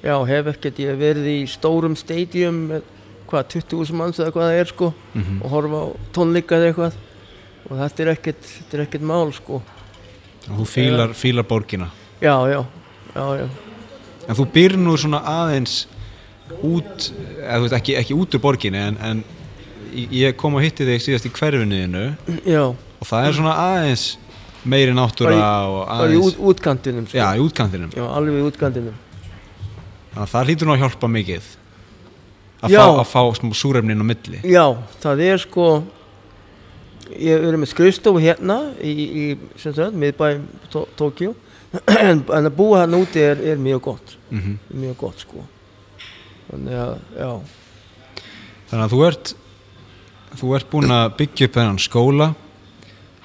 já, 0.03 0.13
hef 0.27 0.49
ekkert 0.51 0.79
ég 0.83 0.97
verið 0.99 1.27
í 1.31 1.37
stórum 1.49 1.95
stadium 1.97 2.59
með 2.69 2.83
hvað, 3.31 3.47
20.000 3.55 3.95
manns 3.97 4.19
eða 4.21 4.33
hvað 4.35 4.45
það 4.49 4.59
er 4.61 4.69
sko 4.69 4.89
Mhm. 5.15 5.39
og 5.41 5.49
horfa 5.55 5.79
á 5.81 5.87
tónleika 6.13 6.55
eða 6.59 6.67
eitthvað. 6.71 6.93
Og 7.69 7.77
þetta 7.79 7.99
er 8.03 8.11
ekkert, 8.15 8.41
þetta 8.43 8.77
er 8.77 8.83
ekkert 8.85 9.01
mál 9.07 9.31
sko. 9.33 9.61
Og 10.49 10.59
þú 10.59 10.65
fílar, 10.67 11.13
fílar 11.13 11.43
borgina. 11.47 11.89
já, 12.21 12.35
já, 12.51 12.65
já, 13.15 13.25
já. 13.39 13.49
En 14.27 14.35
þú 14.35 14.45
býr 14.53 14.75
nú 14.77 14.97
svona 14.97 15.21
aðeins 15.25 15.87
út, 16.61 17.11
eða 17.41 17.57
þú 17.57 17.61
veist 17.65 17.73
ekki, 17.79 17.95
ekki 17.97 18.13
út 18.13 18.35
úr 18.35 18.39
borginni 18.41 18.77
en, 18.77 18.97
en 19.01 19.23
ég 19.93 20.35
kom 20.39 20.55
og 20.57 20.63
hitti 20.65 20.85
þig 20.87 21.01
síðast 21.05 21.27
í 21.27 21.31
hverfinuðinu 21.35 22.03
já, 22.47 22.63
og 22.71 23.07
það 23.07 23.27
er 23.29 23.37
svona 23.37 23.55
aðeins 23.59 24.05
meiri 24.63 24.93
náttúra 24.95 25.37
og 25.67 25.79
bara 25.87 26.09
í 26.11 26.17
aðeins 26.17 26.27
út, 26.27 26.41
útkantinum 26.51 27.07
sko. 27.07 27.17
já, 27.17 27.25
í 27.35 27.41
útkantinum. 27.41 27.93
Já, 27.97 28.03
alveg 28.05 28.37
í 28.37 28.45
útkantinum. 28.49 28.99
Þannig 30.11 30.21
að 30.25 30.31
það 30.33 30.49
hlýtur 30.49 30.69
nú 30.69 30.75
að 30.75 30.83
hjálpa 30.83 31.09
mikið 31.15 31.49
að 32.61 32.75
fá, 32.75 32.83
að 32.85 33.07
fá 33.09 33.21
smá 33.39 33.53
súrefnin 33.57 34.03
á 34.03 34.05
milli. 34.05 34.41
Já, 34.45 34.65
það 35.01 35.23
er 35.25 35.41
sko 35.41 35.67
ég 37.11 37.47
er 37.49 37.57
með 37.59 37.71
skrifstofu 37.73 38.21
hérna 38.23 38.59
í, 38.79 38.91
í 38.93 39.23
sem 39.59 39.73
sagt, 39.75 39.95
miðbæ 39.97 40.27
Tó- 40.71 40.87
Tókjó 40.99 41.33
en, 42.11 42.21
að 42.27 42.49
búa 42.55 42.83
hann 42.83 42.95
úti 42.99 43.23
er, 43.23 43.41
er 43.53 43.59
mjög 43.59 43.81
gott. 43.89 44.15
Mm 44.31 44.57
mjög 44.71 44.97
gott 45.01 45.23
sko. 45.25 45.43
Þannig 46.51 46.77
að, 46.83 46.93
já. 47.17 47.31
Þannig 48.69 48.85
að 48.85 48.93
þú 48.93 49.01
ert 49.07 49.33
þú 50.39 50.55
ert 50.57 50.69
búin 50.71 50.93
að 50.93 51.15
byggja 51.19 51.47
upp 51.49 51.57
þennan 51.59 51.81
skóla. 51.81 52.27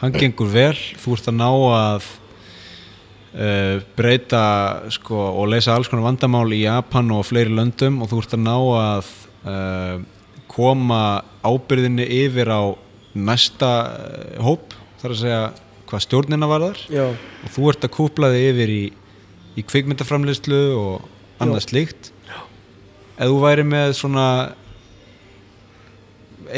Hann 0.00 0.14
gengur 0.16 0.50
vel. 0.52 0.76
Þú 1.00 1.16
ert 1.16 1.28
að 1.30 1.38
ná 1.38 1.48
að 1.48 2.08
uh, 3.36 3.84
breyta 3.98 4.42
sko, 4.94 5.20
og 5.40 5.50
leysa 5.52 5.76
alls 5.76 5.90
konar 5.90 6.06
vandamál 6.06 6.48
í 6.54 6.64
Japan 6.64 7.12
og 7.16 7.26
fleiri 7.28 7.54
löndum 7.54 8.02
og 8.02 8.10
þú 8.10 8.22
ert 8.22 8.36
að 8.36 8.44
ná 8.44 8.56
að 8.56 9.12
uh, 9.46 9.94
koma 10.50 11.00
ábyrðinni 11.46 12.06
yfir 12.24 12.50
á 12.52 12.62
næsta 13.16 13.72
uh, 13.86 14.44
hóp 14.44 14.76
þar 15.00 15.14
að 15.14 15.22
segja 15.22 15.40
hvað 15.86 16.02
stjórnina 16.02 16.50
var 16.50 16.64
þar 16.66 16.78
já, 16.90 17.04
og 17.06 17.50
þú 17.54 17.66
ert 17.70 17.84
að 17.86 17.94
kúpla 17.94 18.32
þig 18.34 18.46
yfir 18.50 18.72
í, 18.74 18.84
í 19.56 19.64
kvikmyndaframleyslu 19.64 20.62
og 20.76 21.42
annað 21.42 21.66
slíkt. 21.68 22.12
Ef 23.16 23.30
þú 23.30 23.36
væri 23.40 23.64
með 23.64 23.94
svona 23.96 24.28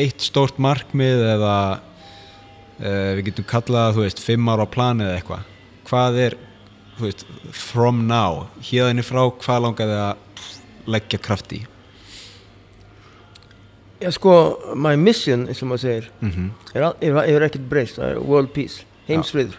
eitt 0.01 0.24
stórt 0.24 0.59
markmið 0.62 1.22
eða 1.34 1.55
uh, 1.78 3.11
við 3.18 3.24
getum 3.30 3.46
kallað 3.51 3.96
þú 3.99 4.05
veist 4.07 4.22
fimm 4.24 4.51
ára 4.53 4.66
á 4.66 4.74
plani 4.74 5.07
eða 5.07 5.16
eitthvað. 5.20 5.49
Hvað 5.88 6.20
er 6.26 6.36
þú 6.99 7.07
veist, 7.09 7.24
from 7.55 8.05
now 8.11 8.46
hérðinni 8.68 9.05
frá 9.07 9.22
hvað 9.30 9.64
langaði 9.66 9.99
að 10.03 10.46
leggja 10.90 11.20
kraft 11.22 11.53
í? 11.55 11.62
Já 13.99 14.11
sko 14.14 14.32
my 14.78 14.94
mission, 14.99 15.49
eins 15.51 15.59
og 15.64 15.72
maður 15.72 15.82
segir 15.88 16.05
mm 16.22 16.51
er, 16.74 16.84
al- 16.86 16.99
er, 17.03 17.16
er 17.34 17.46
ekkert 17.49 17.64
breyst, 17.70 17.96
er 17.99 18.20
world 18.22 18.53
peace 18.55 18.84
heimsfriður. 19.09 19.57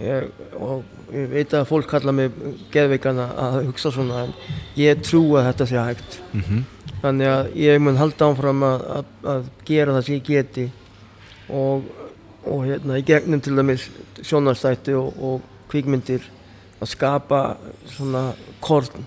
Ég, 0.00 0.28
og 0.56 0.86
ég 1.12 1.26
veit 1.28 1.50
að 1.52 1.66
fólk 1.68 1.84
kalla 1.90 2.14
mig 2.16 2.30
geðveikana 2.72 3.26
að 3.42 3.56
hugsa 3.66 3.90
svona 3.92 4.22
en 4.24 4.30
ég 4.80 5.02
trú 5.04 5.20
að 5.36 5.50
þetta 5.50 5.66
sé 5.68 5.82
hægt. 5.82 6.14
Mm 6.32 6.62
þannig 7.02 7.30
að 7.32 7.50
ég 7.58 7.82
mun 7.82 7.98
halda 8.00 8.30
áfram 8.30 8.64
að, 8.66 8.84
að, 8.96 9.10
að 9.34 9.50
gera 9.68 9.96
það 9.96 10.06
sem 10.06 10.18
ég 10.18 10.28
geti 10.28 10.66
og, 11.50 11.88
og 12.46 12.64
hérna 12.66 12.98
í 13.00 13.06
gegnum 13.06 13.42
til 13.42 13.56
dæmis 13.58 13.88
sjónarstætti 14.22 14.96
og, 14.98 15.18
og 15.18 15.68
kvikmyndir 15.72 16.26
að 16.82 16.92
skapa 16.92 17.42
svona 17.90 18.30
korn 18.62 19.06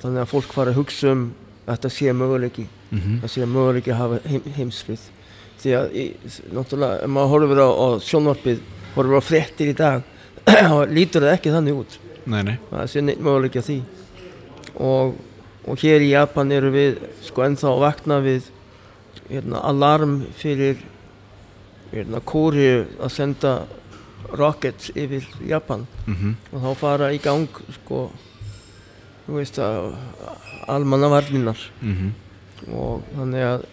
þannig 0.00 0.22
að 0.22 0.30
fólk 0.32 0.52
fara 0.54 0.74
að 0.74 0.80
hugsa 0.80 1.14
um 1.14 1.30
að 1.66 1.74
þetta 1.74 1.90
sé 1.94 2.12
möguleiki 2.16 2.66
-hmm. 2.66 3.20
það 3.22 3.30
sé 3.34 3.46
möguleiki 3.46 3.92
að 3.92 4.00
hafa 4.02 4.20
heim, 4.26 4.46
heimsfrið 4.56 5.08
því 5.60 5.74
að 5.76 5.94
í, 5.94 6.04
náttúrulega 6.54 7.02
ef 7.04 7.12
maður 7.14 7.32
horfir 7.34 7.60
á, 7.60 7.68
á 7.68 7.86
sjónvarpið 8.06 8.62
horfir 8.94 9.20
á 9.20 9.22
fréttir 9.22 9.72
í 9.72 9.76
dag 9.76 10.02
lítur 10.96 11.26
það 11.26 11.34
ekki 11.36 11.54
þannig 11.54 11.80
út. 11.82 11.98
Nei, 12.30 12.42
nei, 12.46 12.56
það 12.70 12.86
sé 12.92 13.02
neitt 13.04 13.22
möguleiki 13.24 13.60
að 13.60 13.68
því. 13.68 13.78
Og, 14.80 15.18
og 15.66 15.82
hér 15.82 16.04
í 16.04 16.12
Japan 16.14 16.52
eru 16.52 16.70
við 16.74 17.02
sko 17.26 17.44
ennþá 17.44 17.68
að 17.72 17.82
vakna 17.84 18.20
við 18.24 18.48
hérna, 19.28 19.60
alarm 19.68 20.16
fyrir 20.38 20.80
hérna, 21.92 22.22
Kóri 22.24 22.86
að 23.00 23.12
senda 23.14 23.54
rockets 24.36 24.90
yfir 24.94 25.26
Japan. 25.46 25.86
Mm 26.06 26.36
og 26.52 26.62
þá 26.62 26.70
fara 26.78 27.12
í 27.12 27.20
gang 27.22 27.48
sko 27.80 28.10
þú 29.26 29.36
veist 29.38 29.58
að 29.58 29.94
almannavarninar 30.70 31.58
-hmm. 31.80 32.10
og 32.72 33.02
þannig 33.16 33.44
að 33.44 33.64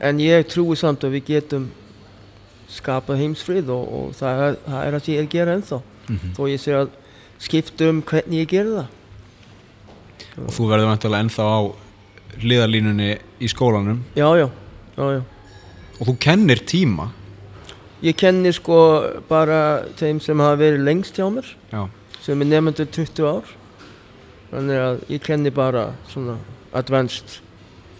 en 0.00 0.20
ég 0.20 0.46
trúi 0.46 0.76
samt 0.76 1.04
að 1.04 1.18
við 1.18 1.24
getum 1.24 1.70
skapað 2.68 3.18
heimsfrið 3.18 3.70
og, 3.70 3.92
og 3.92 4.14
það, 4.14 4.42
er, 4.46 4.56
það 4.66 4.86
er 4.86 4.94
að 4.94 5.08
ég 5.08 5.18
er 5.18 5.24
að 5.24 5.30
gera 5.30 5.54
ennþá. 5.54 5.80
Mhm. 6.08 6.32
þó 6.36 6.42
ég 6.48 6.60
sé 6.60 6.72
að 6.72 6.88
skipta 7.38 7.88
um 7.88 8.02
hvernig 8.02 8.40
ég 8.40 8.48
gera 8.48 8.68
það 8.68 8.86
og 10.46 10.54
þú 10.54 10.68
verður 10.70 10.90
vantilega 10.92 11.24
ennþá 11.24 11.46
á 11.48 11.60
hliðarlínunni 12.38 13.10
í 13.42 13.50
skólanum. 13.50 14.02
Já, 14.18 14.28
já, 14.38 14.46
já, 14.96 15.04
já. 15.18 15.22
Og 15.98 16.10
þú 16.10 16.14
kennir 16.22 16.62
tíma. 16.68 17.08
Ég 18.04 18.14
kenni 18.18 18.52
sko 18.54 18.78
bara 19.28 19.60
þeim 19.98 20.20
sem 20.22 20.38
hafa 20.38 20.60
verið 20.60 20.84
lengst 20.86 21.18
hjá 21.18 21.26
mér 21.34 21.48
já, 21.72 21.80
sem 22.22 22.44
er 22.44 22.50
nefnendur 22.52 22.86
20 22.94 23.26
ár. 23.26 23.54
Þannig 24.52 24.82
að 24.84 25.00
ég 25.10 25.24
kenni 25.26 25.50
bara 25.52 25.88
svona 26.12 26.38
advanced 26.78 27.40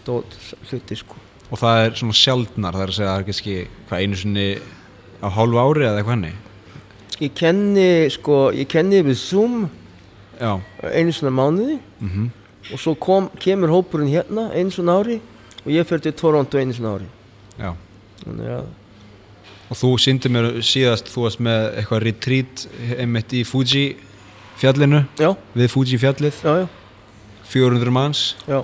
dót 0.07 0.37
hluti 0.71 1.01
sko. 1.03 1.19
Og 1.51 1.59
það 1.59 1.85
er 1.85 1.97
svona 1.99 2.17
sjaldnar 2.17 2.77
það 2.77 2.85
er 2.85 2.93
að 2.93 2.99
segja 2.99 3.09
að 3.09 3.15
það 3.15 3.23
er 3.23 3.31
kannski 3.31 3.57
hvað 3.89 4.05
einu 4.05 4.21
sinni 4.21 4.49
á 5.19 5.29
hálfu 5.35 5.59
ári 5.59 5.87
eða 5.89 5.99
eitthvað 5.99 6.15
henni 6.15 6.35
ég 7.19 7.35
kenni 7.35 7.91
sko, 8.15 8.37
ég 8.55 8.69
kenni 8.71 9.03
við 9.03 9.19
Zoom 9.19 9.65
já, 10.39 10.53
einu 10.95 11.15
svona 11.15 11.35
mánuði 11.35 11.79
mm 12.01 12.29
og 12.73 12.81
svo 12.81 12.95
kom, 13.01 13.31
kemur 13.41 13.71
hópurinn 13.73 14.11
hérna 14.13 14.49
einu 14.53 14.73
svona 14.75 14.99
ári 15.01 15.19
og 15.63 15.71
ég 15.73 15.87
fyrir 15.89 16.03
til 16.05 16.13
Toronto 16.19 16.59
einu 16.59 16.75
svona 16.77 16.99
ári. 16.99 17.07
Já. 17.57 17.71
Þannig 18.25 18.51
að 18.59 18.67
og 19.69 19.77
þú 19.77 19.91
síndi 20.01 20.31
mér 20.33 20.47
síðast 20.65 21.11
þú 21.13 21.27
varst 21.27 21.43
með 21.45 21.67
eitthvað 21.81 22.05
retreat 22.07 22.63
einmitt 22.97 23.35
í 23.37 23.43
Fuji 23.45 23.83
fjallinu? 24.61 25.03
Já, 25.21 25.35
við 25.55 25.73
Fuji 25.75 25.99
fjallið, 26.01 26.41
já, 26.41 26.55
já, 26.63 26.69
400 27.53 27.93
manns? 27.93 28.23
Já, 28.49 28.63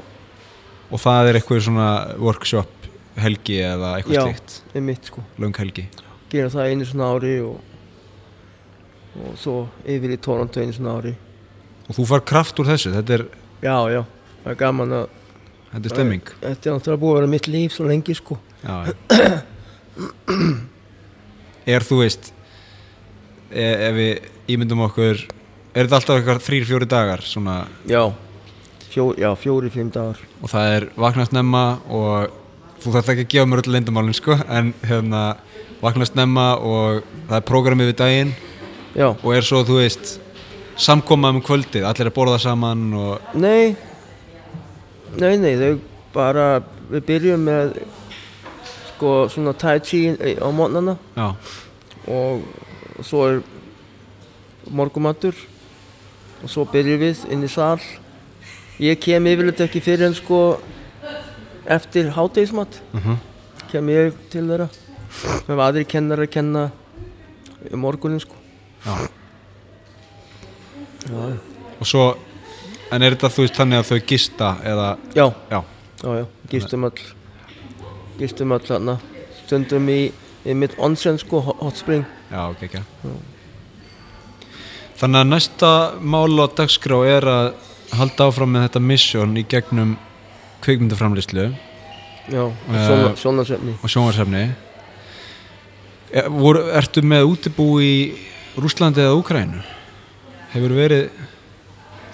og 0.88 1.02
það 1.02 1.28
er 1.28 1.40
eitthvað 1.40 1.60
svona 1.66 1.90
workshop 2.20 2.88
helgi 3.20 3.60
eða 3.64 3.92
eitthvað 3.98 4.16
Já. 4.16 4.24
slíkt? 4.24 4.56
það 4.72 4.80
er 4.80 4.86
mitt 4.88 5.10
sko. 5.12 5.24
Löng 5.38 5.60
helgi. 5.60 5.84
Gera 6.32 6.50
það 6.50 6.72
einu 6.72 6.88
svona 6.88 7.10
ári 7.14 7.34
og, 7.44 7.60
og 9.20 9.36
svo 9.38 9.58
yfir 9.84 10.16
í 10.16 10.18
Toronto 10.24 10.64
einu 10.64 10.74
svona 10.74 10.96
ári 10.98 11.14
og 11.88 11.96
þú 11.98 12.06
far 12.08 12.24
kraft 12.26 12.60
úr 12.60 12.70
þessu, 12.72 12.92
þetta 12.94 13.18
er, 13.18 13.26
já, 13.64 13.76
já, 13.92 14.02
það 14.42 14.50
er 14.52 14.60
gaman 14.60 14.96
að 14.98 15.06
þetta 15.72 15.88
er 15.90 15.94
stemming. 15.94 16.34
Þetta 16.42 16.70
er 16.70 16.76
náttúrulega 16.78 17.02
búið 17.02 17.14
að 17.14 17.18
vera 17.20 17.32
mitt 17.34 17.50
líf 17.50 17.74
svo 17.76 17.88
lengi 17.88 18.16
sko. 18.18 18.38
Já, 18.64 18.74
er 21.74 21.86
þú 21.86 22.00
veist 22.02 22.30
e 23.54 23.64
ef 23.88 23.94
við 23.96 24.54
ímyndum 24.54 24.84
okkur 24.88 25.20
er 25.74 25.86
þetta 25.86 25.98
alltaf 25.98 26.18
eitthvað 26.18 26.42
þrýr, 26.44 26.64
fjóri 26.68 26.88
dagar 26.90 27.22
svona, 27.26 27.56
já, 27.88 28.02
fjó, 28.90 29.10
já 29.18 29.30
fjóri, 29.38 29.70
fimm 29.74 29.92
dagar. 29.94 30.18
Og 30.42 30.50
það 30.52 30.72
er 30.78 30.88
vaknast 30.98 31.34
nemma 31.34 31.64
og 31.88 32.34
þú 32.82 32.96
þarf 32.96 33.14
ekki 33.14 33.26
að 33.26 33.32
gefa 33.34 33.50
mér 33.50 33.62
öll 33.64 33.74
leyndamálin 33.76 34.16
sko, 34.16 34.38
en 34.48 34.74
hérna 34.84 35.22
vaknast 35.82 36.16
nemma 36.18 36.54
og 36.56 37.04
það 37.28 37.38
er 37.38 37.48
prógramið 37.48 37.90
við 37.92 37.98
daginn. 38.00 38.34
Já, 38.94 39.08
og 39.10 39.30
er 39.34 39.46
svo, 39.46 39.64
þú 39.66 39.80
veist 39.80 40.18
samkomað 40.76 41.36
um 41.36 41.42
kvöldið, 41.44 41.84
allir 41.86 42.08
að 42.10 42.14
borða 42.16 42.38
saman 42.42 42.86
og, 42.98 43.34
nei. 43.38 43.74
Nei, 45.14 45.36
nei, 45.38 45.54
þau 45.60 45.74
bara 46.14 46.46
við 46.90 47.04
byrjum 47.06 47.44
með 47.46 47.74
sko 48.94 49.12
svona 49.30 49.52
tai 49.58 49.78
chi 49.80 50.00
í- 50.10 50.38
á 50.38 50.48
mótnana 50.54 50.96
og 52.10 52.42
svo 53.06 53.22
er 53.28 53.42
morgumatur 54.70 55.34
og 56.42 56.50
svo 56.50 56.64
byrjum 56.70 57.00
við 57.00 57.24
inn 57.32 57.44
í 57.46 57.50
sal. 57.50 57.78
Ég 58.82 58.98
kem 59.00 59.24
yfirleitt 59.30 59.60
ekki 59.62 59.80
fyrir 59.82 60.08
en 60.08 60.14
sko 60.18 60.58
eftir 61.66 62.10
hátegismat 62.16 62.80
uh 62.94 63.14
kem 63.74 63.88
ég 63.90 64.12
til 64.30 64.44
þeirra. 64.46 64.68
Með 65.48 65.58
aðri 65.64 65.84
kennar 65.88 66.18
að 66.22 66.30
kenna 66.30 66.70
morgunin 67.74 68.20
sko. 68.22 68.34
Já 68.86 68.94
já, 71.08 71.36
og 71.80 71.86
svo, 71.88 72.04
en 72.92 73.02
er 73.02 73.14
þetta 73.16 73.30
þú 73.34 73.44
veist 73.44 73.58
þannig 73.60 73.82
að 73.82 73.88
þau 73.90 74.00
gista 74.12 74.50
eða, 74.64 74.88
já, 75.14 75.26
já, 75.50 75.60
já, 76.02 76.10
já. 76.20 76.24
Gistum 76.50 76.84
all 76.88 76.98
gistum 78.18 78.52
all 78.54 78.62
þarna. 78.64 78.98
Stundum 79.44 79.88
í, 79.92 80.00
í 80.46 80.54
mitt 80.56 80.76
onsen 80.78 81.18
sko, 81.20 81.40
hot 81.60 81.76
spring. 81.76 82.04
Já, 82.30 82.44
ok, 82.50 82.62
ekki 82.68 82.82
Þannig 84.94 85.20
að 85.20 85.30
næsta 85.32 85.70
mál 86.00 86.38
á 86.38 86.46
dagskrá 86.54 87.00
er 87.10 87.26
að 87.28 87.46
halda 87.98 88.28
áfram 88.30 88.52
með 88.54 88.68
þetta 88.68 88.80
mission 88.86 89.34
í 89.36 89.42
gegnum 89.50 89.96
kvikmyndaframlýslu 90.64 91.48
já, 92.30 92.44
Eh, 92.46 92.86
svona, 92.86 93.10
svona 93.20 93.44
sefni 93.44 93.74
og 93.82 93.90
sjónvarsefni 93.92 94.44
er, 96.14 96.28
voru, 96.32 96.62
Ertu 96.78 97.02
með 97.04 97.26
útibú 97.34 97.66
í 97.84 97.92
Rúslandi 98.56 99.02
eða 99.02 99.18
Úkrænu? 99.18 99.60
Hefur 100.54 100.74
verið 100.76 101.08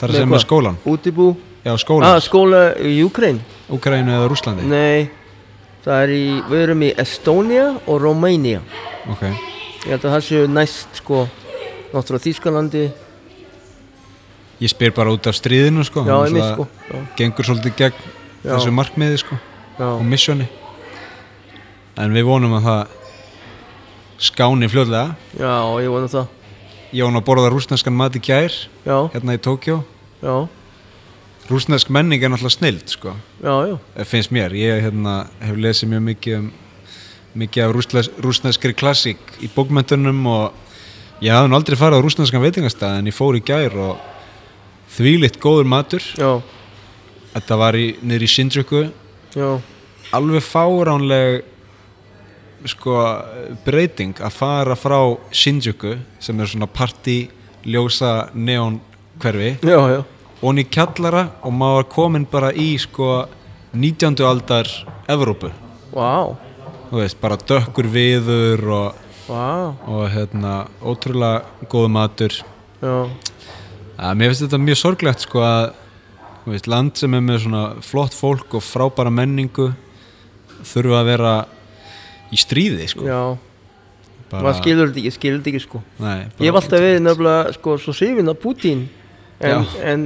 þar 0.01 0.15
með 0.17 0.27
hvað? 0.27 0.45
skólan? 0.47 0.79
útibú, 0.89 1.37
Já, 1.61 1.75
ah, 1.75 1.79
skólan, 1.81 2.21
skóla 2.25 2.61
í 2.81 3.03
Ukraine 3.05 3.41
Úkrænu 3.69 4.15
eða 4.17 4.31
Rúslandi 4.33 4.65
nei, 4.65 5.11
það 5.85 6.05
er 6.07 6.15
í 6.15 6.25
við 6.49 6.65
erum 6.65 6.85
í 6.87 6.91
Estonia 6.99 7.67
og 7.85 8.01
Romania. 8.01 8.63
Ok, 9.13 9.27
ég 9.29 9.93
held 9.93 10.07
að 10.07 10.15
það 10.17 10.25
séu 10.31 10.49
næst 10.49 11.03
sko 11.03 11.27
náttúrulega 11.91 12.25
Þýskalandi. 12.25 12.87
Ég 14.61 14.73
spyr 14.73 14.93
bara 14.95 15.13
út 15.15 15.27
af 15.27 15.37
stríðinu 15.37 15.85
sko. 15.87 16.05
Já, 16.07 16.17
einmitt 16.25 16.43
náttúrulega 16.43 16.57
sko. 16.57 16.67
Já, 16.91 17.05
Gengur 17.21 17.49
svolítið 17.49 17.77
gegn 17.79 18.03
Já. 18.41 18.55
þessu 18.57 18.73
markmiði 18.73 19.21
sko 19.21 19.37
og 19.81 20.01
já, 20.01 20.09
missioni 20.09 20.49
En 22.01 22.15
við 22.17 22.25
vonum 22.25 22.55
að 22.57 22.69
það 22.69 22.95
skáni 24.21 24.69
fljóðlega 24.73 25.17
já, 25.37 25.53
ég 25.85 25.93
vona 25.93 26.09
það 26.09 26.40
Ég 26.91 27.05
vona 27.07 27.21
að 27.21 27.27
borða 27.29 27.51
rúsneskan 27.53 27.95
mat 27.95 28.17
í 28.19 28.23
gær 28.25 28.55
já, 28.85 28.97
hérna 29.13 29.37
í 29.37 29.43
Tókjó 29.43 29.83
Rúsnesk 31.51 31.91
menning 31.91 32.23
er 32.23 32.31
náttúrulega 32.31 32.55
snild 32.55 32.91
sko. 32.93 33.13
Já, 33.43 33.55
já. 33.67 33.79
Eh, 33.97 34.05
finnst 34.07 34.31
mér, 34.31 34.53
ég 34.55 34.85
hérna, 34.85 35.25
hef 35.43 35.57
lesið 35.59 35.91
mjög 35.91 36.05
mikið 36.07 36.37
um 36.39 36.51
mikið 37.35 37.65
af 37.65 37.75
rúsles, 37.75 38.11
rúsneskri 38.19 38.75
klassík 38.75 39.19
í 39.43 39.49
bókmentunum 39.55 40.25
og 40.27 40.55
ég 41.23 41.35
hafði 41.35 41.51
nú 41.51 41.59
aldrei 41.59 41.79
farið 41.79 42.03
á 42.03 42.05
rúsneskan 42.05 42.43
veitingastað 42.43 42.97
en 42.99 43.11
ég 43.11 43.15
fór 43.15 43.39
í 43.39 43.43
gær 43.47 43.77
og 43.79 44.01
þvílitt 44.97 45.39
góður 45.43 45.69
matur. 45.71 46.07
Já, 46.19 46.41
þetta 47.37 47.61
var 47.61 47.79
í, 47.79 47.93
niður 48.03 48.27
í 48.27 48.31
Shinjuku 48.35 48.83
alveg 50.11 50.43
fáránleg 50.43 51.45
sko 52.69 52.97
breyting 53.65 54.21
að 54.21 54.37
fara 54.37 54.77
frá 54.77 54.99
Shinjuku 55.33 55.97
sem 56.21 56.41
er 56.41 56.51
svona 56.51 56.69
party 56.69 57.19
ljósa 57.65 58.31
neon 58.35 58.81
hverfi 59.21 59.55
og 60.41 60.47
hann 60.49 60.63
í 60.63 60.67
kjallara 60.73 61.27
og 61.45 61.53
maður 61.53 61.89
komin 61.93 62.27
bara 62.29 62.53
í 62.53 62.73
sko 62.81 63.27
19. 63.73 64.17
aldar 64.27 64.69
Evrópu. 65.11 65.53
Þú 66.91 66.99
veist, 66.99 67.21
bara 67.21 67.37
dökkur 67.39 67.87
viður 67.87 68.65
og, 68.75 69.03
vá, 69.29 69.71
og 69.87 70.09
hérna, 70.11 70.65
ótrúlega 70.83 71.69
góð 71.71 71.87
matur. 71.95 72.35
Að 72.83 74.17
mér 74.19 74.33
finnst 74.33 74.47
þetta 74.47 74.59
mjög 74.65 74.81
sorglegt 74.81 75.23
sko 75.27 75.45
að 75.45 75.69
veist, 76.49 76.67
land 76.67 76.97
sem 76.99 77.15
er 77.15 77.23
með 77.23 77.45
svona 77.45 77.65
flott 77.85 78.17
fólk 78.17 78.57
og 78.59 78.65
frábæra 78.65 79.13
menningu 79.13 79.71
þurfa 80.67 81.03
að 81.03 81.11
vera 81.13 81.35
í 82.31 82.39
stríði 82.41 82.89
sko. 82.91 83.07
Já. 83.07 83.21
Bara- 84.31 84.45
maður 84.47 84.59
skilur 84.61 84.91
þetta 84.91 85.03
ekki, 85.03 85.13
skilur 85.17 85.39
þetta 85.41 85.51
ekki 85.53 85.63
sko. 85.65 85.83
Nei, 85.99 86.19
ég 86.39 86.47
hef 86.51 86.59
alltaf 86.61 86.85
verið 86.85 87.01
nefnilega 87.03 87.55
sko 87.57 87.79
svo 87.83 87.95
sifin 87.97 88.31
af 88.31 88.39
Putin 88.43 88.85
en, 89.41 89.67
en 89.83 90.05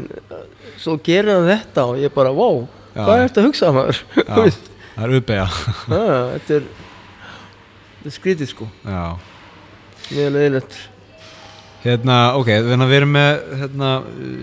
svo 0.80 0.96
gerir 1.04 1.34
hann 1.34 1.50
þetta 1.50 1.84
og 1.90 2.00
ég 2.00 2.14
bara, 2.14 2.32
wow, 2.32 2.64
Já. 2.94 3.02
hvað 3.02 3.18
er 3.18 3.28
þetta 3.28 3.42
að 3.42 3.48
hugsa 3.50 3.74
maður? 3.74 4.00
Það 4.94 5.04
er 5.08 5.12
uppeyja. 5.18 5.44
Ah, 5.90 6.26
þetta 6.38 6.54
er 6.60 6.66
er 8.04 8.12
skrítið 8.14 8.50
sko, 8.52 8.68
Já. 8.86 9.16
Mjög 10.12 10.34
leiðilegt 10.36 10.76
Hérna, 11.84 12.14
ok, 12.40 12.48
þannig 12.64 12.80
að 12.86 12.92
við 12.94 12.96
erum 12.96 13.10
með 13.12 13.40
hérna, 13.60 13.88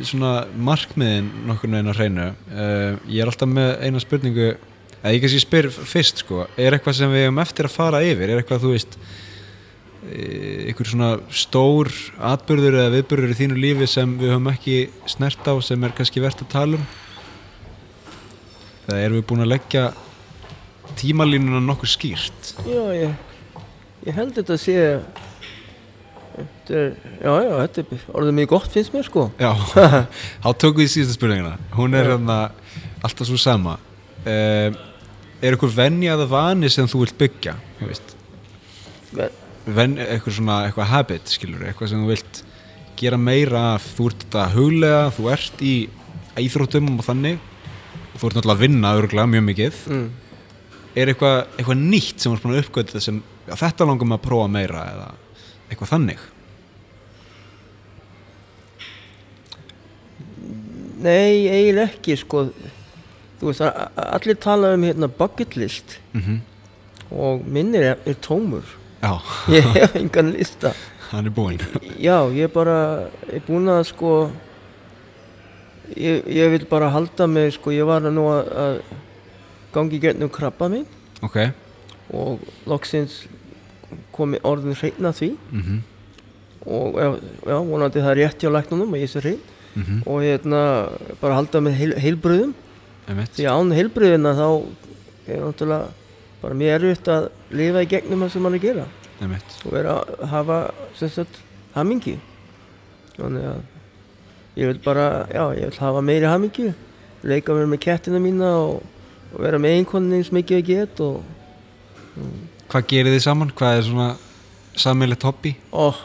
svona 0.06 0.32
markmiðin 0.68 1.30
nokkur 1.50 1.72
veginn 1.74 1.90
á 1.90 1.94
hreinu. 1.98 2.26
Uh, 2.54 3.00
Ég 3.10 3.24
er 3.24 3.32
alltaf 3.32 3.50
með 3.50 3.72
eina 3.82 4.02
spurningu 4.04 4.50
eða 5.02 5.14
ég 5.16 5.24
kannski 5.24 5.42
spyr 5.42 5.68
fyrst 5.74 6.22
sko 6.24 6.46
er 6.60 6.78
eitthvað 6.78 7.00
sem 7.00 7.12
við 7.14 7.26
hefum 7.26 7.42
eftir 7.42 7.68
að 7.68 7.76
fara 7.76 8.04
yfir? 8.06 8.30
Er 8.30 8.42
eitthvað 8.42 8.66
þú 8.66 8.74
veist 8.76 8.98
eh, 10.12 10.68
einhver 10.70 10.92
svona 10.92 11.12
stór 11.34 11.90
atbyrður 12.32 12.78
eða 12.84 12.94
viðbyrður 12.98 13.34
í 13.34 13.40
þínu 13.42 13.58
lífi 13.64 13.90
sem 13.90 14.14
við 14.22 14.36
höfum 14.36 14.52
ekki 14.54 14.78
snert 15.10 15.50
á 15.50 15.54
sem 15.66 15.88
er 15.88 15.98
kannski 15.98 16.24
verðt 16.24 16.46
að 16.46 16.54
tala 16.54 16.80
um? 16.80 16.86
Það 18.86 19.04
erum 19.06 19.20
við 19.20 19.28
búin 19.32 19.46
að 19.46 19.52
leggja 19.56 19.90
tímalínuna 21.00 21.62
nokkuð 21.64 21.94
skýrt? 21.96 22.54
Já, 22.68 22.84
ég, 22.98 23.60
ég 24.06 24.18
held 24.18 24.38
þetta 24.38 24.58
sé 24.60 24.78
þetta 26.32 26.78
er, 26.78 26.94
já, 27.22 27.32
já, 27.32 27.52
þetta 27.64 27.84
er 27.84 28.06
orðið 28.14 28.38
mjög 28.38 28.52
gott 28.54 28.72
finnst 28.74 28.94
mér 28.96 29.08
sko. 29.08 29.26
Já, 29.42 29.52
þá 30.44 30.50
tökum 30.54 30.84
við 30.84 30.94
síðustu 30.94 31.18
spurningina 31.18 31.58
Hún 31.76 31.98
er 31.98 32.14
hérna 32.14 32.38
alltaf 33.02 33.28
svo 33.28 33.40
sama. 33.42 33.78
Uh, 34.22 34.70
Er 35.42 35.56
eitthvað 35.56 35.78
venja 35.78 36.16
eða 36.16 36.28
vani 36.30 36.70
sem 36.70 36.90
þú 36.90 37.04
vilt 37.06 37.18
byggja 37.18 37.56
Ven, 39.66 39.98
eitthvað 39.98 40.36
svona, 40.38 40.58
eitthvað 40.68 40.90
habit 40.90 41.30
skilur, 41.30 41.64
eitthvað 41.66 41.92
sem 41.92 42.02
þú 42.02 42.10
vilt 42.14 42.42
gera 43.02 43.18
meira 43.18 43.64
þú 43.82 44.10
ert 44.12 44.24
þetta 44.26 44.46
huglega 44.54 45.04
þú 45.16 45.30
ert 45.34 45.64
í 45.66 45.76
íþróttum 46.42 46.92
og 46.96 47.06
þannig. 47.06 47.40
Þú 48.16 48.28
ert 48.28 48.38
náttúrulega 48.38 48.58
að 48.58 48.64
vinna 48.66 48.94
örgulega 49.00 49.32
mjög 49.32 49.48
mikið. 49.50 49.80
Mm. 49.92 50.10
er 50.96 51.12
eitthvað, 51.14 51.38
eitthvað 51.56 51.82
nýtt 51.82 52.20
sem 52.20 52.34
búin 52.36 52.54
að 52.56 52.66
uppgöta 52.66 53.02
sem 53.04 53.22
já, 53.48 53.56
þetta 53.64 53.88
langum 53.88 54.16
að 54.16 54.24
prófa 54.26 54.50
meira 54.52 54.84
eða 54.92 55.08
eitthvað 55.72 55.92
þannig? 55.94 56.26
Nei, 61.02 61.48
eiginlega 61.50 61.88
ekki 61.88 62.18
sko 62.20 62.44
þú 63.42 63.50
veist, 63.50 63.62
a- 63.66 63.90
a- 63.98 64.08
allir 64.16 64.38
tala 64.38 64.74
um 64.78 64.84
hérna 64.86 65.08
bucket 65.10 65.56
list. 65.58 66.00
Mm 66.14 66.42
og 67.12 67.42
minnir 67.44 67.84
er, 67.84 67.98
er 68.08 68.14
tómur. 68.24 68.64
Já, 69.02 69.18
ég 69.52 69.66
hef 69.76 69.96
engan 70.00 70.32
lista. 70.32 70.72
Hann 71.10 71.26
er 71.28 71.34
búinn. 71.36 71.60
Já, 72.00 72.24
ég 72.32 72.46
er 72.48 72.54
bara 72.54 73.10
ég 73.28 73.42
er 73.42 73.44
búin 73.48 73.68
að 73.68 73.84
sko 73.90 74.12
ég, 75.98 76.24
ég 76.32 76.52
vil 76.54 76.66
bara 76.72 76.88
halda 76.94 77.28
mig 77.28 77.52
sko, 77.58 77.74
ég 77.76 77.84
var 77.84 78.06
nú 78.08 78.30
að, 78.32 78.52
að 78.64 78.80
gangi 79.76 80.00
gernum 80.00 80.32
krabba 80.32 80.70
mig 80.72 80.86
Ok. 81.22 81.38
Og 82.16 82.40
loksins 82.66 83.26
komi 84.16 84.40
orðin 84.48 84.76
hreina 84.80 85.12
því. 85.16 85.34
Mm 85.52 85.82
og 86.62 86.94
já, 87.02 87.56
vonandi 87.58 88.02
það 88.04 88.12
er 88.12 88.20
rétt 88.20 88.44
hjá 88.44 88.50
læknunum 88.54 88.92
að 88.94 89.02
ég 89.02 89.10
sé 89.10 89.20
hrein 89.20 89.40
-hmm. 89.74 90.02
og 90.06 90.22
hérna 90.22 90.90
bara 91.22 91.34
halda 91.34 91.60
mig 91.60 91.74
heil, 91.74 91.94
heilbröðum. 91.98 92.54
Því 93.08 93.48
án 93.50 93.72
heilbröðina 93.76 94.34
þá 94.38 94.48
er 95.28 95.42
náttúrulega 95.46 95.88
bara 96.42 96.58
mjög 96.58 96.76
erfitt 96.80 97.08
að 97.14 97.28
lifa 97.52 97.82
í 97.86 97.90
gegnum 97.92 98.24
það 98.26 98.32
sem 98.34 98.42
maður 98.46 98.56
er 98.56 98.60
að 98.62 98.68
gera 98.68 98.86
Einmitt. 99.22 99.58
og 99.66 99.72
vera 99.76 99.96
að 100.02 100.24
hafa 100.32 100.60
sagt 100.98 101.42
hamingi 101.76 102.16
þannig 103.18 103.46
að 103.52 103.60
ég 104.62 104.68
vil 104.72 104.80
bara, 104.84 105.06
já, 105.32 105.44
ég 105.60 105.70
vil 105.70 105.80
hafa 105.84 106.02
meiri 106.02 106.26
hamingi 106.30 106.72
leika 107.24 107.54
mér 107.54 107.70
með 107.70 107.80
kettina 107.86 108.20
mína 108.20 108.50
og, 108.58 108.82
og 109.34 109.44
vera 109.46 109.60
með 109.62 109.78
einkonin 109.82 110.18
eins 110.18 110.32
mikið 110.34 110.58
ég 110.62 110.66
get 110.72 111.04
og, 111.06 111.22
Hvað 112.72 112.88
gerir 112.88 113.14
þið 113.14 113.22
saman? 113.24 113.50
Hvað 113.56 113.78
er 113.78 113.86
svona 113.88 114.08
sammeilegt 114.80 115.24
hobby? 115.28 115.54
og 115.72 115.96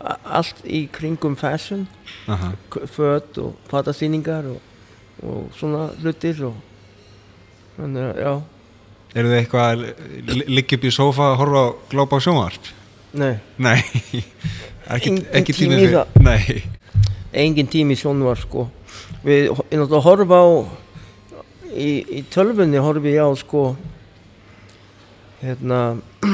a- 0.00 0.18
allt 0.40 0.62
í 0.64 0.86
kringum 0.92 1.36
fashion 1.36 1.86
Aha. 2.28 2.52
föt 2.70 3.38
og 3.38 3.54
fatasýningar 3.70 4.46
og, 4.54 4.60
og 5.26 5.50
svona 5.56 5.88
hlutir 6.00 6.40
og 6.48 6.54
þannig 7.76 8.02
að, 8.10 8.20
já, 8.24 8.32
Eru 9.10 9.26
þið 9.32 9.38
eitthvað 9.40 9.64
að 9.66 9.80
li- 10.36 10.44
liggja 10.54 10.76
upp 10.78 10.84
í 10.86 10.90
sófa 10.94 11.24
og 11.32 11.38
horfa 11.40 11.60
á 11.66 11.68
glópa 11.90 12.14
á 12.16 12.24
sjónvarp? 12.24 12.68
nei. 13.18 13.32
Nei, 13.58 13.80
ekki, 14.94 15.10
Engin 15.10 15.16
ekki 15.40 15.52
tími 15.56 15.80
í 15.82 15.88
það. 15.90 16.06
Nei, 16.22 16.62
engin 17.42 17.66
tími 17.72 17.96
í 17.96 17.98
sjónvar 17.98 18.38
sko. 18.38 18.68
Við 19.26 19.50
náttúrulega 19.50 20.04
horfa 20.06 20.38
á 20.38 20.48
í, 21.74 21.90
í 22.06 22.22
tölvunni 22.30 22.78
horfi 22.82 23.16
ég 23.16 23.26
á 23.26 23.30
sko 23.42 23.64
hérna 25.42 25.80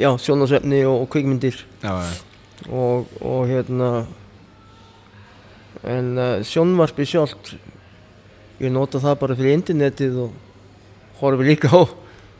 já, 0.00 0.10
sjónvarsefni 0.18 0.82
og, 0.88 1.02
og 1.04 1.08
kvikmyndir. 1.12 1.60
Já, 1.84 1.92
já, 2.00 2.12
og, 2.72 3.06
og 3.20 3.44
hérna 3.48 3.90
en 5.88 6.12
uh, 6.18 6.42
sjónvarpi 6.44 7.06
sjálft 7.08 7.54
ég 8.60 8.72
nota 8.74 9.00
það 9.00 9.18
bara 9.22 9.36
fyrir 9.38 9.56
internetið 9.56 10.18
og 10.26 11.20
horfi 11.20 11.46
líka 11.48 11.70
á 11.72 11.80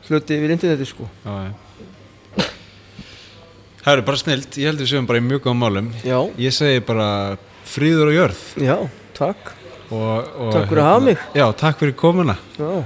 hluti 0.07 0.37
yfir 0.37 0.53
internetið 0.55 0.89
sko. 0.89 1.07
Já. 1.25 1.53
Það 3.81 3.93
eru 3.95 4.03
bara 4.05 4.19
snilt, 4.21 4.57
ég 4.61 4.69
held 4.69 4.81
við 4.83 4.91
séum 4.91 5.07
bara 5.09 5.17
í 5.17 5.25
mjög 5.25 5.41
góðum 5.47 5.61
málum. 5.63 5.87
Já, 6.05 6.19
Ég 6.37 6.53
segi 6.53 6.83
bara 6.85 7.07
fríður 7.65 8.11
og 8.11 8.17
jörð. 8.17 8.41
Já, 8.61 8.75
takk. 9.17 9.53
Og, 9.89 10.27
og, 10.37 10.51
Takk 10.53 10.67
fyrir 10.69 10.81
að 10.83 10.89
hafa 10.91 11.05
mig. 11.07 11.23
Já, 11.35 11.45
takk 11.57 11.79
fyrir 11.81 11.95
komuna. 11.97 12.35
Já. 12.59 12.83